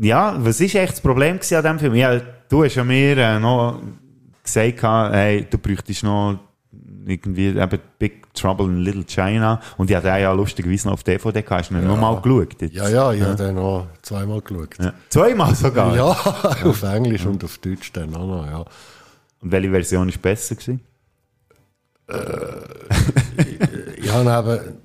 [0.00, 1.94] ja, was ist echt das Problem an diesem Film?
[1.94, 3.80] Ja, du hast ja mir äh, noch
[4.42, 6.38] gesagt, hey, du bräuchtest noch
[7.06, 9.60] irgendwie eben Big Trouble in Little China.
[9.76, 11.62] Und ich hatte ja lustigerweise noch auf DVD gehabt.
[11.62, 12.60] Hast du ihn noch mal geschaut?
[12.60, 12.74] Jetzt?
[12.74, 14.76] Ja, ja, ich habe den noch zweimal geschaut.
[14.78, 14.92] Ja.
[15.08, 15.94] Zweimal sogar?
[15.94, 16.06] Ja,
[16.64, 18.64] auf Englisch und auf Deutsch dann auch noch, ja.
[19.40, 20.54] Und welche Version war besser?
[20.54, 20.80] Gewesen?
[23.96, 24.83] Ich habe eben,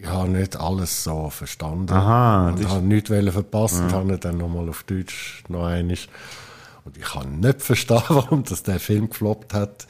[0.00, 1.92] ich habe nicht alles so verstanden.
[1.92, 3.96] Aha, und ist- habe nichts verpassen, Ja.
[3.96, 5.96] habe dann nochmal auf Deutsch noch einmal.
[6.84, 9.86] Und ich kann nicht verstehen, warum das der Film gefloppt hat.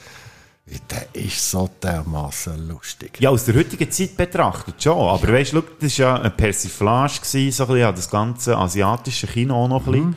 [0.90, 3.18] Der ist so dermaßen lustig.
[3.20, 4.98] Ja, aus der heutigen Zeit betrachtet schon.
[4.98, 9.26] Aber weißt du, das war ja eine Persiflage, gewesen, so ein bisschen, das ganze asiatische
[9.28, 10.16] Kino auch noch ein bisschen.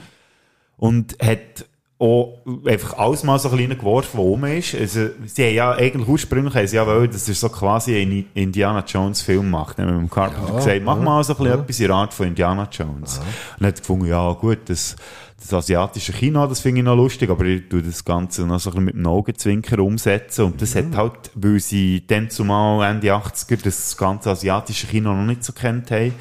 [0.78, 1.66] Und hat
[2.02, 4.74] auch einfach alles mal so ein bisschen geworfen, was rum ist.
[4.74, 8.26] Also, sie haben ja eigentlich ursprünglich haben sie ja wollen, dass er so quasi einen
[8.34, 9.78] Indiana Jones Film macht.
[9.78, 11.62] Dann haben wir mit dem Carpenter Ja, gesagt, mach ja, mal so ein bisschen ja.
[11.62, 13.20] etwas in der Art von Indiana Jones.
[13.20, 13.26] Und
[13.60, 14.96] dann hat er gefunden, ja gut, das,
[15.42, 18.70] das asiatische Kino, das finde ich noch lustig, aber ich tue das Ganze noch so
[18.70, 20.46] ein bisschen mit dem Augenzwinker umsetzen.
[20.46, 25.26] Und das hat halt, weil sie dann zumal Ende 80er das ganze asiatische Kino noch
[25.26, 26.14] nicht so kennt haben,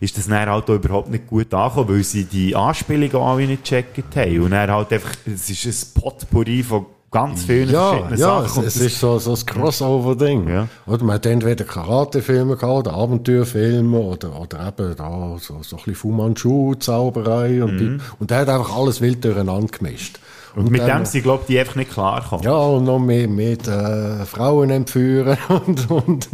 [0.00, 3.64] ist das dann halt auch überhaupt nicht gut angekommen, weil sie die Anspielungen auch nicht
[3.64, 4.40] gecheckt haben.
[4.40, 8.58] Und dann halt einfach, es ist ein Potpourri von ganz vielen Ja, verschiedenen ja Sachen.
[8.62, 10.48] Und es, es ist so, so ein Crossover-Ding.
[10.48, 10.68] Ja.
[10.86, 15.82] Oder man hat entweder Karate-Filme gehabt, oder Abenteuerfilme, oder, oder eben da so, so ein
[15.84, 17.62] bisschen Fu Manchu-Zauberei.
[17.62, 20.18] Und, die- und der hat einfach alles wild durcheinander gemischt.
[20.56, 22.44] und mit dann- dem sind, glaube die einfach nicht klarkommen.
[22.44, 26.28] Ja, und noch mit, mit äh, Frauen entführen und, und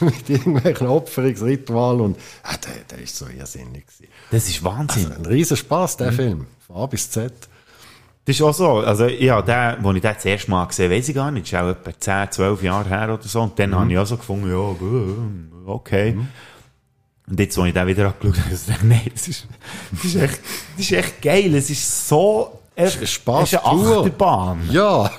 [0.00, 2.00] mit irgendwelchen Opferungsritualen.
[2.00, 3.84] Und ah, der, der ist so irrsinnig.
[4.30, 5.06] Das ist Wahnsinn.
[5.06, 6.46] Also ein riesen Spaß, der Film.
[6.66, 7.32] Von A bis Z.
[8.24, 8.78] Das ist auch so.
[8.78, 11.52] Also, ja, der, wo ich den das erste Mal gesehen weiss ich gar nicht.
[11.52, 13.42] Das ist auch etwa 10, 12 Jahre her oder so.
[13.42, 16.16] Und dann habe ich auch so gefunden, ja, okay.
[17.28, 19.46] Und jetzt, als ich den wieder angeschaut habe, ich nein, das ist,
[19.92, 20.40] das ist echt,
[20.76, 21.54] das ist echt geil.
[21.54, 23.96] Es ist so, es Spaß es ist eine.
[23.96, 24.68] Achterbahn.
[24.70, 25.10] Ja,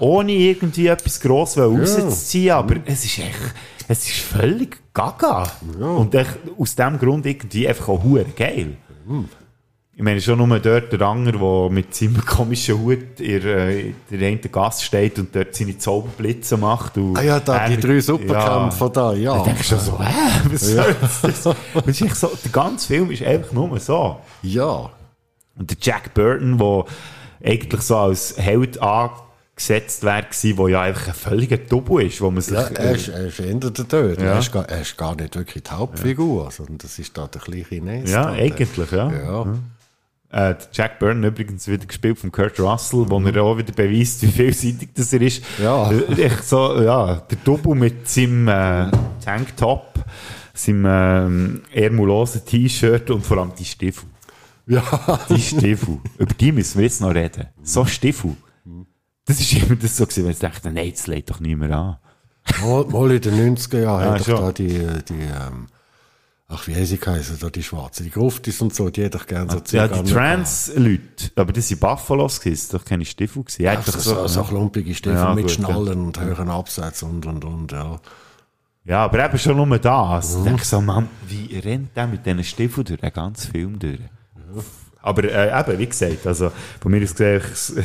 [0.00, 3.54] Ohne irgendwie etwas gross rauszuziehen, aber es ist echt,
[3.88, 5.44] es ist völlig gaga.
[5.78, 8.02] Und echt, aus dem Grund irgendwie einfach auch
[8.36, 8.76] geil.
[9.98, 14.28] Ich meine, schon nur dort der Anger, der mit seinem komischen Hut in äh, der
[14.28, 16.98] einen Gast steht und dort seine Zauberblitze macht.
[16.98, 19.38] Und Ah ja, da, er die drei Superkämpfer da, ja.
[19.38, 20.82] Da denkst du so, hä, was Ja.
[20.84, 21.22] soll das?
[21.22, 24.20] das ist echt so, der ganze Film ist einfach nur so.
[24.42, 24.90] Ja.
[25.58, 26.84] Und der Jack Burton, der
[27.42, 32.42] eigentlich so als Held angesetzt wäre, der ja einfach ein völliger Double ist, wo man
[32.42, 32.52] sich...
[32.52, 34.20] Ja, er ist, er ist Tod.
[34.20, 34.24] Ja.
[34.24, 37.40] Er, ist gar, er ist gar nicht wirklich die Hauptfigur, sondern das ist da der
[37.40, 38.10] kleine Chines.
[38.10, 39.10] Ja, eigentlich, ja.
[39.10, 39.46] Ja.
[40.36, 44.26] Äh, Jack Byrne übrigens wieder gespielt von Kurt Russell, wo er auch wieder beweist, wie
[44.26, 45.42] vielseitig das er ist.
[45.62, 45.90] Ja.
[45.90, 48.90] Äh, Echt so, ja, der Double mit seinem äh,
[49.24, 49.94] Tanktop,
[50.52, 54.10] seinem ähm, ärmellosen T-Shirt und vor allem die Stiefel.
[54.66, 54.82] Ja.
[55.30, 56.00] Die Stiefel.
[56.18, 57.46] Über die müssen wir jetzt noch reden.
[57.62, 58.36] So Stiefel.
[59.24, 61.70] Das ist immer das so gewesen, wenn ich dachte, nein, das lädt doch nicht mehr
[61.70, 61.96] an.
[62.62, 64.68] Mal, mal in den 90er Jahren Ah, hat doch da die,
[65.08, 65.66] die ähm,
[66.48, 69.26] ach, wie heisst sie geheißen, da die Schwarze, die Gruftis und so, die hätte ich
[69.26, 73.04] gerne so Ja, Zigarren die Trans-Leute, aber das sind Buffalos gewesen, das sind doch keine
[73.04, 73.62] Stiefel gewesen.
[73.62, 77.44] Ja, Einfach so, so, klumpige Stiefel Ja, mit gut, Schnallen und höheren Absatz und, und,
[77.44, 78.00] und, ja.
[78.84, 80.34] Ja, aber eben schon nur das.
[80.34, 80.38] Mhm.
[80.38, 83.98] Ich denke so, Mann, wie rennt der mit diesen Stiefeln durch den ganzen Film durch?
[85.02, 87.84] Aber äh, eben, wie gesagt, also von mir aus gesehen, ich,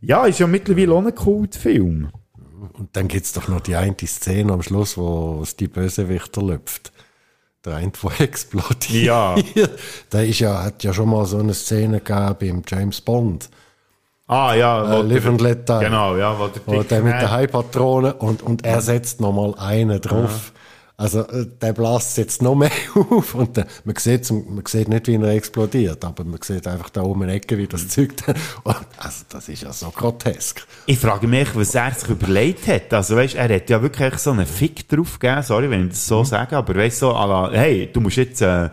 [0.08, 2.12] ja, ist ja mittlerweile auch ein Kultfilm.
[2.72, 6.92] Und dann gibt's doch noch die eine Szene am Schluss, wo es die Bösewichter läuft.
[7.74, 9.04] Eine, der explodiert.
[9.04, 9.34] Ja.
[10.12, 13.48] Der ist ja, hat ja schon mal so eine Szene gegeben beim James Bond.
[14.26, 15.78] Ah, ja, Äh, Live and Let Die.
[15.80, 19.54] Genau, ja, wo der Wo der mit der Haipatrone und, und er setzt noch mal
[19.58, 20.52] einen drauf.
[21.00, 22.72] Also, äh, der blast jetzt noch mehr
[23.10, 26.90] auf und der, man, sieht, man sieht nicht, wie er explodiert, aber man sieht einfach
[26.90, 28.34] da oben der Ecke, wie das Zeug da,
[28.64, 30.66] und, also, das ist ja so grotesk.
[30.86, 32.92] Ich frage mich, was er sich überlegt hat.
[32.92, 36.04] Also, weißt, er hat ja wirklich so einen Fick drauf gegeben, sorry, wenn ich das
[36.04, 36.08] Mhm.
[36.08, 38.68] so sage, aber weißt so, à la, hey, du musst jetzt, äh,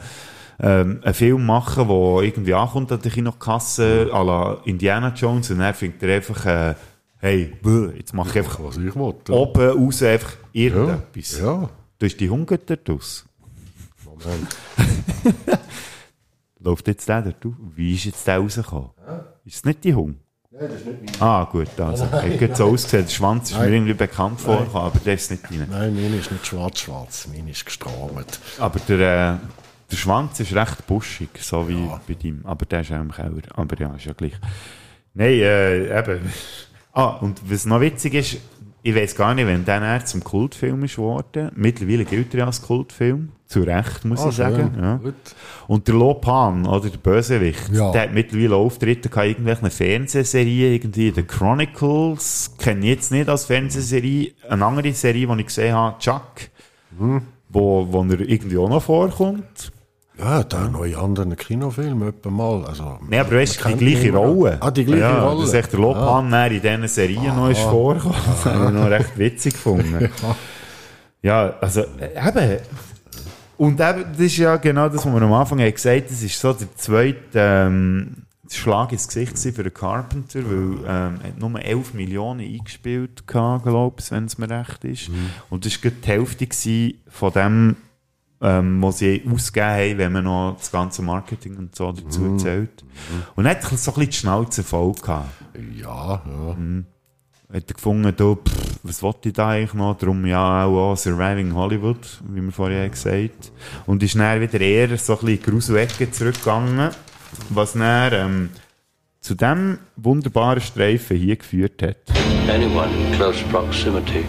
[0.60, 5.60] ähm, einen Film machen, der irgendwie ankommt an der Kinokasse, à la Indiana Jones, und
[5.60, 6.74] er findet er einfach, äh,
[7.20, 7.54] hey,
[7.98, 9.14] jetzt mache ich einfach Was ich will.
[9.28, 9.36] ja.
[9.36, 11.40] oben raus einfach irgendetwas.
[11.40, 11.58] Ja.
[11.58, 11.70] Du
[12.06, 13.26] hast die Hunger dort aus.
[14.04, 14.56] Moment.
[16.60, 17.34] Läuft jetzt der aus?
[17.76, 18.90] Wie ist jetzt der rausgekommen?
[19.46, 20.16] Ist es nicht die Hunger?
[20.52, 22.06] Nein, das ist nicht Ah, gut, also.
[22.12, 22.32] Nein.
[22.40, 23.70] Er hat so ausgesehen, der Schwanz ist Nein.
[23.70, 25.68] mir irgendwie bekannt vorgekommen, aber der ist nicht rein.
[25.70, 28.40] Nein, meine ist nicht schwarz-schwarz, meine ist gestrahlt.
[28.58, 29.38] Aber der, äh,
[29.92, 32.42] der Schwanz ist recht buschig, so wie bei ihm.
[32.46, 33.42] Aber der ist auch im Keller.
[33.54, 34.34] Aber ja, ist ja gleich.
[35.14, 36.32] Nein, äh, eben.
[36.94, 38.38] Ah, und was noch witzig ist,
[38.88, 41.50] ich weiß gar nicht, wenn der zum Kultfilm ist geworden.
[41.56, 43.30] Mittlerweile gilt er ja als Kultfilm.
[43.48, 44.72] Zu Recht, muss Ah, ich sagen.
[44.80, 45.00] Ja.
[45.68, 47.92] Und der Lopan, oder der Bösewicht, Ja.
[47.92, 53.46] der hat mittlerweile Auftritte gehabt, irgendwelche Fernsehserien, irgendwie The Chronicles, kenne ich jetzt nicht als
[53.46, 54.34] Fernsehserie.
[54.48, 56.22] Eine andere Serie, die ich gesehen habe, Chuck,
[57.00, 57.24] Mhm.
[57.50, 59.72] wo, wo er irgendwie auch noch vorkommt.
[60.18, 62.66] Ja, der neue anderen Kinofilm etwa mal.
[62.66, 64.14] Also, Nein, aber weißt du, die gleiche.
[64.14, 64.58] Rolle.
[64.62, 65.42] Ah, die gleiche ja, Rolle.
[65.42, 67.70] Das ist echt der Lopan, der in diesen Serien noch ist Ah.
[67.70, 68.18] vorgekommen.
[68.26, 70.10] Das habe ich noch recht witzig gefunden.
[71.22, 72.58] ja, also, eben.
[73.58, 76.40] Und eben, das ist ja genau das, was wir am Anfang haben gesagt das ist
[76.40, 81.60] so der zweite, ähm, Schlag ins Gesicht für den Carpenter, weil ähm, er hat nur
[81.60, 85.10] 11 Millionen eingespielt, glaube ich, wenn es mir recht ist.
[85.50, 87.76] Und das war gerade die Hälfte von dem,
[88.46, 92.84] ähm, was sie ausgegeben haben, wenn man noch das ganze Marketing und so dazu zählt.
[93.36, 95.32] Und er hat so ein bisschen die Schnauze voll gehabt.
[95.76, 96.54] Ja, ja.
[96.54, 96.86] Mhm.
[97.52, 99.98] Hat er gefunden, du, pff, was wollte ich da eigentlich noch?
[99.98, 103.52] Darum ja auch, Surviving Hollywood, wie wir vorher haben gesagt
[103.86, 106.90] Und ist dann wieder eher so ein bisschen in die zurückgegangen,
[107.50, 108.50] was dann ähm,
[109.22, 111.98] zu dem wunderbaren Streifen hier geführt hat.
[112.50, 114.26] Anyone in close proximity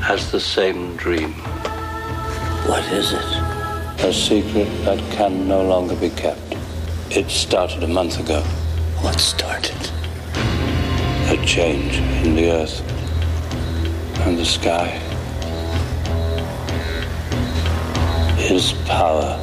[0.00, 1.34] has the same dream.
[2.66, 3.24] What is it?
[4.04, 6.40] A secret that can no longer be kept.
[7.10, 8.40] It started a month ago.
[9.00, 9.90] What started?
[11.30, 12.80] A change in the earth
[14.26, 14.88] and the sky.
[18.36, 19.38] His power.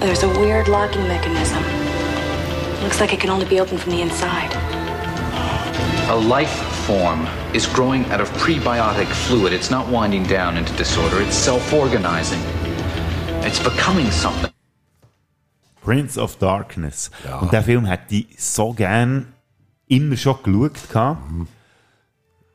[0.00, 1.62] There's a weird locking mechanism.
[2.82, 4.52] Looks like it can only be opened from the inside.
[6.10, 9.52] A life form is growing out of prebiotic fluid.
[9.52, 12.40] It's not winding down into disorder, it's self organizing.
[13.42, 14.52] It's becoming something.
[15.84, 17.10] Prince of Darkness.
[17.40, 19.32] Und der Film hätte ich so gern
[19.88, 20.88] immer schon geschaut.
[20.88, 21.22] gehabt.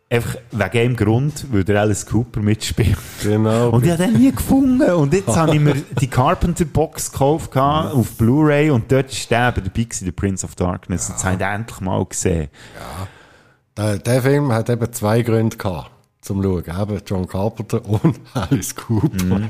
[0.10, 2.98] Einfach wegen dem Grund, weil der Alice Cooper mitspielt.
[3.24, 3.70] Genau.
[3.70, 4.92] Und ich habe den nie gefunden.
[4.92, 9.54] Und jetzt habe ich mir die Carpenter-Box gekauft gehabt, auf Blu-ray und dort ist der
[9.54, 11.08] dabei der Prince of Darkness.
[11.08, 12.50] Jetzt habe ich den endlich mal gesehen.
[13.78, 15.92] Der, der Film hat eben zwei Gründe gehabt,
[16.22, 16.64] zum Schauen.
[16.66, 19.40] Eben John Carpenter und Alice Cooper.
[19.40, 19.50] Mhm.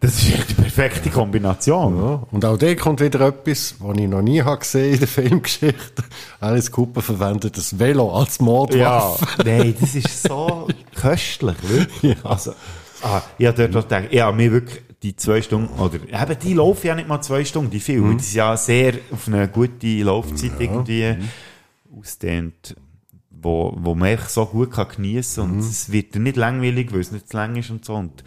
[0.00, 1.96] Das ist echt die perfekte Kombination.
[1.96, 2.22] Ja.
[2.30, 6.02] Und auch da kommt wieder etwas, was ich noch nie habe gesehen in der Filmgeschichte.
[6.40, 9.26] Alice Cooper verwendet das Velo als Ja, Mordwaffe.
[9.46, 12.18] nein, das ist so köstlich, wirklich.
[12.22, 12.52] Also,
[13.02, 16.52] ah, ich habe dort gedacht, ich habe mir wirklich die zwei Stunden, oder eben, die
[16.54, 18.18] laufen ja nicht mal zwei Stunden, die Filme, Mhm.
[18.18, 21.16] die sind ja sehr auf eine gute Laufzeit irgendwie
[21.98, 22.76] ausdehnt,
[23.44, 27.12] wo, wo man einfach so gut kann geniessen und es wird nicht langweilig, weil es
[27.12, 27.94] nicht zu lang ist und so.
[27.94, 28.24] Und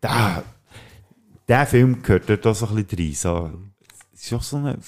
[0.00, 0.42] da,
[1.48, 3.14] der Film gehört dort auch so ein bisschen rein.
[3.14, 3.50] So,
[4.14, 4.78] es ist auch so ein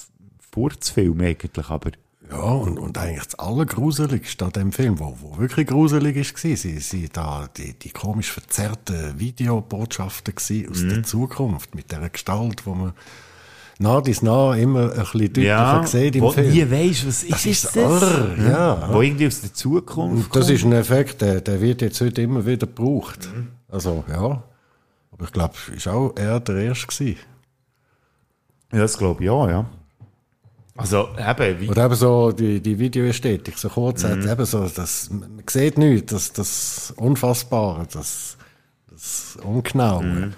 [0.53, 1.91] Furzfilm eigentlich, aber
[2.31, 6.57] Ja, und, und eigentlich das Allergruseligste an dem Film, wo, wo wirklich gruselig ist, war,
[6.57, 10.89] sie, sie da die, die komisch verzerrten Videobotschaften aus Mhm.
[10.89, 12.93] der Zukunft, mit dieser Gestalt, wo man
[13.79, 16.53] nah dies nah immer ein bisschen deutlicher ja, sieht im wo Film.
[16.53, 17.77] nie weisst, was ist, ist das?
[17.77, 18.89] irr, ja.
[18.93, 20.51] Wo irgendwie aus der Zukunft Und das kommt.
[20.59, 23.29] ist ein Effekt, der, der wird jetzt heute immer wieder gebraucht.
[23.35, 23.49] Mhm.
[23.69, 24.43] Also, ja.
[25.13, 27.17] Aber ich glaube, ist auch er der Erste gewesen.
[28.73, 29.65] Ja, das glaube ich auch, ja.
[30.77, 34.09] Also, eben, wie, Oder eben so die, die Videoästhetik, so kurz Mhm.
[34.09, 38.37] hat, eben so, das, man sieht nichts, das, das Unfassbare, das,
[38.91, 40.33] das Ungenaue, Mhm.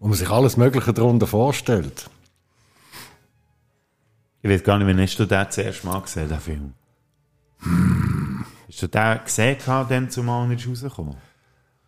[0.00, 2.08] wo man sich alles Mögliche darunter vorstellt.
[4.42, 6.74] Ich weiß gar nicht, wann hast du den das erste Mal gesehen, den Film?
[8.68, 9.56] Hast du den gesehen,
[9.88, 11.16] dann zumal ist rausgekommen?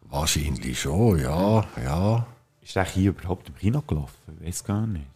[0.03, 2.27] Wahrscheinlich schon, ja, ja.
[2.63, 4.17] Ist der hier überhaupt im Kino gelaufen?
[4.41, 5.07] Ich weiß gar nicht.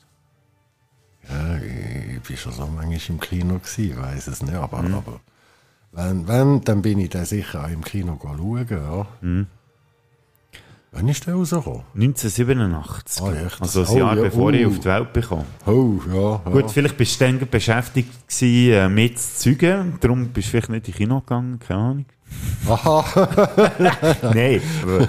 [1.28, 3.60] Ja, ich, bin schon so manchmal im Kino
[3.92, 4.94] ich weiß es nicht, aber, Mhm.
[4.94, 5.20] aber
[5.92, 9.06] wenn, wenn, dann bin ich dann sicher auch im Kino schauen, ja.
[9.20, 9.46] Mhm.
[10.98, 11.82] Wann ist der rausgekommen?
[11.94, 13.22] 1987.
[13.22, 13.62] Ah, echt?
[13.62, 14.68] Also ein Oh, Jahr ja, bevor ich uh.
[14.68, 15.44] auf die Welt bekam.
[15.64, 16.50] Oh, ja, ja.
[16.50, 20.88] Gut, vielleicht bist du dann beschäftigt gewesen, äh, mit zeugen, darum bist du vielleicht nicht
[20.88, 22.06] in Kino gegangen, keine Ahnung.
[22.68, 23.04] Aha.
[24.34, 25.08] Nein, aber...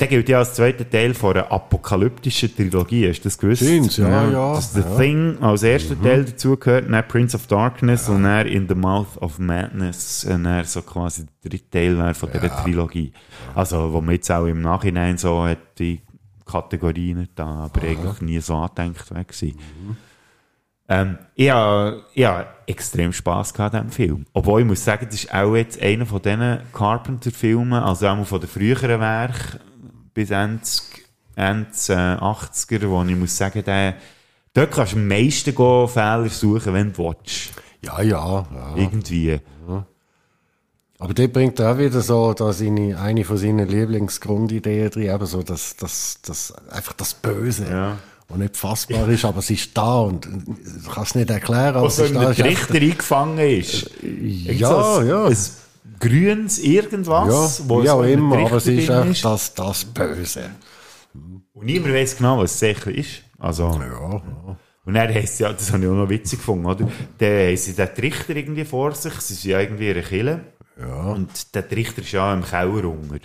[0.00, 3.62] Der gilt ja als zweiter Teil von einer apokalyptischen Trilogie, hast du das gewusst?
[3.62, 4.96] Sind's, ja, ja, Dass The ja.
[4.96, 6.02] Thing als erster Mhm.
[6.02, 10.64] Teil dazugehört, dann Prince of Darkness und dann In the Mouth of Madness, und dann
[10.64, 13.12] so quasi der dritte Teil wäre von dieser Trilogie.
[13.54, 16.00] Also, wo man jetzt auch im Nachhinein so hat, die
[16.44, 19.58] Kategorien da, aber eigentlich nie so angedenkt weg gewesen.
[20.86, 24.26] Ähm, ich habe habe extrem Spass gehabt an diesem Film.
[24.34, 28.40] Obwohl ich muss sagen, das ist auch jetzt einer von diesen Carpenter-Filmen, also auch von
[28.40, 29.60] den früheren Werken
[30.14, 30.62] bis Ende,
[31.36, 33.96] Ende äh, 80er, wo ich muss sagen, der,
[34.54, 37.50] dort kannst du am meisten gehen, Fehler suchen, wenn du willst.
[37.82, 38.76] Ja, ja, ja.
[38.76, 39.40] Irgendwie.
[41.04, 45.42] Aber der bringt auch wieder so da seine, eine von seinen Lieblingsgrundideen drin, eben so
[45.42, 47.66] das, das, das, einfach das Böse.
[47.68, 47.98] Ja.
[48.28, 51.82] Und nicht fassbar ist, aber es ist da und du kannst es nicht erklären.
[51.82, 53.90] Was es so der Trichter eingefangen ist.
[54.02, 55.24] Ja, so ein, ja.
[55.26, 55.36] Ein
[55.98, 60.50] grünes Irgendwas, Ja, wo in der immer, aber es ist einfach das, das Böse.
[61.52, 63.22] Und niemand weiß genau, was es sicher ist.
[63.38, 64.22] Also, ja,
[64.84, 66.88] Und dann heisst es ja, das habe ich auch noch witzig gefunden, oder?
[67.18, 70.40] Dann haben sie den Trichter irgendwie vor sich, sie sind ja irgendwie in einer Kille.
[70.78, 71.12] Ja.
[71.12, 73.14] Und der Trichter ist ja im Keller unter.
[73.14, 73.22] Und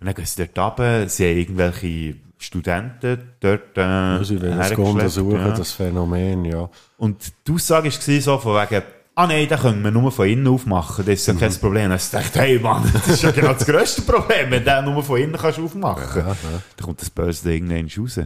[0.00, 4.68] dann gehen sie dort runter, sie haben irgendwelche Studenten dort äh, Ja, sie wollen es
[4.68, 5.50] hergeschleppt, untersuchen, ja.
[5.50, 6.70] das Phänomen, ja.
[6.96, 8.82] Und die Aussage war so von wegen,
[9.18, 11.90] ah nein, den können wir nur von innen aufmachen, das ist ja kein Problem.
[11.90, 15.02] Ich gedacht, hey Mann, das ist ja genau das grösste Problem, wenn du den nur
[15.02, 16.44] von innen kannst aufmachen kannst.
[16.76, 18.20] Dann kommt das böse Ding irgendwann raus.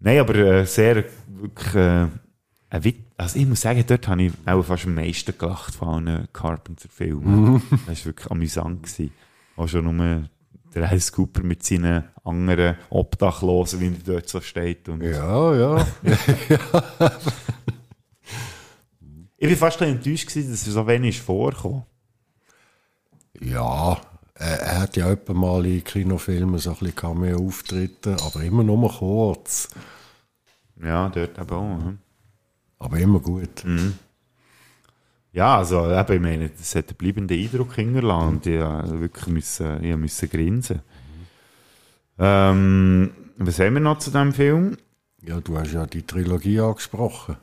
[0.00, 2.06] Nein, aber äh, sehr, wirklich, äh,
[3.18, 7.52] also ich muss sagen, dort habe ich auch fast am meisten gelacht von allen Carpenter-Filmen.
[7.52, 7.62] Mhm.
[7.86, 8.82] Das war wirklich amüsant.
[8.82, 9.12] Gewesen.
[9.56, 10.22] Auch schon nur
[10.74, 14.88] der Alice Cooper mit seinen anderen Obdachlosen, wie er dort so steht.
[14.88, 15.86] Und Ja, ja.
[19.38, 21.84] Ich war fast enttäuscht, gewesen, dass er so wenig vorgekommen.
[23.40, 24.00] Ja,
[24.34, 29.68] er, hat ja etwa mal in Kinofilmen so ein bisschen Cameo-Auftritte, aber immer nur kurz.
[30.82, 31.84] Ja, dort eben auch.
[31.84, 31.98] hm.
[32.78, 33.64] Aber immer gut.
[33.64, 33.94] Mhm.
[35.32, 39.26] Ja, also eben, ich meine, das hat einen bleibenden Eindruck hinterlassen und ich musste wirklich
[39.26, 40.80] müssen, ich musste grinsen.
[42.18, 44.78] Ähm, was haben wir noch zu diesem Film?
[45.22, 47.36] Ja, du hast ja die Trilogie angesprochen.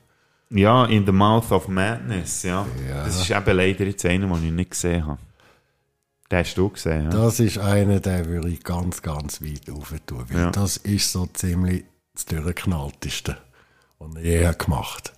[0.53, 2.65] Ja, In the Mouth of Madness, ja.
[2.87, 3.05] Ja.
[3.05, 5.19] Das ist eben leider jetzt einer, den ich nicht gesehen habe.
[6.31, 7.09] Den hast du gesehen, ja?
[7.09, 10.51] Das ist einer, der würde ich ganz, ganz weit rauf tun, weil Ja.
[10.51, 13.37] das ist so ziemlich das durchgeknallteste,
[13.99, 15.13] was er je gemacht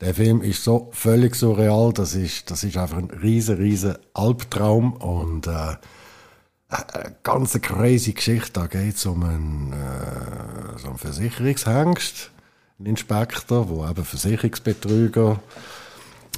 [0.00, 4.94] Der Film ist so völlig surreal, das ist, das ist einfach ein riesen, riesen Albtraum
[4.94, 5.76] und äh,
[6.68, 8.52] eine ganz crazy Geschichte.
[8.52, 12.30] Da geht es um einen, äh, so einen Versicherungshengst,
[12.78, 15.40] einen Inspektor, der eben Versicherungsbetrüger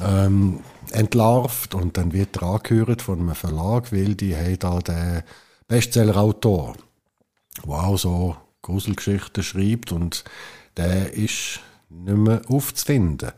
[0.02, 0.60] ähm,
[0.92, 5.22] entlarvt und dann wird er angehört von einem Verlag, weil die haben da den
[5.66, 6.74] Bestseller-Autor,
[7.64, 10.24] der auch so Gruselgeschichten schreibt und
[10.76, 13.32] der ist nicht mehr aufzufinden.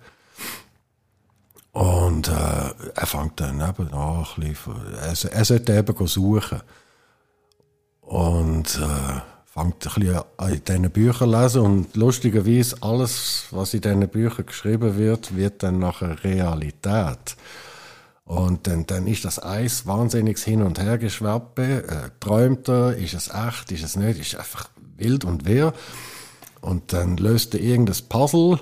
[1.72, 6.60] Und äh, er fängt dann eben ein bisschen, er, er sollte eben suchen.
[8.00, 9.20] Und äh,
[9.52, 14.46] fängt ein bisschen an in diesen Büchern lesen und lustigerweise alles, was in diesen Büchern
[14.46, 17.36] geschrieben wird, wird dann nachher Realität.
[18.24, 21.82] Und dann, dann ist das Eis wahnsinniges Hin- und Hergeschwappe.
[21.88, 25.72] Äh, träumt er, ist es echt, ist es nicht, ist einfach wild und wirr.
[26.60, 28.60] Und dann löst er irgendein Puzzle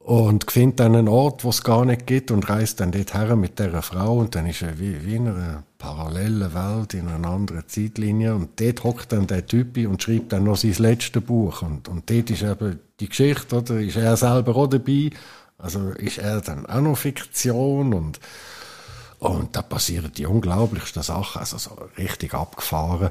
[0.00, 3.36] und findet dann einen Ort, wo es gar nicht gibt und reist dann dort her
[3.36, 7.28] mit dieser Frau und dann ist er wie, wie in einer parallelen Welt, in einer
[7.28, 8.34] anderen Zeitlinie.
[8.34, 11.62] Und dort hockt dann der Typ und schreibt dann noch sein letztes Buch.
[11.62, 15.10] Und, und dort ist eben die Geschichte, oder, ist er selber auch dabei,
[15.58, 17.94] also ist er dann auch noch Fiktion?
[17.94, 18.20] Und
[19.18, 23.10] und da passieren die unglaublichsten Sachen, also so richtig abgefahren.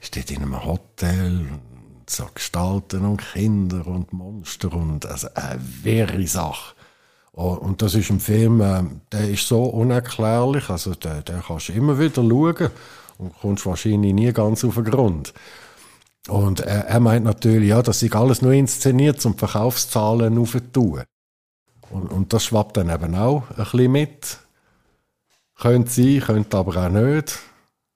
[0.00, 6.26] Steht in einem Hotel, und so Gestalten und Kinder und Monster und also eine wirre
[6.26, 6.74] Sache.
[7.40, 8.82] Oh, Und das ist ein Film, äh,
[9.12, 12.70] der ist so unerklärlich, also der, der kannst du immer wieder schauen
[13.18, 15.32] und kommst wahrscheinlich nie ganz auf den Grund.
[16.26, 21.04] Und er, er meint natürlich, ja, das ist alles nur inszeniert, um Verkaufszahlen aufzutun.
[21.90, 24.38] Und, und das schwappt dann eben auch ein bisschen mit.
[25.60, 27.38] Könnte sein, könnte aber auch nicht.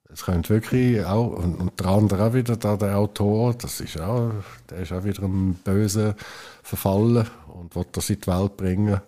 [0.09, 4.01] Es könnte wirklich auch, und, und der andere auch wieder, da, der Autor, das ist
[4.01, 4.31] auch,
[4.71, 6.15] der ist auch wieder einem Bösen
[6.63, 9.01] verfallen und will das in die Welt bringen.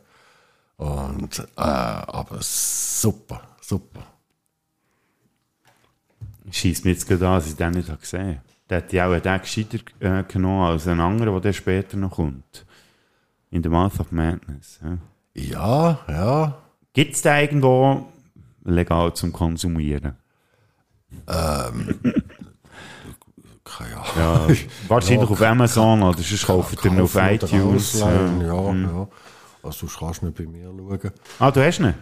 [0.77, 4.01] Und, äh, aber super, super.
[6.51, 8.41] Schießt mir jetzt gerade an, dass ich den nicht gesehen habe.
[8.69, 12.65] Der hat ja auch den gescheiter äh, genommen als einen anderen, der später noch kommt.
[13.51, 14.81] In The Mouth of Madness.
[14.83, 14.99] Ja,
[15.35, 15.99] ja.
[16.09, 16.59] ja.
[16.93, 18.07] Gibt es den irgendwo
[18.65, 20.17] legal zum Konsumieren?
[21.29, 22.01] Ähm,
[23.65, 24.49] keine Ahnung.
[24.49, 24.57] Ja,
[24.89, 27.95] wahrscheinlich auf Amazon oder sonst kauft ihr auf iTunes.
[27.95, 28.85] ausleihen, Ja, Mhm.
[28.85, 29.09] ja.
[29.65, 31.13] Also, sonst kannst du nicht bei mir schauen.
[31.39, 31.95] Ah, du hast ihn?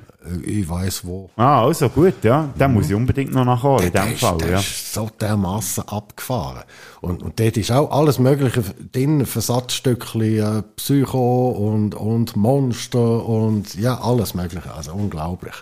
[0.44, 1.30] Ich weiß wo.
[1.36, 2.48] Ah, also gut, ja.
[2.58, 4.38] Den muss ich unbedingt noch nachholen, in dem Fall.
[4.38, 4.58] der Ja.
[4.60, 6.62] ist so dermassen abgefahren.
[7.00, 8.62] Und, und dort ist auch alles Mögliche
[8.92, 14.72] drin, Versatzstückchen, äh, Psycho und, und Monster und ja, alles Mögliche.
[14.72, 15.54] Also unglaublich.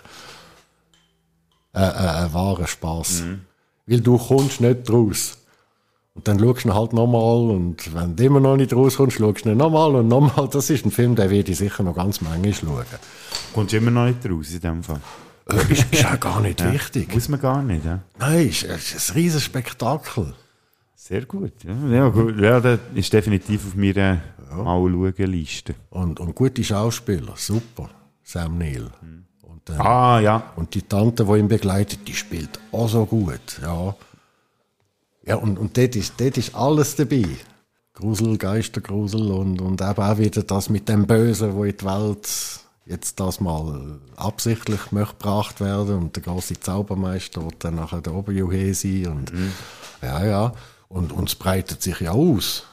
[1.73, 3.21] Äh, äh, ein wahrer Spaß.
[3.21, 3.41] Mhm.
[3.87, 5.37] Weil du kommst nicht raus.
[6.13, 9.55] Und dann schaust du halt nochmal und wenn du immer noch nicht rauskommst, schaust du
[9.55, 10.49] nochmal und nochmal.
[10.51, 12.85] Das ist ein Film, den werde ich sicher noch ganz manchmal schauen.
[13.53, 14.99] Kommst du immer noch nicht raus in dem Fall?
[15.49, 16.71] Äh, ist, ist auch gar nicht Ja.
[16.73, 17.13] wichtig.
[17.13, 17.99] Muss man gar nicht, ja.
[18.19, 20.33] Nein, es ist, ist ein riesiges Spektakel.
[20.95, 21.73] Sehr gut, ja.
[21.89, 22.39] Ja, gut.
[22.39, 24.19] ja das ist definitiv auf meiner
[24.51, 25.75] All-Schauen-Liste.
[25.91, 27.89] Und, und gute Schauspieler, super.
[28.23, 28.89] Sam Neill.
[29.41, 30.51] Und, äh, Ah, ja.
[30.57, 33.59] Und die Tante, die ihn begleitet, die spielt auch so gut.
[33.61, 33.95] Ja,
[35.25, 37.25] ja und, und dort, ist, dort ist alles dabei.
[37.93, 42.27] Grusel, Geistergrusel und, und eben auch wieder das mit dem Bösen, wo in die Welt
[42.85, 48.13] jetzt das mal absichtlich möchte gebracht werden und der große Zaubermeister wird dann nachher der
[48.13, 49.31] Oberjuhe sein und
[50.01, 50.53] ja, ja.
[50.87, 52.65] Und, und es breitet sich ja aus.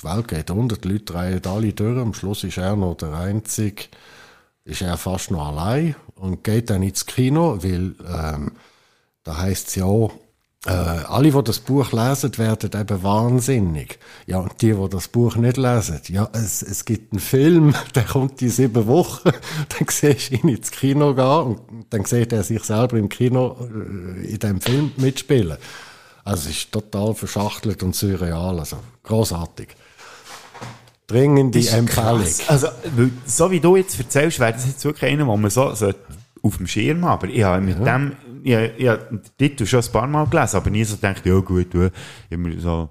[0.00, 1.98] Die Welt geht unter, die Leute drehen alle durch.
[1.98, 3.84] Am Schluss ist er noch der Einzige,
[4.64, 8.52] ist er fast noch allein und geht dann ins Kino, weil ähm,
[9.24, 10.08] da heißt es ja,
[10.66, 13.98] äh, alle, die das Buch lesen, werden eben wahnsinnig.
[14.26, 18.04] Ja, und die, die das Buch nicht lesen, ja, es, es gibt einen Film, der
[18.04, 19.30] kommt in sieben Wochen,
[19.68, 21.60] dann siehst du ihn ins Kino gehen und
[21.90, 25.58] dann sieht er sich selber im Kino äh, in dem Film mitspielen.
[26.24, 29.68] Also es ist total verschachtelt und surreal, also großartig.
[31.06, 31.86] Dringende Empfehlung.
[31.86, 32.42] krass.
[32.48, 32.66] Also,
[33.24, 35.92] so wie du jetzt erzählst, wäre das jetzt wirklich einer, den man so, so
[36.42, 37.12] auf dem Schirm hat.
[37.12, 38.16] Aber ich habe mit dem,
[38.54, 41.74] ich habe den Titel schon ein paar Mal gelesen, aber nie so gedacht, ja gut,
[41.74, 41.90] du,
[42.30, 42.90] mir so,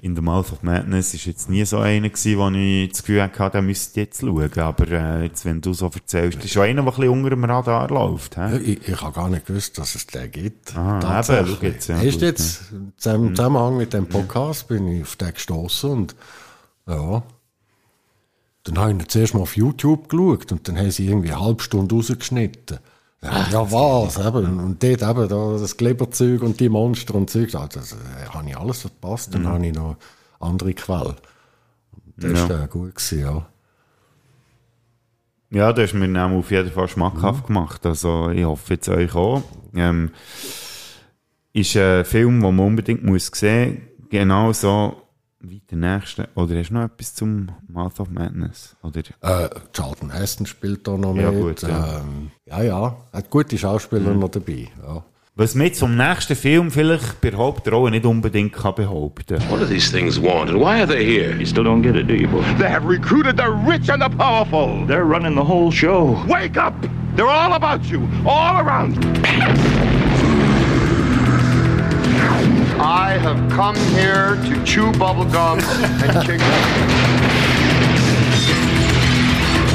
[0.00, 3.22] in the Mouth of Madness ist jetzt nie so einer gewesen, wo ich das Gefühl
[3.22, 4.58] hatte, den müsste ich jetzt schauen.
[4.58, 7.44] Aber äh, jetzt, wenn du so erzählst, ist schon einer, der ein bisschen unter dem
[7.44, 8.36] Radar läuft.
[8.36, 10.76] Ja, ich, ich habe gar nicht gewusst, dass es den gibt.
[10.76, 15.16] Ah, eben, schau jetzt, ja, gut, jetzt, im Zusammenhang mit dem Podcast, bin ich auf
[15.16, 16.16] den gestoßen und
[16.86, 17.22] ja,
[18.64, 21.40] dann habe ich ihn zuerst mal auf YouTube geschaut und dann haben sie irgendwie eine
[21.40, 22.78] halbe Stunde rausgeschnitten.
[23.22, 24.60] Ja, ja was, eben.
[24.60, 27.96] Und dort eben, da, das Kleberzeug und die Monster und Zeug, da, das äh,
[28.28, 29.34] habe ich alles verpasst.
[29.34, 29.46] Dann Mhm.
[29.48, 29.96] habe ich noch
[30.38, 31.14] andere Quellen.
[32.18, 32.48] Das Ja.
[32.48, 33.46] war äh, gut gewesen, ja.
[35.50, 37.86] Ja, das hast mir dann auf jeden Fall schmackhaft gemacht.
[37.86, 39.42] Also, ich hoffe jetzt euch auch.
[39.74, 40.10] Ähm,
[41.52, 44.08] ist ein Film, den man unbedingt muss sehen muss.
[44.10, 44.52] Genau
[45.40, 46.28] der nächste.
[46.34, 48.76] Oder hast du noch etwas zum Mouth of Madness?
[48.82, 49.00] Oder?
[49.20, 51.40] Äh, Charlton Heston spielt da noch Ja, mit.
[51.40, 52.00] gut, ja.
[52.00, 52.96] Ähm, ja, ja.
[53.12, 54.68] Hat gute Schauspieler noch dabei.
[54.84, 55.04] Ja.
[55.38, 59.60] Was man jetzt zum nächsten Film vielleicht bei der Hauptrolle nicht unbedingt kann behaupten What
[59.60, 61.36] do these things want and why are they here?
[61.38, 62.42] You still don't get it, do you, boy?
[62.58, 64.86] They have recruited the rich and the powerful.
[64.86, 66.16] They're running the whole show.
[66.26, 66.74] Wake up!
[67.16, 69.95] They're all about you, all around you.
[72.78, 75.58] I have come here to chew bubblegum
[76.02, 76.40] and kick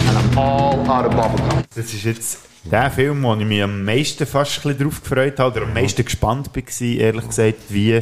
[0.07, 1.63] And I'm all out of bubblegum.
[1.75, 5.39] Das ist jetzt der Film, wo ich mich am meisten fast ein bisschen drauf gefreut
[5.39, 8.01] habe, oder am meisten gespannt war, ehrlich gesagt, wie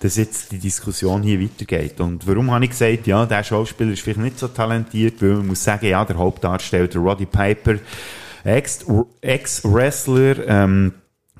[0.00, 2.00] dass jetzt die Diskussion hier weitergeht.
[2.00, 5.48] Und warum habe ich gesagt, ja, der Schauspieler ist vielleicht nicht so talentiert, weil man
[5.48, 7.74] muss sagen, ja, der Hauptdarsteller, der Roddy Piper,
[8.44, 8.86] Ex-
[9.20, 10.92] Ex-Wrestler, ähm,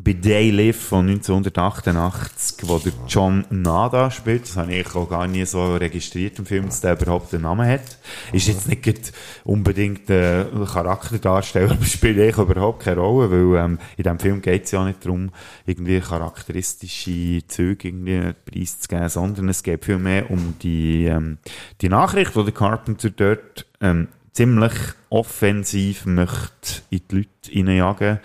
[0.02, 5.26] bei Day Live von 1988, wo der John Nada spielt, das habe ich auch gar
[5.26, 7.98] nie so registriert im Film, dass der überhaupt einen Namen hat.
[8.32, 9.12] Ist jetzt nicht
[9.44, 14.64] unbedingt ein Charakterdarsteller, aber spielt eigentlich überhaupt keine Rolle, weil ähm, in diesem Film geht
[14.64, 15.30] es ja nicht darum,
[15.66, 21.38] irgendwie charakteristische Züge irgendwie preiszugeben, sondern es geht vielmehr um die, ähm,
[21.80, 24.72] die Nachricht, die der Carpenter dort ähm, ziemlich
[25.10, 28.20] offensiv möchte in die Leute hineinjagen.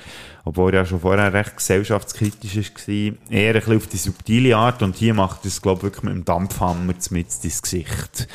[0.45, 2.93] Obwohl er ja schon vorher recht gesellschaftskritisch war.
[3.29, 4.81] Eher ein bisschen auf die subtile Art.
[4.81, 8.27] Und hier macht er es, glaube ich, wirklich mit dem Dampfhammer mit ins Gesicht.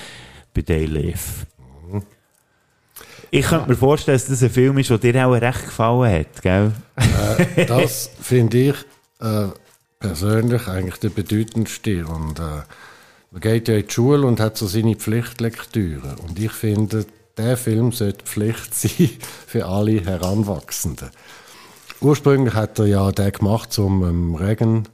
[0.54, 1.46] Bei Day Live.
[3.30, 6.42] Ich könnte mir vorstellen, dass das ein Film ist, der dir auch recht gefallen hat,
[6.42, 6.72] gell?
[6.96, 8.74] Äh, das finde ich
[9.20, 9.48] äh,
[10.00, 12.06] persönlich eigentlich der bedeutendste.
[12.06, 12.62] Und äh,
[13.30, 16.16] man geht ja in die Schule und hat so seine Pflichtlektüre.
[16.26, 17.04] Und ich finde,
[17.36, 19.10] der Film sollte Pflicht sein
[19.46, 21.10] für alle Heranwachsenden.
[22.00, 24.88] Ursprünglich hat er ja den gemacht, um ähm, Regen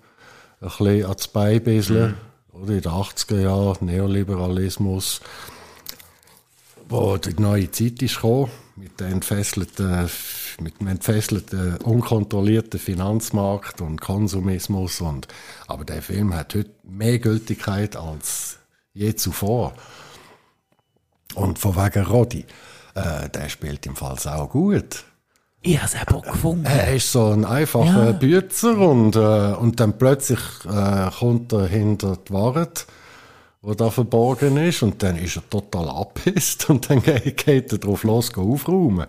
[0.61, 2.17] ein bisschen ans Bein bisseln.
[2.53, 5.21] Oder in den 80er Jahren, Neoliberalismus
[6.89, 10.09] wo die neue Zeit ist gekommen, mit dem entfesselten,
[10.61, 15.01] mit dem entfesselten, unkontrollierten Finanzmarkt und Konsumismus.
[15.01, 15.29] Und,
[15.67, 18.59] aber der Film hat heute mehr Gültigkeit als
[18.93, 19.75] je zuvor.
[21.35, 22.45] Und von wegen Roddy,
[22.95, 25.05] äh, der spielt im Fall auch gut.
[25.67, 26.67] Ich habe es eben auch gefunden.
[26.67, 28.13] Er ist so ein einfacher Ja.
[28.13, 32.87] Bützer und, äh, und dann plötzlich äh, kommt er hinter die Wahrheit,
[33.63, 38.05] wo da verborgen ist und dann ist er total abhisst und dann geht, er drauf
[38.05, 39.07] los, geht aufräumen.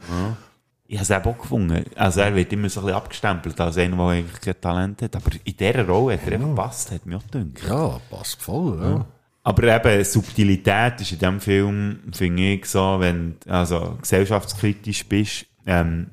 [0.87, 1.83] Ich habe es eben auch gefunden.
[1.95, 5.15] Also er wird immer so ein bisschen abgestempelt als einer, der eigentlich kein Talent hat.
[5.17, 7.67] Aber in dieser Rolle hat er einfach gepasst, hat mich auch gedacht.
[7.67, 9.05] Ja, passt voll, ja.
[9.43, 15.45] Aber eben, Subtilität ist in diesem Film, finde ich, so, wenn du also, gesellschaftskritisch bist,
[15.67, 16.07] ähm,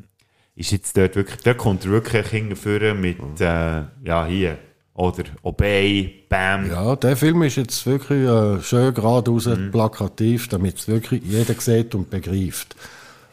[0.55, 4.59] ist jetzt dort wirklich, dort kommt er wirklich hingeführen mit, äh, ja, hier,
[4.95, 6.71] oder Obey, Bam.
[6.71, 11.95] Ja, der Film ist jetzt wirklich äh, schön geradeaus plakativ, damit es wirklich jeder sieht
[11.95, 12.77] und begreift.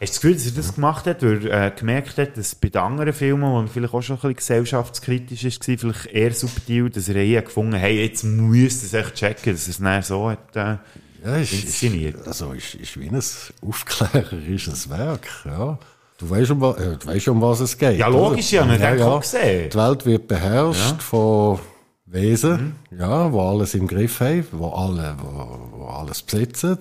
[0.00, 2.70] du das Gefühl, dass er das gemacht hat, weil er äh, gemerkt hat, dass bei
[2.70, 6.88] den anderen Filmen, wo er vielleicht auch schon ein bisschen gesellschaftskritisch war, vielleicht eher subtil,
[6.88, 10.02] dass er hier gefunden hat, hey, jetzt muss es echt checken, dass er es dann
[10.02, 10.78] so hat äh,
[11.22, 12.14] Ja, ist, inszeniert.
[12.14, 13.22] Ist, also ist, ist wie ein
[13.60, 15.78] aufklärerisches Werk, ja.
[16.20, 17.98] Du weißt, um, äh, du weißt, um was es geht.
[17.98, 19.70] Ja, logisch, ja, ich habe auch gesehen.
[19.70, 20.98] Die Welt wird beherrscht Ja.
[20.98, 21.58] von
[22.06, 26.76] Wesen, ja, wo alles im Griff haben, wo alle, wo, wo alles besitzen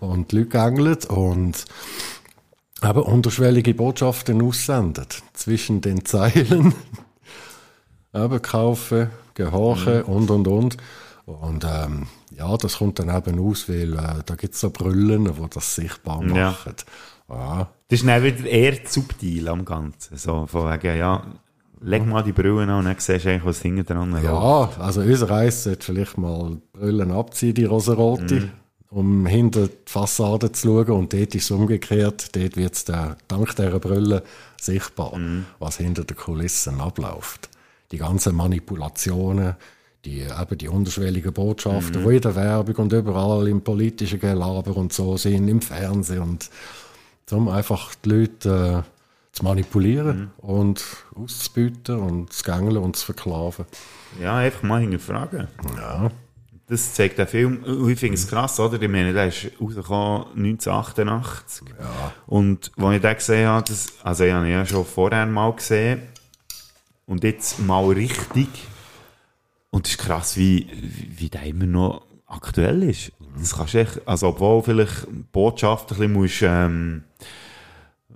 [0.00, 1.64] und Leute gängeln und
[2.82, 6.74] eben unterschwellige Botschaften aussenden zwischen den Zeilen.
[8.14, 10.76] eben kaufen, gehorchen und und und.
[11.24, 15.26] Und ähm, ja, das kommt dann eben aus, weil äh, da gibt es so Brüllen,
[15.26, 16.34] die das sichtbar machen.
[16.36, 16.54] Ja.
[17.32, 17.68] Ja.
[17.88, 20.16] Das ist dann wieder eher subtil am Ganzen.
[20.16, 21.22] So, von wegen, ja,
[21.80, 24.24] leg mal die Brille an und dann siehst du eigentlich, was hinten dran läuft.
[24.24, 28.50] Ja, also unser Eis sollte vielleicht mal die Brillen abziehen, die rosarote, Mhm.
[28.90, 30.90] um hinter die Fassade zu schauen.
[30.90, 32.34] Und dort ist es umgekehrt.
[32.36, 34.22] Dort wird es dank dieser Brille
[34.60, 35.46] sichtbar, Mhm.
[35.58, 37.48] was hinter den Kulissen abläuft.
[37.90, 39.56] Die ganzen Manipulationen,
[40.04, 42.08] die, eben die unterschwelligen Botschaften, Mhm.
[42.08, 46.50] die in der Werbung und überall im politischen Gelaber und so sind, im Fernsehen und
[47.32, 48.88] um einfach die Leute äh,
[49.32, 50.30] zu manipulieren Mhm.
[50.48, 50.84] und
[51.14, 53.64] auszubieten und zu gängeln und zu verklaven.
[54.20, 55.48] Ja, einfach mal hinterfragen.
[55.76, 56.10] Ja.
[56.68, 57.64] Das zeigt der Film.
[57.88, 58.80] Ich finde es krass, oder?
[58.80, 61.68] Ich meine, der ist rausgekommen 1988.
[61.78, 62.12] Ja.
[62.26, 65.52] Und als ich den gesehen habe, das, also ich habe ihn ja schon vorher mal
[65.52, 66.02] gesehen.
[67.06, 68.48] Und jetzt mal richtig.
[69.70, 72.02] Und es ist krass, wie, wie, wie der immer noch
[72.32, 73.12] aktuell ist.
[73.38, 77.04] Das kannst du echt, also obwohl vielleicht Botschaft ein bisschen musst, ähm,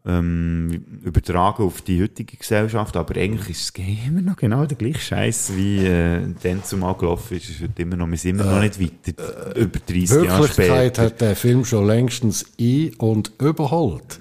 [0.05, 5.01] ähm, übertragen auf die heutige Gesellschaft, aber eigentlich ist es immer noch genau der gleiche
[5.01, 7.49] Scheiß, wie äh, dann zumal gelaufen ist.
[7.49, 10.51] Es wird immer noch, wir sind immer noch nicht weiter, über 30 Jahre Wirklichkeit
[10.97, 11.03] später.
[11.03, 14.21] hat der Film schon längstens ein- und überholt.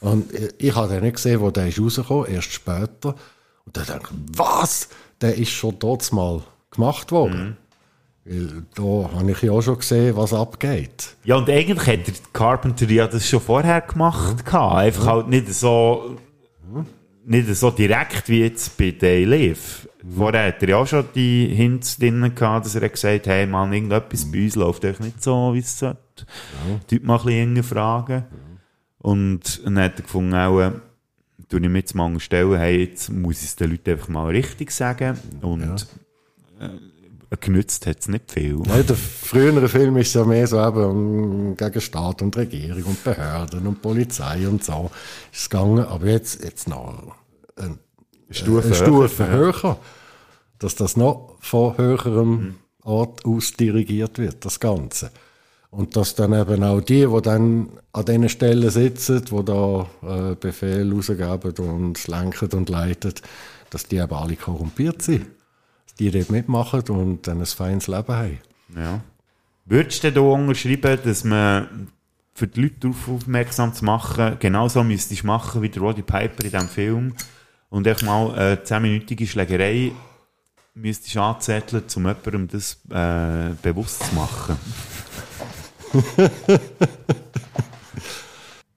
[0.00, 3.14] Und ich- ich habe den nicht gesehen, wo der ist rausgekommen, erst später.
[3.66, 4.88] Und dann denke ich, was?
[5.20, 7.56] Der ist schon dort mal gemacht worden.
[8.28, 11.16] Weil da habe ich ja auch schon gesehen, was abgeht.
[11.22, 14.44] Ja, und eigentlich hat der Carpenter ja das schon vorher gemacht.
[14.44, 14.74] gehabt.
[14.74, 16.16] Einfach halt nicht so,
[17.24, 19.88] nicht so direkt wie jetzt bei Day Live.
[20.16, 23.46] Vorher hat er ja auch schon die Hints drin gehabt, dass er gesagt hat, hey
[23.46, 26.00] Mann, irgendetwas bei uns läuft echt nicht so, wie es sollte.
[26.90, 28.24] Die Leute mal ein bisschen fragen.
[28.98, 30.72] Und dann hat er gefunden, auch, äh,
[31.48, 34.26] tue ich mir jetzt mal stellen, hey, jetzt muss ich es den Leuten einfach mal
[34.26, 35.16] richtig sagen.
[35.42, 35.86] Und
[36.60, 36.70] äh,
[37.40, 38.62] genützt hat es nicht viel.
[38.66, 43.66] Ja, der frühere Film ist ja mehr so eben gegen Staat und Regierung und Behörden
[43.66, 44.90] und Polizei und so
[45.32, 45.84] ist es gegangen.
[45.84, 47.16] Aber jetzt, jetzt noch
[47.56, 47.78] eine
[48.30, 49.78] Stufe eine Stufe höher, höher,
[50.58, 55.10] dass das noch von höherem Ort aus dirigiert wird, das Ganze.
[55.70, 60.34] Und dass dann eben auch die, die dann an diesen Stellen sitzen, die da äh,
[60.36, 63.12] Befehle rausgeben und lenken und leiten,
[63.70, 65.26] dass die eben alle korrumpiert sind.
[65.98, 68.38] Die dort mitmachen und dann ein feines Leben haben.
[68.76, 69.00] Ja.
[69.64, 71.88] Würdest du da unterschreiben, dass man
[72.34, 76.44] für die Leute darauf aufmerksam zu machen, genauso müsstest du machen wie der Roddy Piper
[76.44, 77.14] in diesem Film
[77.70, 79.92] und echt mal eine 10-minütige Schlägerei
[80.74, 84.56] müsstest anzetteln, um jemandem das äh, bewusst zu machen?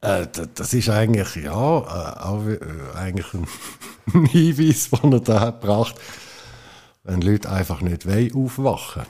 [0.01, 2.57] Äh, das ist eigentlich, ja, äh, auch, äh,
[2.95, 5.61] eigentlich ein Hinweis, den er da hat
[7.09, 9.03] wenn Leute einfach nicht wollen, aufwachen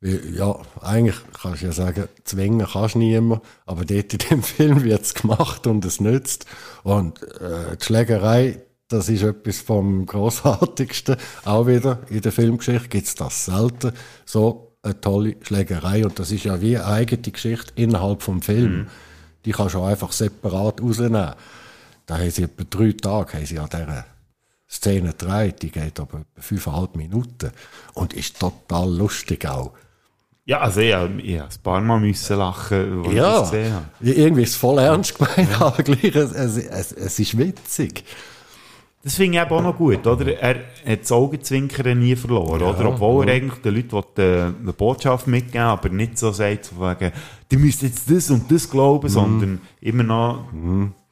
[0.00, 4.84] Ja, eigentlich kannst du ja sagen, zwingen kannst du niemand, aber dort in dem Film
[4.84, 6.46] wird es gemacht und es nützt.
[6.84, 11.16] Und äh, die Schlägerei, das ist etwas vom Grossartigsten.
[11.44, 13.92] Auch wieder in der Filmgeschichte gibt es das selten.
[14.24, 16.04] So eine tolle Schlägerei.
[16.04, 18.86] Und das ist ja wie eine eigene Geschichte innerhalb vom Film.
[19.44, 21.32] Die kannst du einfach separat rausnehmen.
[22.06, 24.04] Da haben sie etwa drei Tage haben sie an dieser
[24.74, 25.62] Szene gedreht.
[25.62, 27.50] Die geht aber fünfeinhalb Minuten.
[27.94, 29.72] Und ist total lustig auch.
[30.46, 33.72] Ja, also ich, ich habe ein paar Mal müssen lachen, als ich Ja, das gesehen
[33.74, 33.86] habe.
[34.00, 38.04] irgendwie ist es voll ernst gemeint, aber gleich, es, es, es, ist witzig.
[39.02, 40.38] Das finde ich eben auch noch gut, oder?
[40.38, 40.56] Er
[40.86, 42.88] hat das Augenzwinkern nie verloren, Ja, oder?
[42.90, 43.32] Obwohl ja.
[43.32, 47.12] er eigentlich den Leuten will, äh, eine Botschaft mitgeben aber nicht so sagt, von wegen,
[47.50, 49.12] die müssen jetzt das und das glauben, Mhm.
[49.12, 50.44] sondern immer noch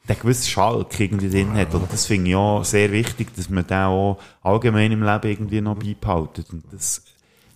[0.07, 1.73] den gewissen Schalk irgendwie drin hat.
[1.73, 5.61] Und das finde ich auch sehr wichtig, dass man den auch allgemein im Leben irgendwie
[5.61, 6.51] noch beibehaltet.
[6.51, 7.03] Und das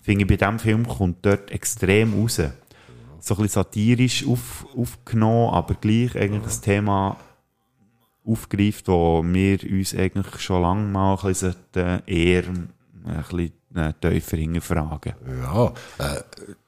[0.01, 2.41] finde ich bei diesem Film kommt dort extrem raus.
[3.19, 7.17] So ein bisschen satirisch auf, aufgenommen, aber gleich eigentlich das Thema
[8.25, 11.55] aufgreift, wo wir uns eigentlich schon lange mal ein bisschen
[12.05, 12.69] eher ein
[13.05, 15.13] bisschen äh, tiefer hinterfragen.
[15.43, 15.67] Ja,
[15.97, 16.21] äh,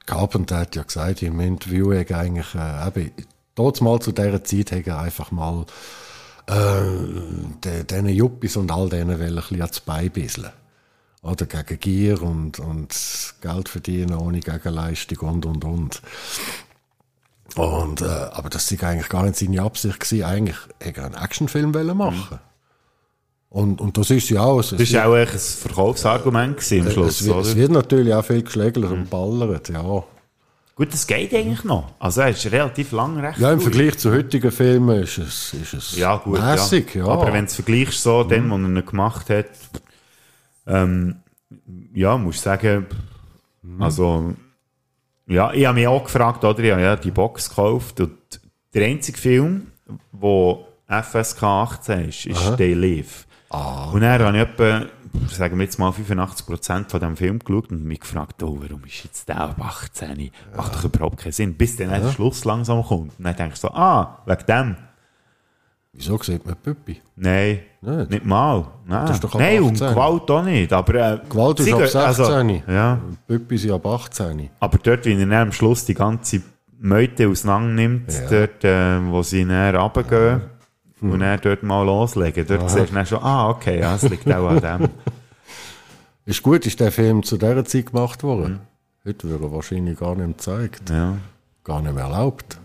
[0.05, 3.11] Carpenter hat ja gesagt im Interview, er eigentlich, äh,
[3.59, 5.65] dort mal zu dieser Zeit hat er einfach mal
[6.47, 10.51] äh, diesen Yuppies und all denen will ein bisschen ans Bein bisseln.
[11.21, 12.95] Oder gegen Gier und, und
[13.41, 16.01] Geld verdienen ohne Gegenleistung und, und, und.
[17.55, 20.23] Und, äh, aber das war eigentlich gar nicht seine Absicht gewesen.
[20.23, 22.39] Eigentlich hätte er einen Actionfilm wollen machen.
[23.49, 24.59] Und, und das ist ja auch...
[24.59, 28.13] Es, Das war auch echt ein Verkaufsargument gewesen am Schluss, es, wird, es wird natürlich
[28.13, 30.03] auch viel geschlägelt und ballert, ja.
[30.79, 31.91] Gut, das geht eigentlich noch.
[31.99, 33.63] Also er ist relativ lang recht Ja, im gut.
[33.63, 37.05] Vergleich zu heutigen Filmen ist es, ist es Ja, gut, mässig, ja.
[37.05, 37.11] ja.
[37.11, 39.49] Aber wenn du es vergleichst so, den, was er noch gemacht hat,
[40.65, 41.17] ähm,
[41.93, 42.85] ja, musst du sagen,
[43.77, 44.33] also,
[45.27, 48.39] ja, ich habe mich auch gefragt, oder, ich habe ja die Box gekauft und
[48.73, 49.67] der einzige Film,
[50.13, 52.55] wo FSK 18 ist, ist Aha.
[52.55, 53.27] They Live.
[53.49, 54.85] Und dann habe ich etwa,
[55.27, 59.03] sagen wir jetzt mal 85% von dem Film geschaut und mich gefragt, oh, warum ist
[59.03, 60.31] jetzt der ab 18?
[60.55, 61.55] Macht doch überhaupt keinen Sinn.
[61.55, 63.17] Bis dann der Schluss langsam kommt.
[63.17, 64.75] Und dann denkst du so, ah, wegen dem.
[65.93, 67.01] Wieso sieht man Püppi?
[67.15, 68.65] Nein, nicht, mal.
[68.85, 69.89] Nein, Nein und 18.
[69.89, 70.71] Gewalt auch nicht.
[70.71, 72.01] Aber, äh, Gewalt ist ab gehen- 16.
[72.01, 74.49] Also, ja, Püppi sind ab 18.
[74.59, 76.41] aber dort, wie er am Schluss die ganze
[76.79, 78.29] Meute auseinander nimmt, Ja.
[78.29, 80.41] dort, äh, wo sie näher runtergehen
[81.01, 82.69] und dann dort mal loslegen, dort Aha.
[82.69, 84.89] siehst du dann schon, ah, okay, ja, es liegt auch an dem.
[86.25, 88.59] Ist gut, ist der Film zu dieser Zeit gemacht worden.
[89.05, 90.89] Heute wird er wahrscheinlich gar nicht mehr gezeigt.
[90.89, 91.17] Ja.
[91.63, 92.59] Gar nicht mehr erlaubt.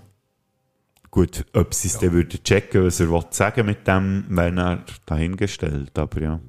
[1.10, 4.84] Gut, ob sie es dann würden checken, was er will sagen mit dem, wäre er
[5.06, 5.96] dahingestellt.
[5.98, 6.40] Aber ja.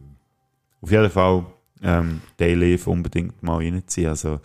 [0.81, 1.45] Auf jeden Fall,
[1.83, 4.09] ähm, Daily unbedingt mal reinziehen.
[4.09, 4.39] Also,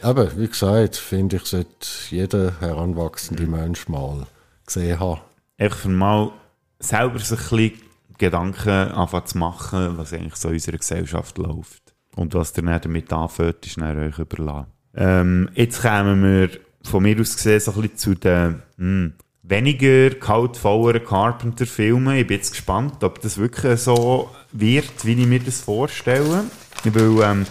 [0.00, 3.50] Aber wie gesagt, finde ich, sollte jeder heranwachsende Mhm.
[3.50, 4.26] Mensch mal
[4.64, 5.20] gesehen haben.
[5.58, 6.30] einfach mal
[6.78, 7.88] selber sich ein bisschen
[8.18, 11.94] Gedanken anfangen zu machen, was eigentlich so in unserer Gesellschaft läuft.
[12.16, 14.66] Und was ihr dann damit anfängt, ist dann euch überlassen.
[14.94, 16.50] Ähm, jetzt kommen wir
[16.82, 22.16] von mir aus gesehen so ein bisschen zu den hm, weniger kaltvolleren Carpenter-Filmen.
[22.16, 26.44] Ich bin jetzt gespannt, ob das wirklich so wird, wie ich mir das vorstelle.
[26.84, 27.46] Weil ähm,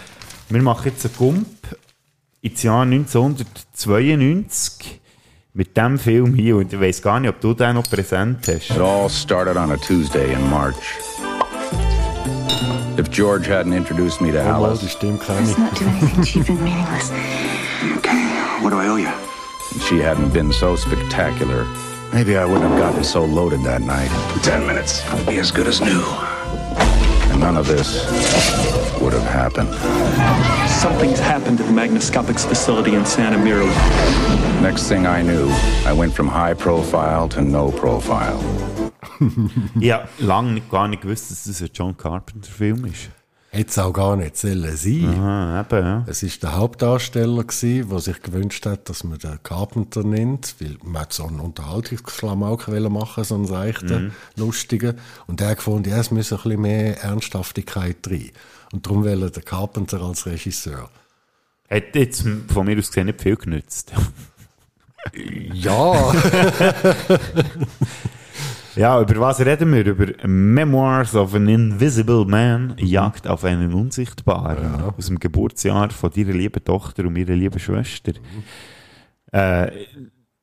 [0.50, 1.48] wir machen jetzt einen Gump
[2.42, 5.00] ins Jahr 1992
[5.58, 6.56] mit dem Film hier.
[6.56, 8.70] Und ich weiß gar nicht, ob du den noch präsent hast.
[8.70, 10.76] It all started on a Tuesday in March.
[12.98, 15.58] If George hadn't introduced me to oh, Alice, die Stimme kenne ich.
[15.58, 17.12] not do anything cheap and meaningless.
[17.98, 18.24] Okay,
[18.62, 19.28] what do I owe you?
[19.78, 21.66] and she hadn't been so spectacular,
[22.14, 24.10] maybe I wouldn't have gotten so loaded that night.
[24.44, 25.06] Ten minutes.
[25.10, 26.04] I'll be as good as new.
[27.32, 28.06] And none of this
[29.00, 29.70] would have happened.
[30.88, 33.66] Something's happened at the Magnascopics facility in Santa Mira.
[34.62, 35.50] Next thing I knew,
[35.86, 38.40] I went from high profile to no profile.
[39.82, 43.10] Ich habe lange nicht, gar nicht gewusst, dass das ein John Carpenter-Film ist.
[43.50, 45.14] Hätte es auch gar nicht sollen sein.
[45.14, 46.04] Aha, eben, ja.
[46.08, 50.78] Es war der Hauptdarsteller, gewesen, der sich gewünscht hat, dass man den Carpenter nennt, weil
[50.84, 54.12] man so einen Unterhaltungsklamauk machen, so einen seichten, Mhm.
[54.38, 54.98] lustigen.
[55.28, 58.32] Und der hat gefunden, ja, es müsse ein bisschen mehr Ernsthaftigkeit rein.
[58.72, 60.90] Und darum will er den Carpenter als Regisseur.
[61.70, 63.94] Hat jetzt von mir aus gesehen nicht viel genützt.
[65.54, 66.14] Ja.
[68.76, 69.86] ja, über was reden wir?
[69.86, 74.82] Über Memoirs of an Invisible Man, Jagd auf einen Unsichtbaren.
[74.98, 78.14] Aus dem Geburtsjahr von deiner lieben Tochter und meiner lieben Schwester.
[79.32, 79.68] Äh,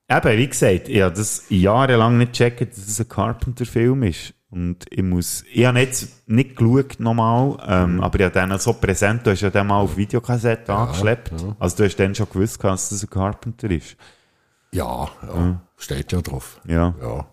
[0.09, 4.33] eben, wie gesagt, ich habe das jahrelang nicht gecheckt, dass es ein Carpenter-Film ist.
[4.55, 8.73] Und ich muss, ich habe jetzt nicht geschaut nochmal, ähm, aber ich habe den so
[8.75, 11.33] präsent, du hast ja den mal auf Videokassette angeschleppt.
[11.59, 13.97] Also du hast dann schon gewusst, dass das ein Carpenter ist.
[14.71, 15.61] Ja, ja.
[15.77, 16.61] steht ja drauf.
[16.67, 16.95] Ja.
[17.03, 17.27] ja.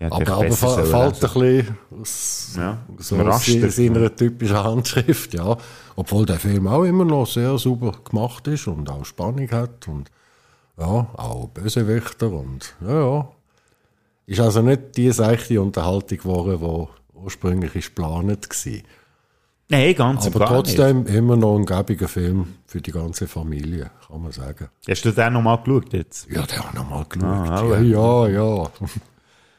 [0.00, 5.56] Ja, aber aber fällt ein bisschen aus, Ja, so aus seiner typischen Handschrift, ja.
[5.94, 10.10] Obwohl der Film auch immer noch sehr super gemacht ist und auch Spannung hat und
[10.76, 13.28] ja, auch Bösewichter und ja, ja.
[14.32, 18.80] Ist also nicht die seichte Unterhaltung geworden, die ursprünglich geplant war.
[19.68, 24.32] Nein, ganz Aber trotzdem immer noch ein gäbiger Film für die ganze Familie, kann man
[24.32, 24.68] sagen.
[24.88, 26.30] Hast du den nochmal geschaut jetzt?
[26.30, 27.26] Ja, den habe ich nochmal geschaut.
[27.28, 28.70] Ah, ja, ja, ja.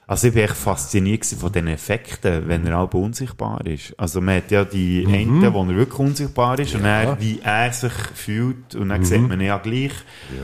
[0.05, 3.93] Also ich bin echt fasziniert von den Effekten, wenn er auch unsichtbar ist.
[3.97, 5.13] Also man hat ja die Mhm.
[5.43, 7.05] einen, wo er wirklich unsichtbar ist und Ja.
[7.05, 9.05] dann, wie er sich fühlt und dann Mhm.
[9.05, 9.93] sieht man ihn ja gleich,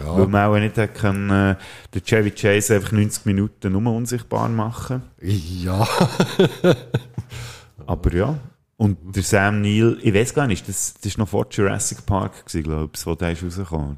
[0.02, 0.18] Ja.
[0.18, 1.56] weil man auch nicht hat können, äh,
[1.94, 5.02] den Chevy Chase einfach 90 Minuten nur unsichtbar machen.
[5.22, 5.86] Ja.
[7.86, 8.40] Aber ja.
[8.78, 12.46] Und der Sam Neill, ich weiß gar nicht, das, das ist noch vor Jurassic Park
[12.46, 13.98] glaube ich, wo der ist rausgekommen.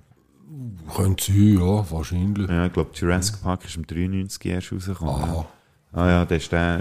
[0.96, 2.50] Könnte sein, ja, wahrscheinlich.
[2.50, 5.22] Ja, ich glaube, Jurassic Park ist im 93 erst rausgekommen.
[5.34, 5.46] Ja.
[5.94, 6.80] Ah ja, der ist der,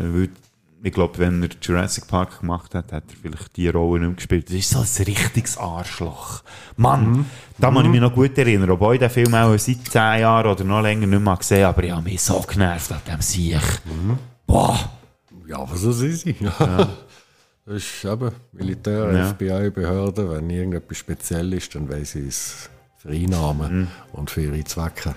[0.83, 4.17] ich glaube, wenn er Jurassic Park gemacht hat, hat er vielleicht die Rolle nicht mehr
[4.17, 4.49] gespielt.
[4.49, 6.43] Das ist so ein richtiges Arschloch.
[6.77, 7.27] Mann,
[7.59, 10.51] da muss ich mich noch gut erinnern, obwohl ich den Film auch seit 10 Jahren
[10.51, 13.61] oder noch länger nicht mehr gesehen aber ich habe mich so genervt an dem Sieg.
[14.47, 14.79] Boah!
[15.47, 16.37] Ja, aber so sind sie.
[16.41, 16.89] Ja.
[17.67, 19.27] Das ist eben Militär, Ja.
[19.29, 20.29] FBI-Behörde.
[20.29, 22.69] Wenn irgendetwas speziell ist, dann wollen sie es
[23.01, 23.89] für Einnahmen Mhm.
[24.13, 25.15] und für ihre Zwecke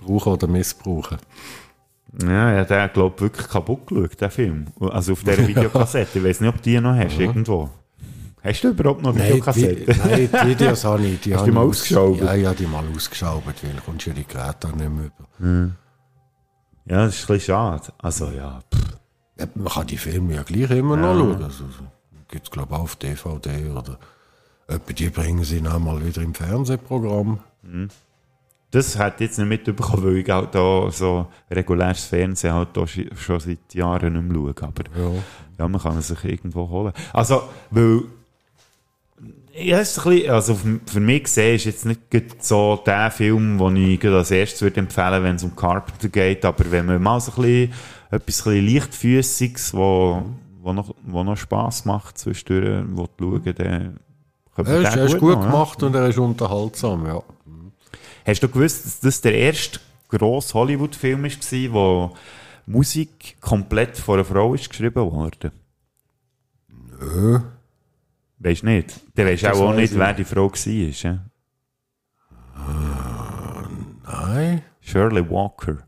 [0.00, 1.18] brauchen oder missbrauchen.
[2.22, 4.66] Ja, ja, der glaube wirklich kaputt geschaut, der Film.
[4.80, 6.18] Also auf dieser Videokassette.
[6.18, 7.20] Ich weiß nicht, ob du die noch hast, Ja.
[7.20, 7.70] irgendwo.
[8.42, 9.96] Hast du überhaupt noch Nein, Videokassette?
[9.98, 11.20] nein, die Videos habe ich.
[11.20, 12.20] Die Hast du mal aus- ausgeschraubt?
[12.20, 13.54] Ja, ja, die mal ausgeschraubt, weil
[13.84, 15.28] kommst die Geräte nicht mehr über.
[15.38, 15.74] Hm.
[16.86, 17.92] Ja, das ist ein bisschen schade.
[17.98, 18.60] Also, ja.
[19.38, 21.14] Ja, man kann die Filme ja gleich immer Ja.
[21.14, 21.42] noch schauen.
[21.44, 21.64] Also,
[22.28, 23.98] Gibt es, glaube ich, auch auf DVD oder
[24.70, 27.40] etwa die bringen sie noch mal wieder im Fernsehprogramm.
[27.62, 27.88] Mhm.
[28.72, 33.40] Das hat jetzt nicht mitbekommen, weil ich auch da so reguläres Fernsehen halt da schon
[33.40, 34.68] seit Jahren nicht mehr schaue.
[34.68, 35.10] Aber Ja.
[35.58, 36.92] ja, man kann es sich irgendwo holen.
[37.12, 38.02] Also, weil
[39.52, 40.54] ja, ist ein bisschen, also
[40.86, 42.00] für- mich gesehen ist jetzt nicht
[42.38, 46.70] so der Film, den ich als erstes würde empfehlen, wenn es um Carpenter geht, aber
[46.70, 47.72] wenn man mal so ein bisschen,
[48.12, 50.22] etwas ein bisschen leichtfüssiges, wo,
[50.62, 54.00] wo noch, wo noch Spass macht zwischendurch, wo du schauen, dann
[54.66, 55.50] Er ist, er ist gut noch, ja.
[55.50, 57.22] gemacht und er ist unterhaltsam, ja.
[58.26, 62.16] Hast du gewusst, dass das der erste grosse Hollywood-Film war, wo
[62.66, 65.52] Musik komplett von einer Frau ist geschrieben wurde?
[66.68, 67.40] Nö.
[68.38, 69.00] Weisst du nicht?
[69.14, 71.02] Dann du Das auch, auch nicht, ich wer die Frau war.
[71.02, 71.18] Ja?
[74.04, 74.62] Nein.
[74.80, 75.78] Shirley Walker.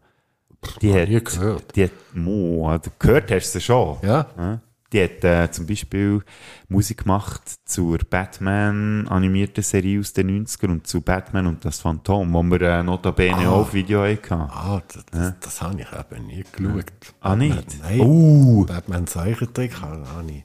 [0.81, 1.77] Die hat, gehört.
[1.77, 3.99] Die hat, Mo, also gehört hast du sie schon.
[4.03, 4.61] Ja.
[4.93, 6.21] Die hat äh, zum Beispiel
[6.69, 12.33] Musik gemacht zur Batman animierten Serie aus den 90ern und zu Batman und das Phantom,
[12.33, 13.51] wo wir äh, notabene Ah.
[13.51, 14.35] auch auf Video hatten.
[14.35, 16.85] Ah, das, das, das habe ich eben nie geschaut.
[17.21, 17.65] Ah, nicht?
[17.83, 18.01] Nein.
[18.01, 18.67] Uh.
[18.67, 20.45] Batman Zeichentrick habe ich nicht.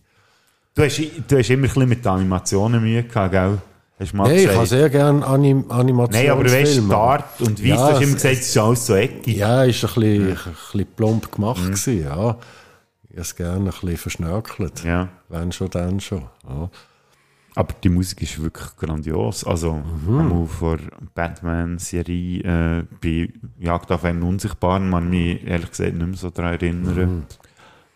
[0.75, 3.57] Du hast, du hast immer ein bisschen mit den Animationen Mühe gehabt, gell?
[3.99, 6.29] Hast du mal ich habe sehr gerne Anim Animationsfilme.
[6.29, 8.85] Nein, aber du weißt, Start und Weiss, du hast immer es- gesagt, es ist alles
[8.85, 9.35] so eckig.
[9.37, 12.37] Ja, ist ein bisschen, ein bisschen plump gemacht gewesen, ja.
[13.17, 14.83] Ich es gerne ein bisschen verschnörkelt.
[14.83, 15.09] Ja.
[15.27, 16.25] Wenn schon, dann schon.
[16.47, 16.69] Ja.
[17.55, 19.43] Aber die Musik ist wirklich grandios.
[19.43, 20.47] Also, mhm.
[20.47, 20.77] vor
[21.15, 26.53] Batman-Serie, äh, bei Jagd auf einen Unsichtbaren, man mich ehrlich gesagt nicht mehr so daran
[26.53, 27.15] erinnern.
[27.15, 27.25] Mhm.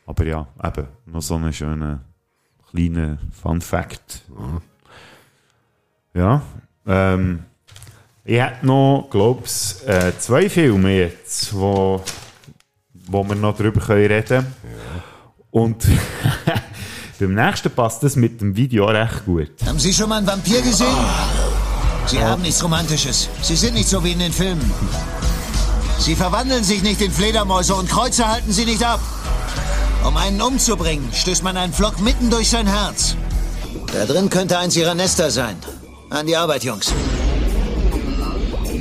[0.07, 1.99] Aber ja, eben, noch so einen schönen
[2.72, 4.23] kleinen Fun-Fact.
[6.15, 6.41] Ja,
[6.88, 7.43] ähm,
[8.26, 12.03] ich hätte noch, glaube ich, äh, zwei Filme jetzt, wo,
[12.93, 15.10] wo wir noch drüber können reden können.
[15.51, 15.83] Und
[17.19, 19.51] beim nächsten passt das mit dem Video recht gut.
[19.65, 20.87] Haben Sie schon mal einen Vampir gesehen?
[22.07, 23.29] Sie haben nichts Romantisches.
[23.41, 24.71] Sie sind nicht so wie in den Filmen.
[25.99, 28.99] Sie verwandeln sich nicht in Fledermäuse und Kreuze halten sie nicht ab.
[30.03, 33.15] Um einen umzubringen, stößt man einen Flock mitten durch sein Herz.
[33.93, 35.55] Da drin könnte eins ihrer Nester sein.
[36.09, 36.91] An die Arbeit, Jungs.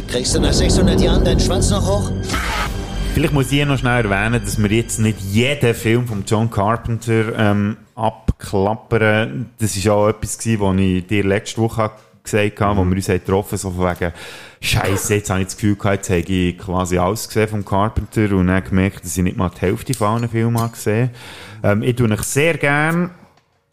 [0.09, 2.11] Kriegst du nach 600 Jahren deinen Schwanz noch hoch?
[3.21, 6.51] Vielleicht muss ich hier noch schnell erwähnen, dass wir jetzt nicht jeden Film von John
[6.51, 9.51] Carpenter ähm, abklappern.
[9.59, 11.91] Das war auch etwas, gewesen, was ich dir letzte Woche
[12.25, 14.15] gesagt habe, wo wir uns haben getroffen so von wegen
[14.63, 18.35] Scheiße, jetzt habe ich das Gefühl gehabt, jetzt habe ich quasi alles gesehen vom Carpenter
[18.35, 21.11] und dann gemerkt, dass ich nicht mal die Hälfte von allen Filmen habe gesehen
[21.63, 23.11] ähm, Ich tue euch sehr gern,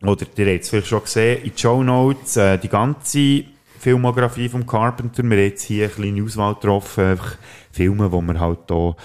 [0.01, 3.45] oder ihr habt es vielleicht schon gesehen, in die Show Notes äh, die ganze
[3.79, 5.23] Filmografie vom Carpenter.
[5.23, 7.37] Wir haben jetzt hier eine kleine Auswahl getroffen, einfach
[7.71, 8.95] Filme, wo wir halt hier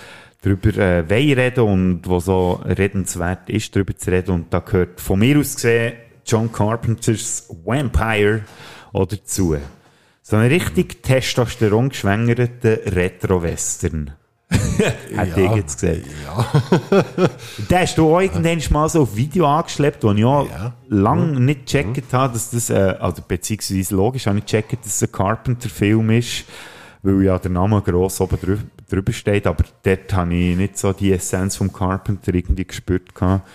[0.43, 4.33] drüber äh, wollen reden und wo so redenswert ist, drüber zu reden.
[4.33, 5.95] Und da gehört von mir aus gesehen
[6.27, 8.43] John Carpenters Vampire
[8.93, 9.57] auch dazu.
[10.23, 14.13] So ein richtig Testosteron geschwängerter Retro-Western.
[15.17, 16.05] Hat Ja, ich jetzt gesehen.
[16.25, 16.47] Ja.
[17.71, 20.47] Den hast du auch irgendwann mal so auf Video angeschleppt, wo ich auch
[20.89, 25.03] lange nicht gecheckt habe, dass das, äh, also beziehungsweise logisch habe ich gecheckt, dass es
[25.03, 26.45] ein Carpenter-Film ist,
[27.03, 31.13] weil ja der Name gross oben drüber steht, aber dort habe ich nicht so die
[31.13, 33.49] Essenz vom Carpenter irgendwie gespürt gehabt.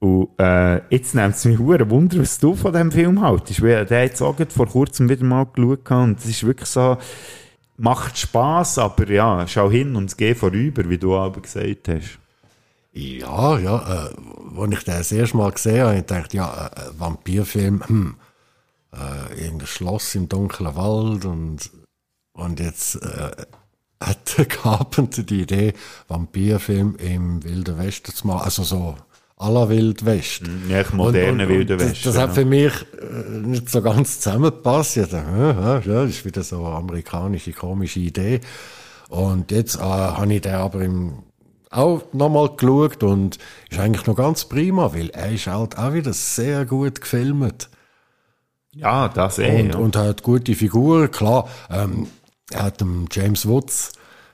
[0.00, 3.62] Und äh, jetzt nimmt es mich hure Wunder, was du von diesem Film haltest.
[3.62, 6.96] Weil der jetzt auch vor kurzem wieder mal geschaut und es ist wirklich so,
[7.76, 12.18] macht Spaß, aber ja, schau hin und es geht vorüber, wie du aber gesagt hast.
[12.92, 13.78] Ja, ja.
[13.78, 17.82] Äh, als ich den das erste Mal gesehen habe, ich gedacht, ja, äh, äh, Vampirfilm,
[17.86, 18.16] hm,
[18.92, 21.70] äh, irgendein Schloss im dunklen Wald und,
[22.32, 23.30] und jetzt äh,
[24.02, 25.72] hat der Carpenter die Idee,
[26.08, 28.96] Vampirfilm im Wilden Westen zu machen, also so
[29.40, 30.42] la Wild West.
[30.68, 32.34] Ja, ich moderne Und- und- Wilde und das- Westen, Das hat ja.
[32.34, 34.96] für mich äh, nicht so ganz zusammengepasst.
[34.96, 38.40] Ich dachte, ja, ja, das ist wieder so eine amerikanische, komische Idee.
[39.08, 41.22] Und jetzt äh, habe ich den aber im,
[41.70, 43.38] auch nochmal geschaut und
[43.70, 47.68] ist eigentlich noch ganz prima, weil er ist halt auch wieder sehr gut gefilmt.
[48.72, 49.60] Ja, das eh.
[49.62, 49.78] Und, ja.
[49.78, 51.48] und hat gute Figuren, klar.
[51.70, 52.06] Ähm,
[52.54, 53.92] hat dem James Woods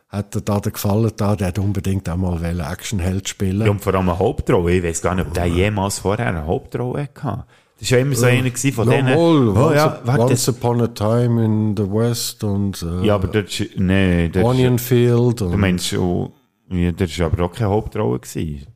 [0.08, 3.62] hat er da den gefallen da, der hat unbedingt auch mal wollen Actionheld spielen.
[3.66, 4.72] Ja, und vor allem eine Hauptrolle.
[4.76, 7.44] Ich weiß gar nicht, ob der jemals vorher eine Hauptrolle hatte.
[7.80, 9.08] Das war ja immer so einer von denen.
[9.08, 13.16] Jawohl, Oh, once, ja, warte, once upon a time in the West und äh, ja,
[13.16, 16.30] aber dort, nee, dort, Onion Field du meinst schon,
[16.70, 18.20] Ja, das war aber auch keine Hauptrolle.
[18.20, 18.66] Gewesen.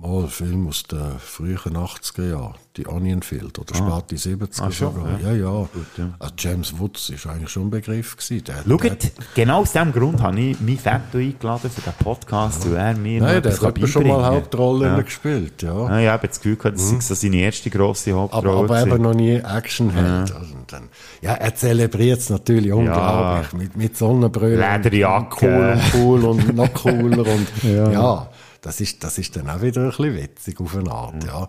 [0.00, 4.00] Mal ein Film aus den frühen 80er Jahren, die Onion Field oder Ah.
[4.00, 5.32] späte 70er Ah, schon, ja.
[5.32, 5.50] Ja, ja.
[5.72, 6.10] Gut, ja.
[6.20, 8.44] Also James Woods ist eigentlich schon ein Begriff gewesen.
[8.44, 8.96] Der, Schaut, der,
[9.34, 13.20] genau aus diesem Grund habe ich meinen Vetto eingeladen für den Podcast, weil er mir
[13.22, 14.24] Nein, der hat schon mal.
[14.26, 15.00] Hauptrollen ja.
[15.02, 15.88] gespielt, ja.
[15.88, 17.00] Ja, ich habe das Gefühl gehabt, das Mhm.
[17.00, 18.50] sei seine erste grosse Hauptrolle.
[18.50, 20.28] aber, aber eben noch nie Actionheld.
[20.30, 20.36] Ja.
[20.36, 20.88] Also dann,
[21.22, 23.52] ja, er zelebriert es natürlich unglaublich.
[23.52, 24.56] Mit, mit Sonnenbrille.
[24.78, 25.44] Lederjacke.
[25.44, 27.26] Cool und cool und noch cooler.
[27.26, 28.28] Und, Ja.
[28.60, 31.46] Das, ist, das ist dann auch wieder ein bisschen witzig auf eine Art, ja.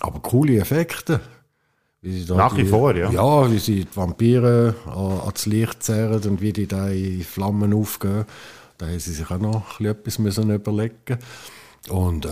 [0.00, 1.20] Aber coole Effekte.
[2.02, 3.10] Nach wie die, vor, ja.
[3.10, 7.74] Ja, wie sie die Vampire an, ans Licht zerren und wie die da in Flammen
[7.74, 8.24] aufgehen.
[8.78, 11.18] Da haben sie sich auch noch etwas müssen überlegen
[11.88, 12.28] Und äh,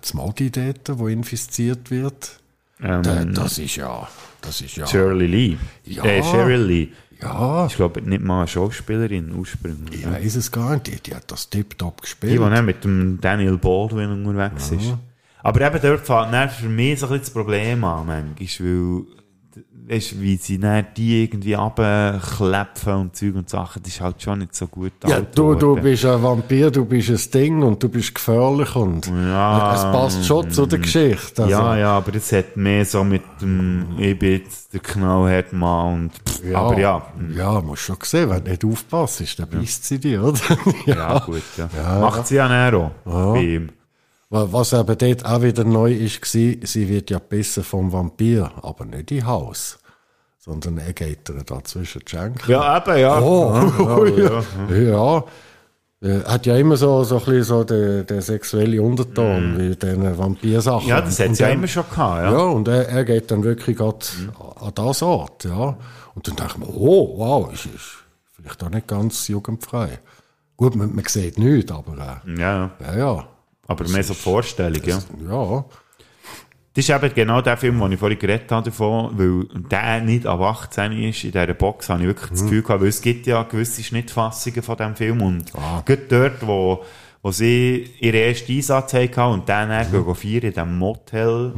[0.00, 2.40] das Modi dort, wo infiziert wird,
[2.82, 4.08] Ähm, da, das ist ja...
[4.40, 5.56] Das ist ja Shirley Lee.
[5.84, 6.02] Ja.
[6.02, 6.88] Äh, Cheryl Lee.
[7.22, 7.66] Ja.
[7.66, 10.00] Ich glaube nicht mal eine Schauspielerin ursprünglich.
[10.00, 10.86] Ich weiß es gar nicht.
[10.86, 12.32] Die, die hat das tipptopp Die, gespielt.
[12.32, 14.94] die dann mit dem Daniel Baldwin unterwegs ist.
[15.42, 19.02] Aber eben dort fängt für mich so ein bisschen das Problem an, manchmal, weil,
[19.88, 24.38] weißt, wie sie dann die irgendwie abklepfen und Zeug und Sachen, das ist halt schon
[24.40, 27.88] nicht so gut Ja, du, du bist ein Vampir, du bist ein Ding und du
[27.88, 31.42] bist gefährlich und Ja, es passt schon zu der Geschichte.
[31.42, 35.56] Also, Ja, ja, aber das hat mehr so mit dem, ich bin jetzt der knallharte
[35.56, 37.02] Mann und, pff, Ja, aber ja.
[37.36, 40.38] Ja, musst schon sehen, wenn du nicht aufpasst, dann beißt sie dir, oder?
[40.86, 41.68] Ja, gut, ja.
[41.76, 42.00] Ja.
[42.00, 42.90] Macht sie ja dann auch.
[43.06, 43.32] Ja.
[43.32, 43.68] Bei ihm.
[44.30, 48.50] Wa- Was eben dort auch wieder neu ist, war, sie wird ja besser vom Vampir,
[48.62, 49.78] aber nicht im Haus.
[50.38, 52.50] Sondern er geht ihr da zwischen die Schenkel.
[52.52, 53.20] Ja, eben, ja.
[53.20, 53.52] Oh,
[54.16, 54.80] Ja, ja.
[54.82, 55.24] ja.
[56.02, 60.16] Äh, Hat ja immer so, so ein bisschen so den, den sexuellen Unterton, wie den
[60.16, 60.88] Vampirsachen.
[60.88, 62.32] Ja, das hat sie ja er- immer schon gehabt, ja.
[62.32, 64.10] Ja, und er, er geht dann wirklich grad
[64.60, 65.76] an das Ort, ja.
[66.14, 67.98] Und dann denkt man, oh, wow, ist, ist
[68.34, 69.98] vielleicht auch nicht ganz jugendfrei.
[70.56, 73.28] Gut, man, man sieht nichts, aber äh, Ja, ja, ja.
[73.70, 74.98] Aber mehr so die Vorstellung, ja.
[75.28, 75.64] Ja.
[76.74, 80.26] Das ist eben genau der Film, den ich vorhin geredet habe davon, weil der nicht
[80.26, 81.22] ab 18 ist.
[81.22, 84.62] In dieser Box habe ich wirklich das Gefühl gehabt, weil es gibt ja gewisse Schnittfassungen
[84.62, 85.52] von diesem Film und
[85.84, 86.84] gerade dort, wo,
[87.22, 89.90] wo sie ihren ersten Einsatz hatten und dann mhm.
[89.90, 91.52] gehen feiern in diesem Motel,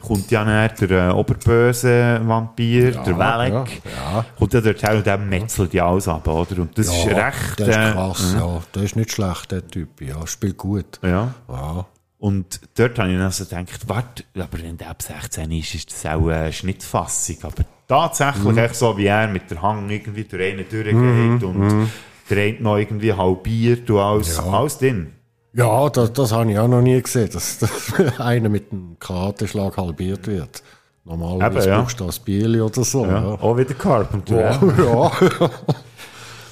[0.00, 3.52] kommt ja dann der äh, oberböse Vampir, der Welek,
[3.84, 4.24] ja, ja.
[4.36, 6.60] kommt ja dort her und der metzelt ja alles ab, oder?
[6.62, 7.58] Und das ist Ja, recht...
[7.60, 8.38] Der ist äh, krass, mhm.
[8.38, 8.62] ja.
[8.74, 10.26] Der ist nicht schlecht, der Typ, ja.
[10.26, 10.98] Spielt gut.
[11.02, 11.32] Ja.
[11.48, 11.86] Ja.
[12.18, 15.92] Und dort habe ich dann so gedacht, warte, aber wenn der ab 16 ist, ist
[15.92, 17.36] das auch eine Schnittfassung.
[17.42, 18.58] Aber tatsächlich Mhm.
[18.58, 21.90] echt so, wie er mit der Hang irgendwie durch einen durchgeht Mhm, und mhm.
[22.30, 24.44] Der eine noch irgendwie halbiert und alles, Ja.
[24.44, 25.12] alles drin.
[25.52, 29.76] Ja, das, das habe ich auch noch nie gesehen, dass, dass einer mit einem Karateschlag
[29.76, 30.62] halbiert wird.
[31.04, 31.80] Normalerweise Eben, ja.
[31.82, 33.04] brauchst du das Bieli oder so.
[33.04, 33.24] Ja, Ja.
[33.40, 34.40] Auch wieder Carpenter.
[34.40, 35.50] Ja, ja.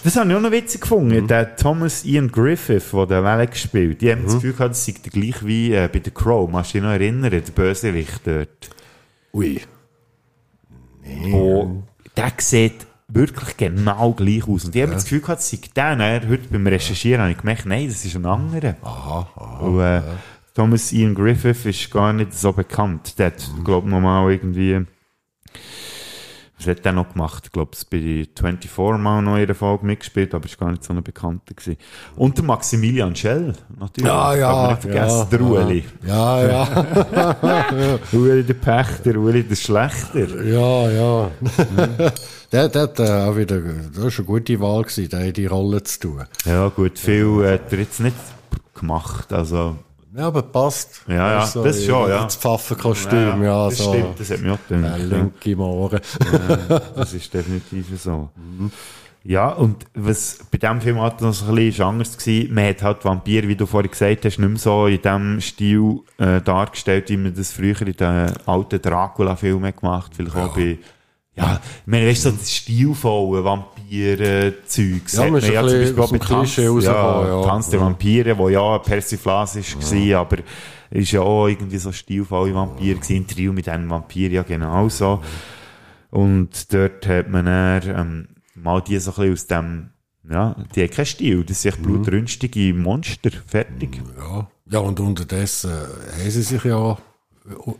[0.04, 1.28] Das habe ich auch noch witzig gefunden.
[1.28, 4.94] Der Thomas Ian Griffith, der den Welek spielt, die haben das Gefühl gehabt, das sei
[5.04, 6.50] der gleich wie äh, bei The Crow.
[6.50, 8.48] Machst du dich noch erinnern, der Bösewicht dort?
[9.32, 9.60] Ui.
[11.32, 11.84] Und
[12.16, 14.64] der sieht wirklich genau gleich aus.
[14.64, 15.96] Und ich habe das Gefühl gehabt, sei der.
[15.96, 18.76] Dann, heute beim Recherchieren habe ich gemerkt, nein, das ist ein anderer.
[18.82, 19.58] Aha, aha.
[19.58, 20.02] Und, äh,
[20.54, 23.18] Thomas Ian Griffith ist gar nicht so bekannt.
[23.18, 24.84] Der hat, glaube ich, mal irgendwie,
[26.62, 27.44] was hat der noch gemacht?
[27.46, 30.84] Ich glaube, es bei 24 mal noch in einer Folge mitgespielt, aber ist gar nicht
[30.84, 31.76] so ein Bekannter gewesen.
[32.16, 34.08] Und der Maximilian Schell, natürlich.
[34.08, 35.84] Ja, ja, Darf man nicht vergessen, ja, der Ueli.
[36.06, 37.98] Ja, ja.
[38.12, 40.44] Ueli der Pächter, Ueli der Schlechter.
[40.44, 41.30] Ja, ja.
[42.52, 45.82] der, der hat äh, auch wieder, das war eine gute Wahl gewesen, der die Rolle
[45.82, 46.24] zu tun.
[46.44, 48.16] Ja, gut, viel hat er jetzt nicht
[48.74, 49.76] gemacht, also...
[50.14, 51.02] Ja, aber passt.
[51.08, 52.24] Ja, ja, So das schon, ja.
[52.24, 53.68] Das Pfaffenkostüm, ja.
[53.68, 53.92] das so.
[53.92, 54.98] stimmt, das hat mich auch gedacht.
[54.98, 55.16] Der ja.
[55.16, 56.00] linke Mohren.
[56.32, 58.28] Ja, das ist definitiv so.
[59.24, 62.82] Ja, und was bei diesem Film hat noch so ein bisschen anders gewesen, man hat
[62.82, 67.08] halt Vampir, wie du vorhin gesagt hast, nicht mehr so in dem Stil äh, dargestellt,
[67.08, 70.78] wie man das früher in den alten Dracula-Filmen gemacht Vielleicht auch bei,
[71.34, 73.44] ja, ich meine, weißt du, so das stilvolle
[73.92, 75.12] Vampir-Zeugs.
[75.14, 77.42] Ja, man bisschen aus dem Klischee ja, ja.
[77.44, 77.86] Tanz der Ja.
[77.86, 80.38] Vampire, wo ja Persiflage war, aber
[80.90, 85.22] ist ja auch irgendwie so stilvolle Vampir gewesen, ein Trio mit einem Vampir ja genauso.
[86.10, 89.90] Und dort hat man dann, ähm, mal die so ein bisschen aus dem,
[90.30, 94.00] ja, die haben keinen Stil, das sind echt blutrünstige Monster, fertig.
[94.18, 94.50] Ja.
[94.70, 96.98] ja, und unterdessen äh, haben sie sich ja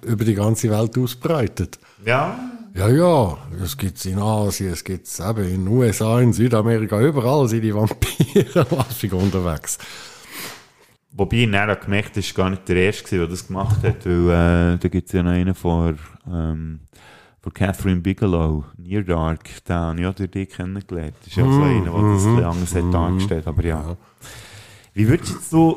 [0.02, 1.78] über die ganze Welt ausbreitet.
[2.04, 2.38] Ja.
[2.74, 7.46] Ja, ja, es gibt's in Asien, es gibt's eben in den USA, in Südamerika, überall
[7.46, 9.76] sind die Vampire häufig unterwegs.
[11.14, 14.74] Wobei ich dann gemerkt habe, war gar nicht der Erste, der das gemacht hat, weil
[14.74, 16.80] äh, da gibt es ja noch einen von, ähm,
[17.42, 21.14] von Catherine Bigelow, Near Dark, den habe ich auch durch dich kennengelernt.
[21.20, 22.92] Das ist ja auch so Mhm, einer, der das ein bisschen mhm, anders hat mhm.
[22.92, 23.96] dargestellt, aber ja.
[24.94, 25.76] Wie würdest du,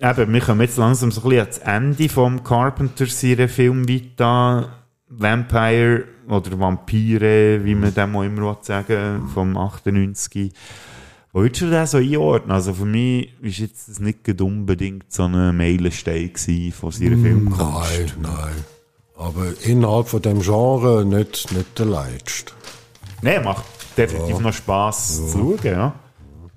[0.00, 4.81] eben, wir kommen jetzt langsam so ein bisschen ans Ende vom Carpenter seiner Film Vita,
[5.18, 10.52] Vampire oder Vampire, wie man dem auch immer sagen vom 98.
[11.32, 12.50] Wo würdest du den so einordnen?
[12.52, 16.32] Also für mich war jetzt das nicht unbedingt so ein Meilenstein
[16.72, 17.58] von seiner Filmkunst.
[17.58, 18.54] Nein, nein.
[19.16, 22.52] Aber innerhalb von dem Genre nicht, nicht der leidste.
[23.22, 23.64] Nein, macht
[23.96, 24.40] definitiv Ja.
[24.42, 25.94] noch Spass zu schauen, ja.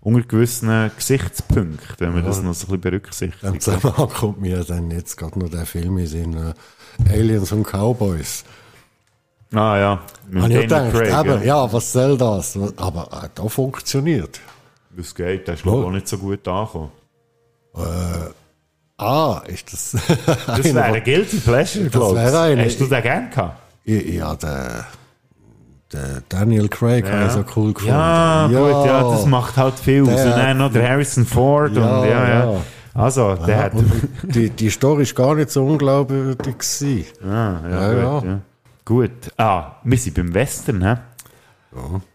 [0.01, 3.61] Unter gewissen Gesichtspunkten, wenn man das noch so ein bisschen Im berücksichtigt.
[3.61, 6.53] Zusammenhang kommt mir dann jetzt gerade noch der Film in Sinn, äh,
[7.09, 8.43] Aliens und Cowboys.
[9.53, 9.99] Ah ja,
[10.29, 11.71] mit Habe ich gedacht, Craig, eben, ja.
[11.71, 12.57] was soll das?
[12.77, 14.39] Aber äh, da funktioniert.
[14.97, 16.91] Das geht, der ist glaube ich auch nicht so gut angekommen.
[17.75, 17.81] Äh,
[18.97, 19.97] ah, ist das.
[20.47, 22.65] Das wäre ein Guilty Pleasure, Das glaube eine.
[22.65, 23.61] Hast du den gern gehabt?
[23.85, 24.85] Ja, der,
[25.93, 27.93] der Daniel Craig habe ich so cool gefunden.
[27.93, 30.07] Ja, gut, ja, das macht halt viel aus.
[30.15, 32.29] Der Und dann noch der Harrison Ford und ja, ja.
[32.53, 32.61] ja.
[32.95, 33.73] Also, der Ja, hat.
[34.23, 37.05] die, die Story ist gar nicht so unglaubwürdig gewesen.
[37.23, 37.89] Ah, ja, Ja,
[38.19, 38.29] gut, ja.
[38.31, 38.39] ja.
[38.85, 39.11] Gut.
[39.37, 40.95] Ah, wir sind beim Western, hä?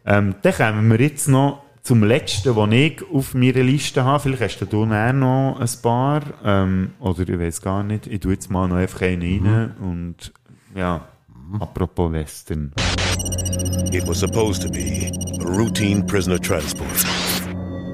[0.07, 4.21] Ähm, dann kommen wir jetzt noch zum letzten, den ich auf meiner Liste habe.
[4.21, 6.23] Vielleicht hast du da noch ein paar.
[6.45, 8.07] Ähm, oder ich weiß gar nicht.
[8.07, 9.75] Ich tue jetzt mal noch einfach einen rein.
[9.81, 10.33] Und
[10.75, 11.03] ja,
[11.59, 12.73] apropos Western.
[13.93, 16.89] It was supposed to be a routine prisoner transport.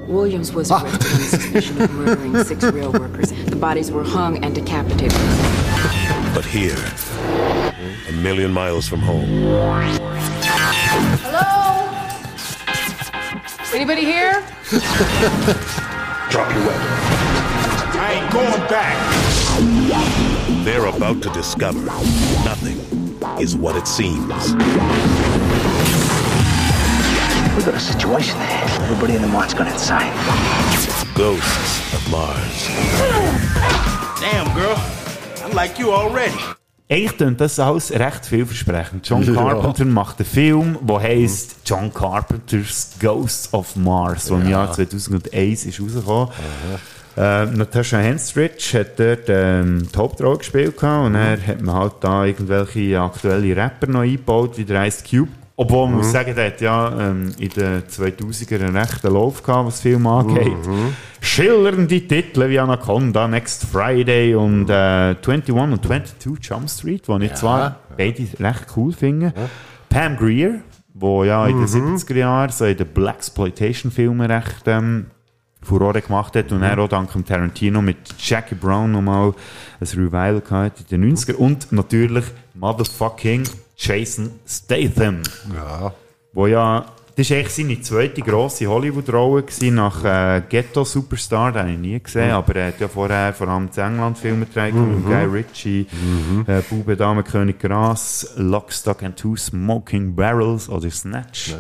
[0.09, 0.83] Williams was ah.
[0.85, 3.33] arrested on suspicion of murdering six rail workers.
[3.33, 5.19] The bodies were hung and decapitated.
[6.35, 6.77] But here,
[8.09, 9.27] a million miles from home,
[11.23, 11.87] Hello?
[13.75, 14.45] Anybody here?
[16.31, 16.87] drop your weapon.
[17.99, 18.97] I ain't going back.
[20.65, 21.85] They're about to discover
[22.45, 22.79] nothing
[23.41, 24.55] is what it seems.
[27.57, 28.65] We got a situation here.
[28.85, 30.13] Everybody in the mart's gone inside.
[31.15, 32.69] Ghosts of Mars.
[34.21, 34.77] Damn, girl.
[35.43, 36.35] I like you already.
[36.89, 39.09] Eigentlich klingt das alles recht vielversprechend.
[39.09, 39.35] John Ja.
[39.35, 45.65] Carpenter macht einen Film, der heisst John Carpenter's Ghosts of Mars, der im Jahr 2001
[45.65, 46.29] ist rausgekommen.
[47.17, 52.27] Äh, Natasha Henstridge hat dort ähm, die Hauptrolle gespielt und dann hat man halt da
[52.27, 55.31] irgendwelche aktuelle Rapper noch eingebaut, wie der Ice Cube.
[55.59, 59.69] Obwohl man muss sagen, der hat ja ähm, in den 2000er einen rechten Lauf gehabt,
[59.69, 60.53] was Film angeht.
[61.23, 67.35] Schillernde Titel wie Anaconda, Next Friday und äh, 21 und 22 Jump Street, die ich
[67.35, 69.33] zwar beide recht cool finde.
[69.89, 70.61] Pam Grier,
[70.93, 75.07] wo ja in den 70er Jahren so in den Blaxploitation-Filmen recht ähm,
[75.63, 79.33] Furore gemacht hat und er auch dank dem Tarantino mit Jackie Brown nochmal
[79.81, 82.25] ein Revival gehabt in den 90er und natürlich
[82.55, 83.45] Motherfucking
[83.77, 85.23] Jason Statham.
[85.55, 85.93] Ja.
[86.33, 86.87] Wo ja,
[87.17, 91.99] das war eigentlich seine zweite grosse Hollywood-Rolle nach äh, Ghetto Superstar, den habe ich nie
[92.01, 95.09] gesehen, aber er hat ja vorher vor allem die England-Filme getragen, mit Mhm.
[95.09, 95.87] Guy Ritchie,
[96.47, 101.55] äh, Bube, Dame, König, Gras, Lock, Stock and Two Smoking Barrels oder Snatch.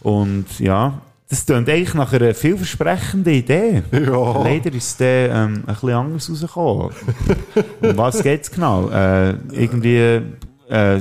[0.00, 3.82] Und ja, das klingt eigentlich nach einer vielversprechenden Idee.
[3.92, 4.42] Ja.
[4.42, 6.90] Leider ist der ähm, ein bisschen anders rausgekommen.
[7.82, 8.88] um was geht es genau?
[8.90, 10.20] Äh, irgendwie,
[10.68, 11.00] äh,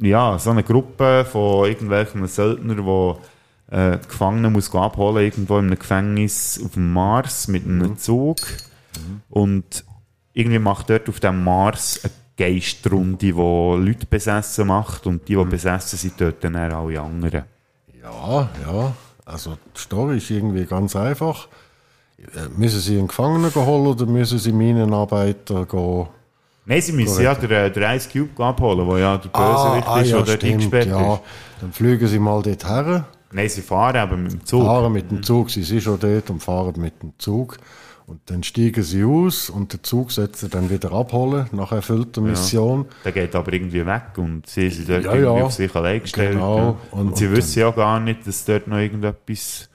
[0.00, 5.78] ja, so eine Gruppe von irgendwelchen Söldnern, die äh, Gefangene muss abholen irgendwo in einem
[5.78, 8.36] Gefängnis auf dem Mars mit einem Zug.
[9.28, 9.84] Und
[10.32, 15.44] irgendwie macht dort auf dem Mars eine Geistrunde, die Leute besessen macht und die, die
[15.44, 17.44] besessen sind, töten dann alle anderen.
[18.02, 18.92] Ja, ja.
[19.24, 21.48] Also die Story ist irgendwie ganz einfach.
[22.18, 26.08] Äh, Müssen sie einen Gefangenen holen oder müssen sie Minenarbeiter gehen?
[26.70, 30.10] Nein, sie müssen ja den, den Ice Cube abholen, der ja der Bösewicht ah, ist,
[30.10, 31.14] ja, der dort stimmt, eingesperrt ja.
[31.14, 31.22] ist.
[31.60, 33.04] Dann fliegen sie mal dort her.
[33.32, 34.64] Nein, sie fahren eben mit dem Zug.
[34.64, 37.56] Fahren mit dem Zug, sie sind schon dort und fahren mit dem Zug.
[38.06, 42.20] Und dann steigen sie aus und der Zug setzt sie dann wieder abholen nach erfüllter
[42.20, 42.82] Mission.
[42.82, 42.94] Ja.
[43.06, 45.44] Der geht aber irgendwie weg und sie sind dort Ja, irgendwie ja.
[45.46, 46.34] auf sich allein gestellt.
[46.34, 46.56] Genau.
[46.56, 46.76] ja.
[46.92, 49.68] Und, Und- sie und wissen ja gar nicht, dass dort noch irgendetwas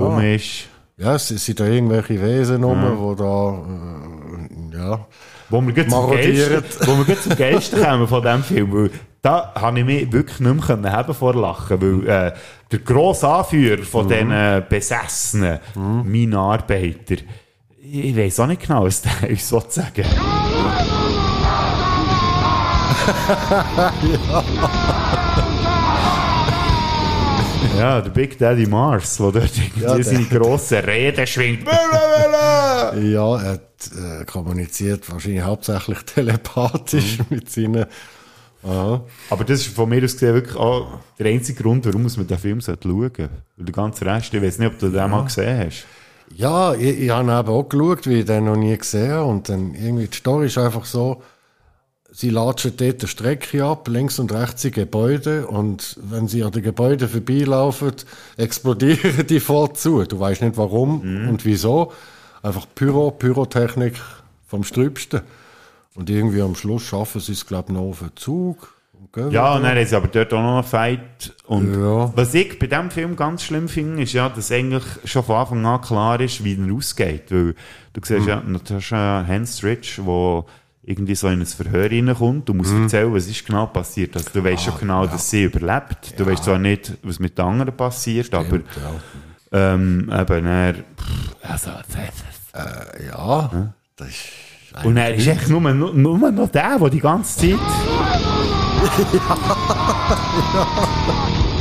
[0.00, 0.66] rum ist.
[0.96, 2.90] Ja, es sind da irgendwelche Wesen rum, Ja.
[2.90, 5.06] die da, äh, ja,
[6.86, 8.90] Wo wir zum Geilsten kommen von diesem Film, weil
[9.22, 12.32] da habe ich mich wirklich nicht mehr haben vor Lachen, weil äh,
[12.70, 14.08] der grosse Anführer von Mhm.
[14.10, 17.16] diesen äh, Besessenen, mein Arbeiter,
[17.82, 20.04] ich weiß auch nicht genau, was der ist, sozusagen.
[24.02, 25.43] Ja,
[28.00, 29.50] der Big Daddy Mars, der dort
[29.80, 31.66] Ja, seine grossen Reden schwingt.
[32.96, 37.24] Ja, er hat äh, kommuniziert wahrscheinlich hauptsächlich telepathisch Mhm.
[37.30, 37.86] mit seinen.
[38.62, 39.02] Aha.
[39.30, 42.38] Aber das ist von mir aus gesehen wirklich auch der einzige Grund, warum man den
[42.38, 43.28] Film schauen sollte.
[43.56, 45.86] Weil der ganze Rest, ich weiß nicht, ob du den mal gesehen hast.
[46.36, 49.24] Ja, ich, ich habe eben auch geschaut, wie ich den noch nie gesehen habe.
[49.24, 51.22] Und dann irgendwie, die Story ist einfach so,
[52.14, 55.46] sie latschen dort eine Strecke ab, links und rechts sind Gebäude.
[55.48, 57.92] Und wenn sie an den Gebäuden vorbeilaufen,
[58.36, 60.04] explodieren die voll zu.
[60.04, 61.92] Du weißt nicht warum und wieso.
[62.42, 64.00] Einfach Pyro, Pyrotechnik
[64.46, 65.22] vom Strübsten.
[65.94, 68.74] Und irgendwie am Schluss schaffen sie es, glaube ich, noch auf den Zug.
[69.30, 71.34] Ja, und dann sie aber dort auch noch einen Fight.
[71.46, 71.72] Und
[72.16, 75.64] was ich bei diesem Film ganz schlimm finde, ist ja, dass eigentlich schon von Anfang
[75.66, 77.30] an klar ist, wie er ausgeht.
[77.30, 77.54] Weil
[77.92, 78.28] du siehst Mhm.
[78.28, 80.44] ja, du hast ja Hans Rich, der
[80.86, 82.82] irgendwie so in ein Verhör reinkommt und muss Mhm.
[82.84, 84.16] erzählen, was ist genau passiert.
[84.16, 86.18] Also du weißt schon genau, dass sie überlebt.
[86.18, 88.60] Du weißt zwar nicht, was mit den anderen passiert, aber
[89.52, 90.82] ähm, eben, er, pff,
[91.42, 94.18] also, äh, ja, das ist
[94.82, 97.58] und er ist echt nur, nur, nur noch der, der die ganze Zeit...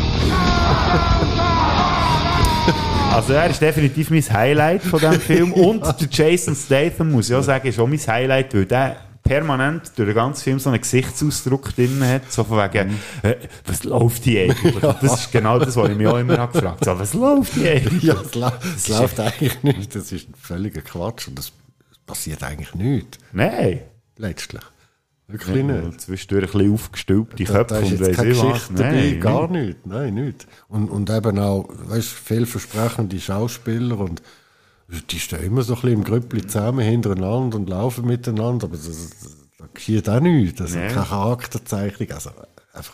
[3.13, 5.53] Also er ist definitiv mein Highlight von diesem Film.
[5.53, 9.91] Und der Jason Statham, muss ich auch sagen, ist auch mein Highlight, weil der permanent
[9.95, 13.35] durch den ganzen Film so einen Gesichtsausdruck drin hat, so von wegen, äh,
[13.65, 14.75] was läuft hier eigentlich?
[15.01, 16.95] Das ist genau das, was ich mich auch immer habe gefragt habe.
[16.95, 18.03] So, was läuft hier eigentlich?
[18.03, 19.95] Ja, es, lau- es läuft eigentlich nicht.
[19.95, 21.51] Das ist ein völliger Quatsch und es
[22.05, 23.17] passiert eigentlich nichts.
[23.31, 23.79] Nein.
[24.17, 24.61] Letztlich.
[25.27, 26.01] Wirklich nicht.
[26.01, 28.67] Zwischendurch ein bisschen aufgestülpte Da, da Köpfe ist und weiss keine ich was.
[28.75, 29.65] Dabei, Nein, gar nicht.
[29.65, 29.85] nicht.
[29.87, 30.47] Nein, nicht.
[30.67, 34.21] Und, und eben auch, weißt du, vielversprechende Schauspieler und
[35.09, 38.87] die stehen immer so ein bisschen im Grüppli zusammen hintereinander und laufen miteinander, aber das,
[38.87, 40.61] das, da geschieht auch nichts.
[40.61, 40.87] Also Nee.
[40.89, 42.11] keine Charakterzeichnung.
[42.11, 42.29] Also
[42.73, 42.93] einfach,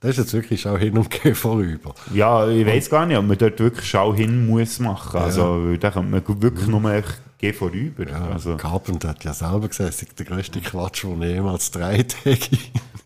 [0.00, 1.94] das ist jetzt wirklich auch hin und her vorüber.
[2.12, 5.18] Ja, ich weiß gar nicht, ob man dort wirklich Schau hin muss machen.
[5.20, 5.64] Also, Ja.
[5.70, 8.04] weil da könnte man wirklich nur echt gehen vorüber.
[8.32, 12.16] Also, Carpenter hat ja selber gesagt, es ist der größte Quatsch, den er jemals gedreht
[12.24, 12.56] hätte.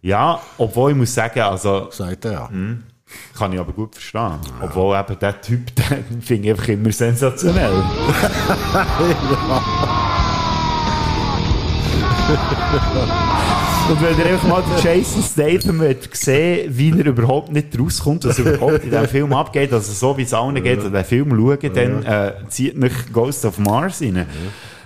[0.02, 1.88] ja, obwohl ich muss sagen, also.
[1.90, 2.48] Sagt er.
[2.51, 2.82] Hm,
[3.37, 4.39] kann ich aber gut verstehen.
[4.61, 5.74] Obwohl eben der Typ,
[6.11, 7.73] den finde ich einfach immer sensationell.
[13.91, 18.39] Und wenn ihr einfach mal den Jason Statham gesehen, wie er überhaupt nicht rauskommt, was
[18.39, 21.74] überhaupt in diesem Film abgeht, also so wie es allen geht, an den Film schauen,
[21.74, 24.27] dann äh, zieht mich Ghost of Mars rein.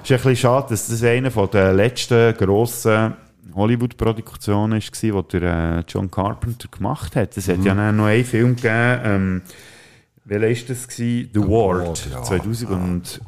[0.02, 3.14] Es ist ein bisschen schade, dass das einer von der letzten grossen
[3.54, 7.36] Hollywood-Produktionen war, die der äh, John Carpenter gemacht hat.
[7.36, 7.66] Es hat Mhm.
[7.66, 9.42] ja dann noch einen Film gegeben, ähm,
[10.24, 11.30] welcher ist das gewesen?
[11.34, 12.22] The Ward, Ward, ja.
[12.22, 13.20] 2010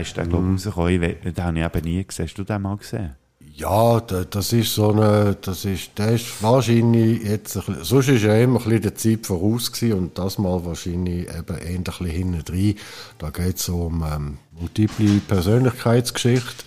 [0.00, 0.92] ist der, glaube ich, rausgekommen.
[0.92, 2.26] Ich we- Den habe ich eben nie gesehen.
[2.26, 3.10] Hast du den mal gesehen?
[3.54, 8.08] Ja, da- das ist so eine, das ist, der ist wahrscheinlich jetzt, ein bisschen, sonst
[8.08, 11.66] ist er immer ein bisschen der Zeit voraus gewesen und das mal wahrscheinlich eben eher
[11.76, 12.76] ein bisschen hinten drin.
[13.18, 16.64] Da geht es um ähm, multiple Persönlichkeitsgeschichte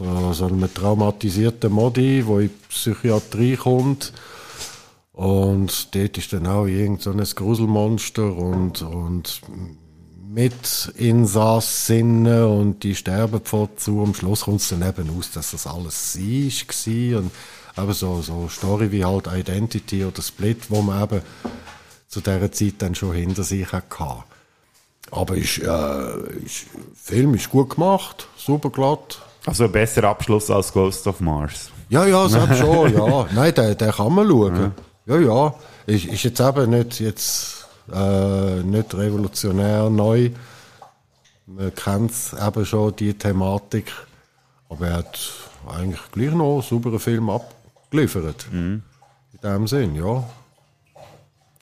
[0.00, 4.14] von so einem traumatisierten Modi, der in die Psychiatrie kommt.
[5.12, 9.42] Und dort ist dann auch irgend so ein Gruselmonster und, und
[10.26, 14.02] mit Insassinnen und die sterben vorzu.
[14.02, 17.20] Am Schluss kommt es dann eben aus, dass das alles sie war.
[17.20, 17.30] Und
[17.76, 21.20] eben so, so Story wie halt Identity oder Split, wo man eben
[22.08, 24.24] zu dieser Zeit dann schon hinter sich hatte.
[25.10, 29.20] Aber ist, äh, ist, Film ist gut gemacht, super glatt.
[29.46, 31.70] Also ein besserer Abschluss als Ghost of Mars.
[31.88, 33.26] Ja, ja, selbst schon, ja.
[33.32, 34.72] Nein, den, den kann man schauen.
[35.06, 35.54] Ja, ja.
[35.86, 40.30] Ist, ist jetzt eben nicht, jetzt, äh, nicht revolutionär neu.
[41.46, 42.12] Man kennt
[42.46, 43.92] eben schon, die Thematik.
[44.68, 45.18] Aber er hat
[45.68, 48.46] eigentlich gleich noch einen sauberen Film abgeliefert.
[48.52, 48.82] In
[49.42, 50.22] dem Sinn, ja.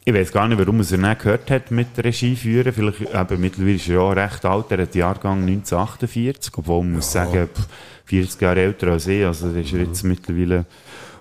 [0.09, 2.73] Ich weiß gar nicht, warum er es nicht gehört hat mit Regie führen.
[2.73, 4.73] Vielleicht, eben, mittlerweile ist er ja auch recht alt.
[4.73, 7.69] Er hat Jahrgang 1948, obwohl man muss sagen, pff,
[8.07, 9.23] 40 Jahre älter als ich.
[9.27, 10.65] Also, der ist er jetzt mittlerweile,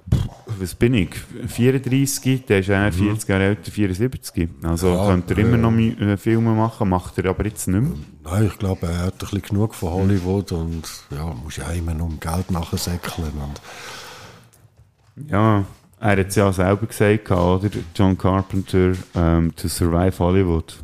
[0.10, 0.30] pff,
[0.62, 1.10] was bin ich?
[1.48, 4.50] 34, der ist ja 40 Jahre älter, 74.
[4.64, 5.70] Also, Ja, könnte er ja, immer ja.
[5.70, 7.92] noch äh, Filme machen, macht er aber jetzt nicht mehr.
[8.24, 11.94] Nein, ich glaube, er hat ein bisschen genug von Hollywood und ja, muss ja immer
[11.94, 13.34] nur um Geld nachsäckeln.
[13.34, 15.66] Und Ja,
[16.00, 17.70] er hat es ja selber gesagt, oder?
[17.96, 20.78] John Carpenter, ähm, To Survive Hollywood.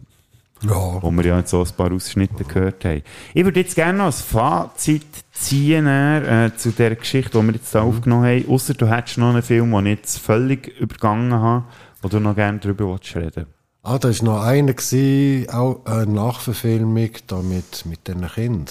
[0.64, 1.02] Ja.
[1.02, 3.04] Wo wir ja jetzt auch ein paar Ausschnitte gehört haben.
[3.34, 7.72] Ich würde jetzt gerne noch ein Fazit ziehen äh, zu der Geschichte, die wir jetzt
[7.74, 8.50] hier aufgenommen haben.
[8.50, 11.66] Außer du hättest noch einen Film, den ich jetzt völlig übergangen habe,
[12.02, 13.46] wo du noch gerne darüber willst reden
[13.86, 18.66] Ah, da war noch einer, gewesen, auch eine Nachverfilmung da mit, mit diesen Kindern.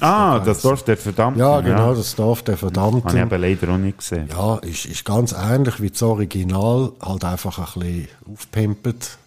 [0.00, 0.62] Ah, das?
[0.62, 1.38] Dorf der Verdammten.
[1.38, 3.04] Ja, genau, das Dorf der Verdammten.
[3.04, 4.26] Habe ich eben leider auch nicht gesehen.
[4.30, 9.18] Ja, ist, ist ganz ähnlich wie das Original, halt einfach ein bisschen aufpimpert.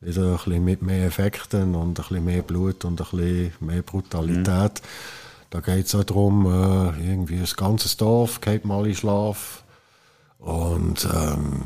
[0.00, 3.82] Wieder ein bisschen mit mehr Effekten und ein bisschen mehr Blut und ein bisschen mehr
[3.82, 4.80] Brutalität.
[5.50, 9.64] Da geht es auch darum, äh, irgendwie das ganze Dorf geht mal in Schlaf.
[10.38, 11.64] Und ähm,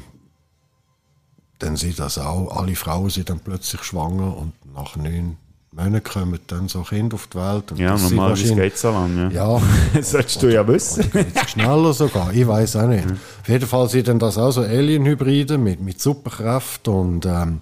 [1.64, 5.36] dann sieht das auch, alle Frauen sind dann plötzlich schwanger und nach neun
[5.72, 7.72] Monate kommen dann so Kinder auf die Welt.
[7.72, 9.32] Und Ja, sind normalerweise geht es so lange.
[9.32, 9.60] Ja.
[9.94, 11.10] das solltest du ja wissen.
[11.48, 13.06] Schneller sogar, ich weiß auch nicht.
[13.10, 17.60] Auf jeden Fall sind dann das auch so Alien-Hybride mit, mit Superkraft und ähm,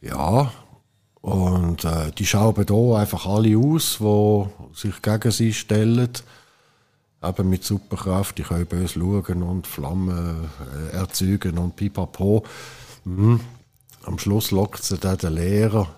[0.00, 0.52] ja,
[1.22, 4.44] und äh, die schauen da einfach alle aus, die
[4.74, 6.10] sich gegen sie stellen.
[7.24, 10.48] Eben mit Superkraft, die können böse schauen und Flammen
[10.92, 12.42] äh, erzeugen und pipapo.
[13.04, 13.40] Mhm.
[14.04, 15.88] Am Schluss lockt sie dann den Lehrer,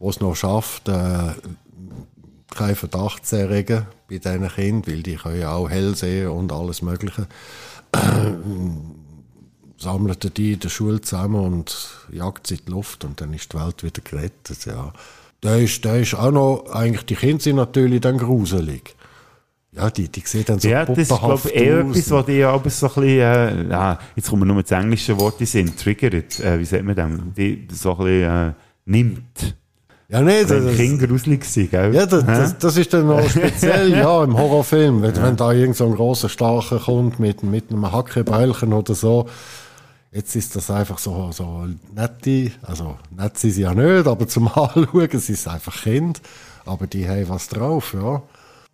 [0.00, 1.32] der es noch schafft, äh,
[2.50, 6.52] keinen Verdacht zu erregen bei diesen Kindern, weil die können ja auch hell sehen und
[6.52, 7.26] alles Mögliche.
[9.78, 13.52] Sammelt die in der Schule zusammen und jagt sie in die Luft und dann ist
[13.52, 14.64] die Welt wieder gerettet.
[14.66, 14.92] Ja.
[15.42, 18.94] Der ist, der ist auch noch, eigentlich, die Kinder sind natürlich dann gruselig.
[19.74, 21.96] Ja, die, die sehen dann so ja, das ist, glaube ich, eher aus.
[21.96, 25.40] etwas, was die aber so ein bisschen, äh, ja, jetzt kommen nur das englische Wort,
[25.40, 28.52] die sind triggert, äh, wie sagt man dem, die so ein bisschen äh,
[28.84, 29.56] nimmt.
[30.10, 31.94] Ja, nee, Wenn das- Kinder gruselig sind, gell?
[31.94, 35.00] Ja, das, das, das ist dann noch speziell, ja, im Horrorfilm.
[35.00, 39.26] Wenn, wenn da irgend so ein grosser Starker kommt mit, mit einem Hackebeilchen oder so.
[40.14, 44.48] Jetzt ist das einfach so, so nette, also nett sind sie ja nicht, aber zum
[44.54, 46.20] Anschauen, es ist einfach Kind.
[46.66, 48.22] Aber die haben was drauf, ja.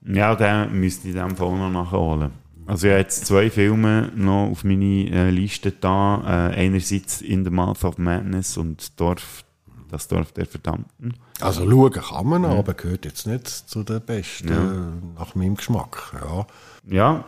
[0.07, 2.31] Ja, den müsste ich in dem Fall noch nachholen.
[2.67, 6.51] Also ich habe jetzt zwei Filme noch auf meine äh, Liste da.
[6.51, 9.45] Äh, einerseits In the Mouth of Madness und Dorf,
[9.91, 11.15] das Dorf der Verdammten.
[11.41, 12.51] Also schauen kann man, Ja.
[12.51, 14.93] aber gehört jetzt nicht zu den Besten, Ja.
[15.19, 16.47] nach meinem Geschmack, ja.
[16.91, 17.25] Ja,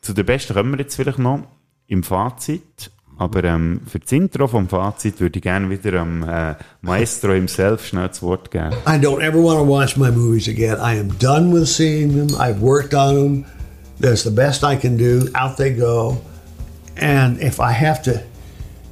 [0.00, 1.40] zu den Besten kommen wir jetzt vielleicht noch
[1.86, 2.90] im Fazit.
[3.18, 7.84] Aber ähm, für das Intro vom Fazit würde ich gerne wieder am äh, Maestro himself
[7.86, 8.72] schnell das Wort geben.
[8.86, 10.78] I don't ever want to watch my movies again.
[10.78, 12.40] I am done with seeing them.
[12.40, 13.44] I've worked on them.
[14.00, 15.28] That's the best I can do.
[15.34, 16.18] Out they go.
[16.96, 18.20] And if I have to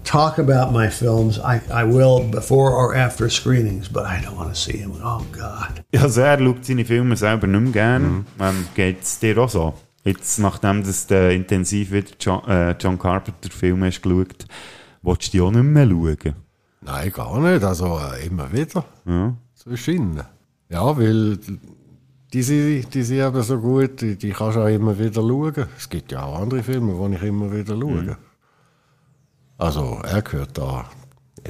[0.05, 4.48] talk about my films, I, I will before or after screenings, but I don't want
[4.53, 4.93] to see them.
[5.03, 5.85] Oh, God.
[5.97, 8.24] Also er schaut seine Filme selber nicht mehr gerne.
[8.40, 9.74] Ähm, Geht es dir auch so?
[10.07, 14.47] Jetzt, nachdem du intensiv wieder John, äh, John Carpenter Filme hast geschaut,
[15.03, 16.35] willst du die auch nicht mehr schauen?
[16.81, 17.65] Nein, gar nicht.
[17.65, 18.85] Also äh, immer wieder.
[19.05, 19.35] Ja.
[19.55, 20.20] Zwischen.
[20.69, 21.39] Ja, weil
[22.33, 25.66] die sind, die sind eben so gut, die, die kannst du auch immer wieder schauen.
[25.77, 28.16] Es gibt ja auch andere Filme, die ich immer wieder schaue.
[29.59, 30.89] Also er gehört da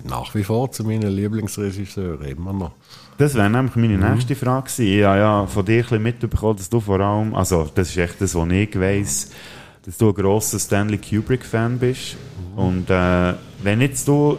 [0.04, 2.72] nach wie vor zu meinen Lieblingsregisseuren, immer noch.
[3.18, 4.12] Das wäre nämlich meine Mhm.
[4.14, 4.86] nächste Frage gewesen.
[4.98, 7.96] Ich habe ja von dir ein bisschen mitbekommen, dass du vor allem, also das ist
[7.96, 9.30] echt das, was ich weiss,
[9.84, 12.16] dass du ein grosser Stanley Kubrick-Fan bist.
[12.52, 12.58] Mhm.
[12.58, 14.36] Und äh, wenn jetzt du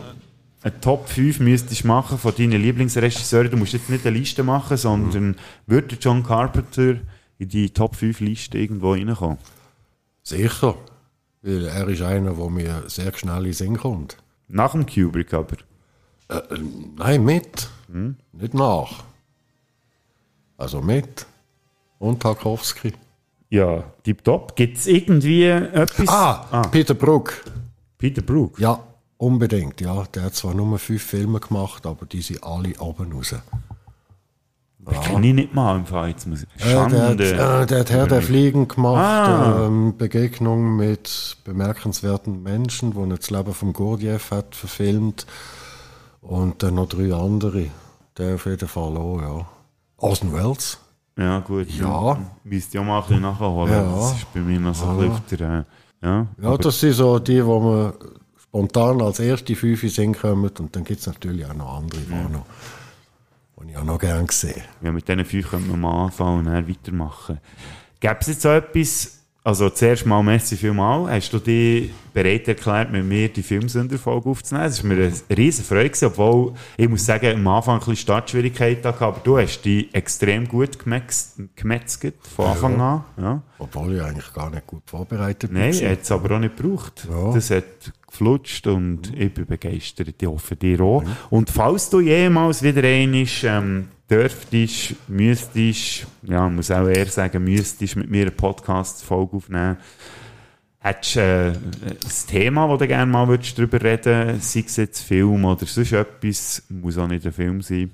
[0.61, 4.75] eine Top 5 müsstest machen von deinen Lieblingsregisseuren, du musst jetzt nicht eine Liste machen,
[4.77, 5.35] sondern
[5.65, 6.97] würde John Carpenter
[7.39, 9.37] in die Top 5 Liste irgendwo reinkommen?
[10.23, 10.75] Sicher,
[11.41, 14.17] weil er ist einer, der mir sehr schnell in den Sinn kommt.
[14.47, 15.57] Nach dem Kubrick aber?
[16.29, 16.41] Äh,
[16.95, 17.69] nein, mit.
[17.91, 18.15] Hm?
[18.33, 19.03] Nicht nach.
[20.57, 21.25] Also mit.
[21.99, 22.93] Und Tarkovsky.
[23.49, 24.55] Ja, tipptopp.
[24.55, 26.07] Gibt es irgendwie etwas?
[26.09, 27.43] Ah, Peter Brook.
[27.97, 28.59] Peter Brook?
[28.59, 28.79] Ja,
[29.17, 29.79] unbedingt.
[29.81, 33.35] Ja, der hat zwar nur fünf Filme gemacht, aber die sind alle oben raus.
[34.91, 37.23] Ich kenne ihn nicht mal im muss ich, Äh, der, hat, Schande.
[37.33, 39.65] äh, der hat Herr der Fliegen gemacht, Ah.
[39.65, 45.25] ähm, Begegnung mit bemerkenswerten Menschen, wo er das Leben von Gurdjieff hat verfilmt
[46.21, 47.67] und dann noch drei andere.
[48.17, 49.45] Der auf jeden Fall auch, ja.
[49.97, 50.79] Orson Welles.
[51.17, 51.69] Ja, gut.
[51.71, 52.17] Ja.
[52.43, 53.71] Müsste auch mal ein bisschen nachholen.
[53.73, 53.83] Ja.
[53.83, 55.07] Das ist bei mir noch so ein Ja.
[55.19, 55.49] bisschen der.
[55.59, 57.93] Äh, ja, Ja, das sind so die, wo man
[58.41, 62.01] spontan als erste fünf in Sinn kommen und dann gibt es natürlich auch noch andere,
[62.01, 62.45] die noch,
[63.63, 64.63] die ich auch noch gerne sehe.
[64.81, 67.39] ja, mit diesen fünf könnte man mal anfangen und dann weitermachen.
[67.99, 69.13] Gäbe es jetzt so etwas,
[69.43, 74.67] also zuerst mal Messi vielmal, hast du dich bereit erklärt, mit mir die Filmsünderfolge aufzunehmen?
[74.67, 77.95] Es war mir eine riesen Freude, gewesen, obwohl ich muss sagen, am Anfang ein bisschen
[77.95, 83.03] Startschwierigkeiten hatte, aber du hast dich extrem gut gemetzelt, von Anfang an.
[83.17, 83.41] Ja.
[83.57, 85.79] Obwohl ich eigentlich gar nicht gut vorbereitet Nein, bin.
[85.81, 87.07] er hat es aber auch nicht gebraucht.
[87.09, 87.33] Ja.
[87.33, 87.63] Das hat
[88.17, 90.15] geflutscht und ich bin begeistert.
[90.19, 91.03] Ich hoffe, dir auch.
[91.29, 97.95] Und falls du jemals wieder einmal ähm, dürftest, müsstest, ja, muss auch eher sagen, müsstest
[97.95, 99.77] mit mir eine Podcast-Folge aufnehmen,
[100.79, 105.01] hättest du äh, ein Thema, wo du gerne mal würdest drüber reden sei es jetzt
[105.01, 107.91] Film oder sonst etwas, muss auch nicht ein Film sein.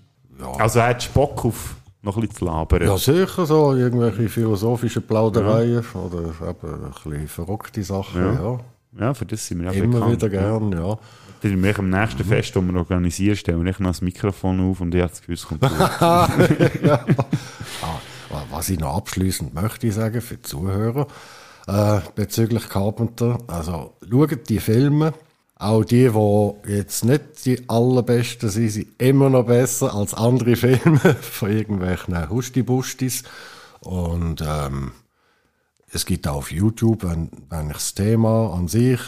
[0.58, 2.82] Also hättest du Bock auf noch ein bisschen zu labern?
[2.84, 6.20] Ja, sicher so, irgendwelche philosophischen Plaudereien oder
[6.50, 8.34] eben ein bisschen verrückte Sachen, Ja.
[8.34, 8.60] ja.
[9.00, 10.12] Ja, für das sind wir auch Immer bekannt.
[10.14, 10.98] wieder gern, ja.
[11.42, 14.96] Dann mich am nächsten Fest, das wir organisieren, stellen wir noch das Mikrofon auf und
[14.96, 15.62] ich habe das Gefühl, es kommt
[16.02, 17.06] ja.
[17.82, 21.08] ah, was ich noch abschließend möchte sagen für die Zuhörer
[21.68, 25.14] äh, bezüglich Carpenter, also schaut die Filme,
[25.56, 31.00] Auch die, die jetzt nicht die allerbesten sind, sind immer noch besser als andere Filme
[31.22, 33.24] von irgendwelchen Husti-Bustis.
[33.80, 34.92] Und ähm,
[35.94, 39.00] es gibt auch auf YouTube, wenn, wenn ich das Thema an sich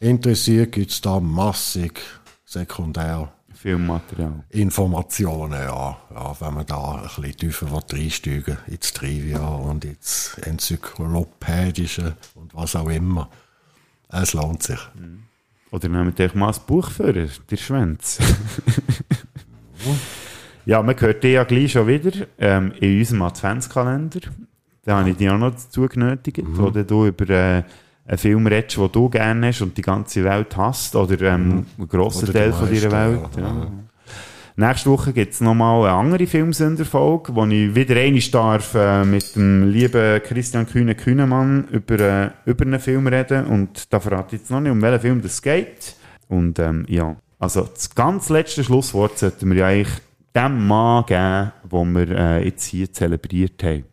[0.00, 2.00] interessiert, gibt es da massig
[2.44, 4.44] sekundär Filmmaterial.
[4.50, 5.98] Informationen, ja.
[6.14, 6.40] ja.
[6.40, 12.88] Wenn man da ein bisschen tiefer reinsteigen ins Trivia und ins Enzyklopädische und was auch
[12.88, 13.28] immer.
[14.10, 14.78] Es lohnt sich.
[15.72, 18.20] Oder nehmt euch mal ein Buch für, der Schwänz.
[20.64, 24.20] ja, man hört die ja gleich schon wieder ähm, in unserem Adventskalender.
[24.88, 26.56] Da habe ich dich auch noch dazu genötigt, Mhm.
[26.58, 27.62] wo du über äh,
[28.06, 30.96] einen Film redest, den du gerne hast und die ganze Welt hast.
[30.96, 33.20] Oder ähm, einen grossen Oder Teil von deiner Welt.
[33.36, 33.42] ja.
[33.42, 33.70] Ja.
[34.56, 39.36] Nächste Woche gibt es nochmal eine andere Filmsünderfolge, wo ich wieder einmal darf äh, mit
[39.36, 43.44] dem lieben Christian Kühne Kühnemann über, äh, über einen Film reden.
[43.46, 45.94] Und da verrate ich jetzt noch nicht, um welchen Film es geht.
[46.28, 49.94] Und ähm, ja, also das ganz letzte Schlusswort sollten wir ja eigentlich
[50.34, 53.84] dem Mann geben, den wir äh, jetzt hier zelebriert haben.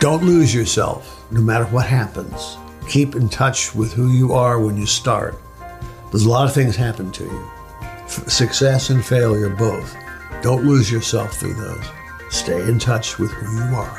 [0.00, 2.56] Don't lose yourself, no matter what happens.
[2.88, 5.36] Keep in touch with who you are when you start.
[6.10, 7.50] There's a lot of things happen to you.
[7.82, 9.94] F- success and failure both.
[10.42, 11.84] Don't lose yourself through those.
[12.30, 13.96] Stay in touch with who you are.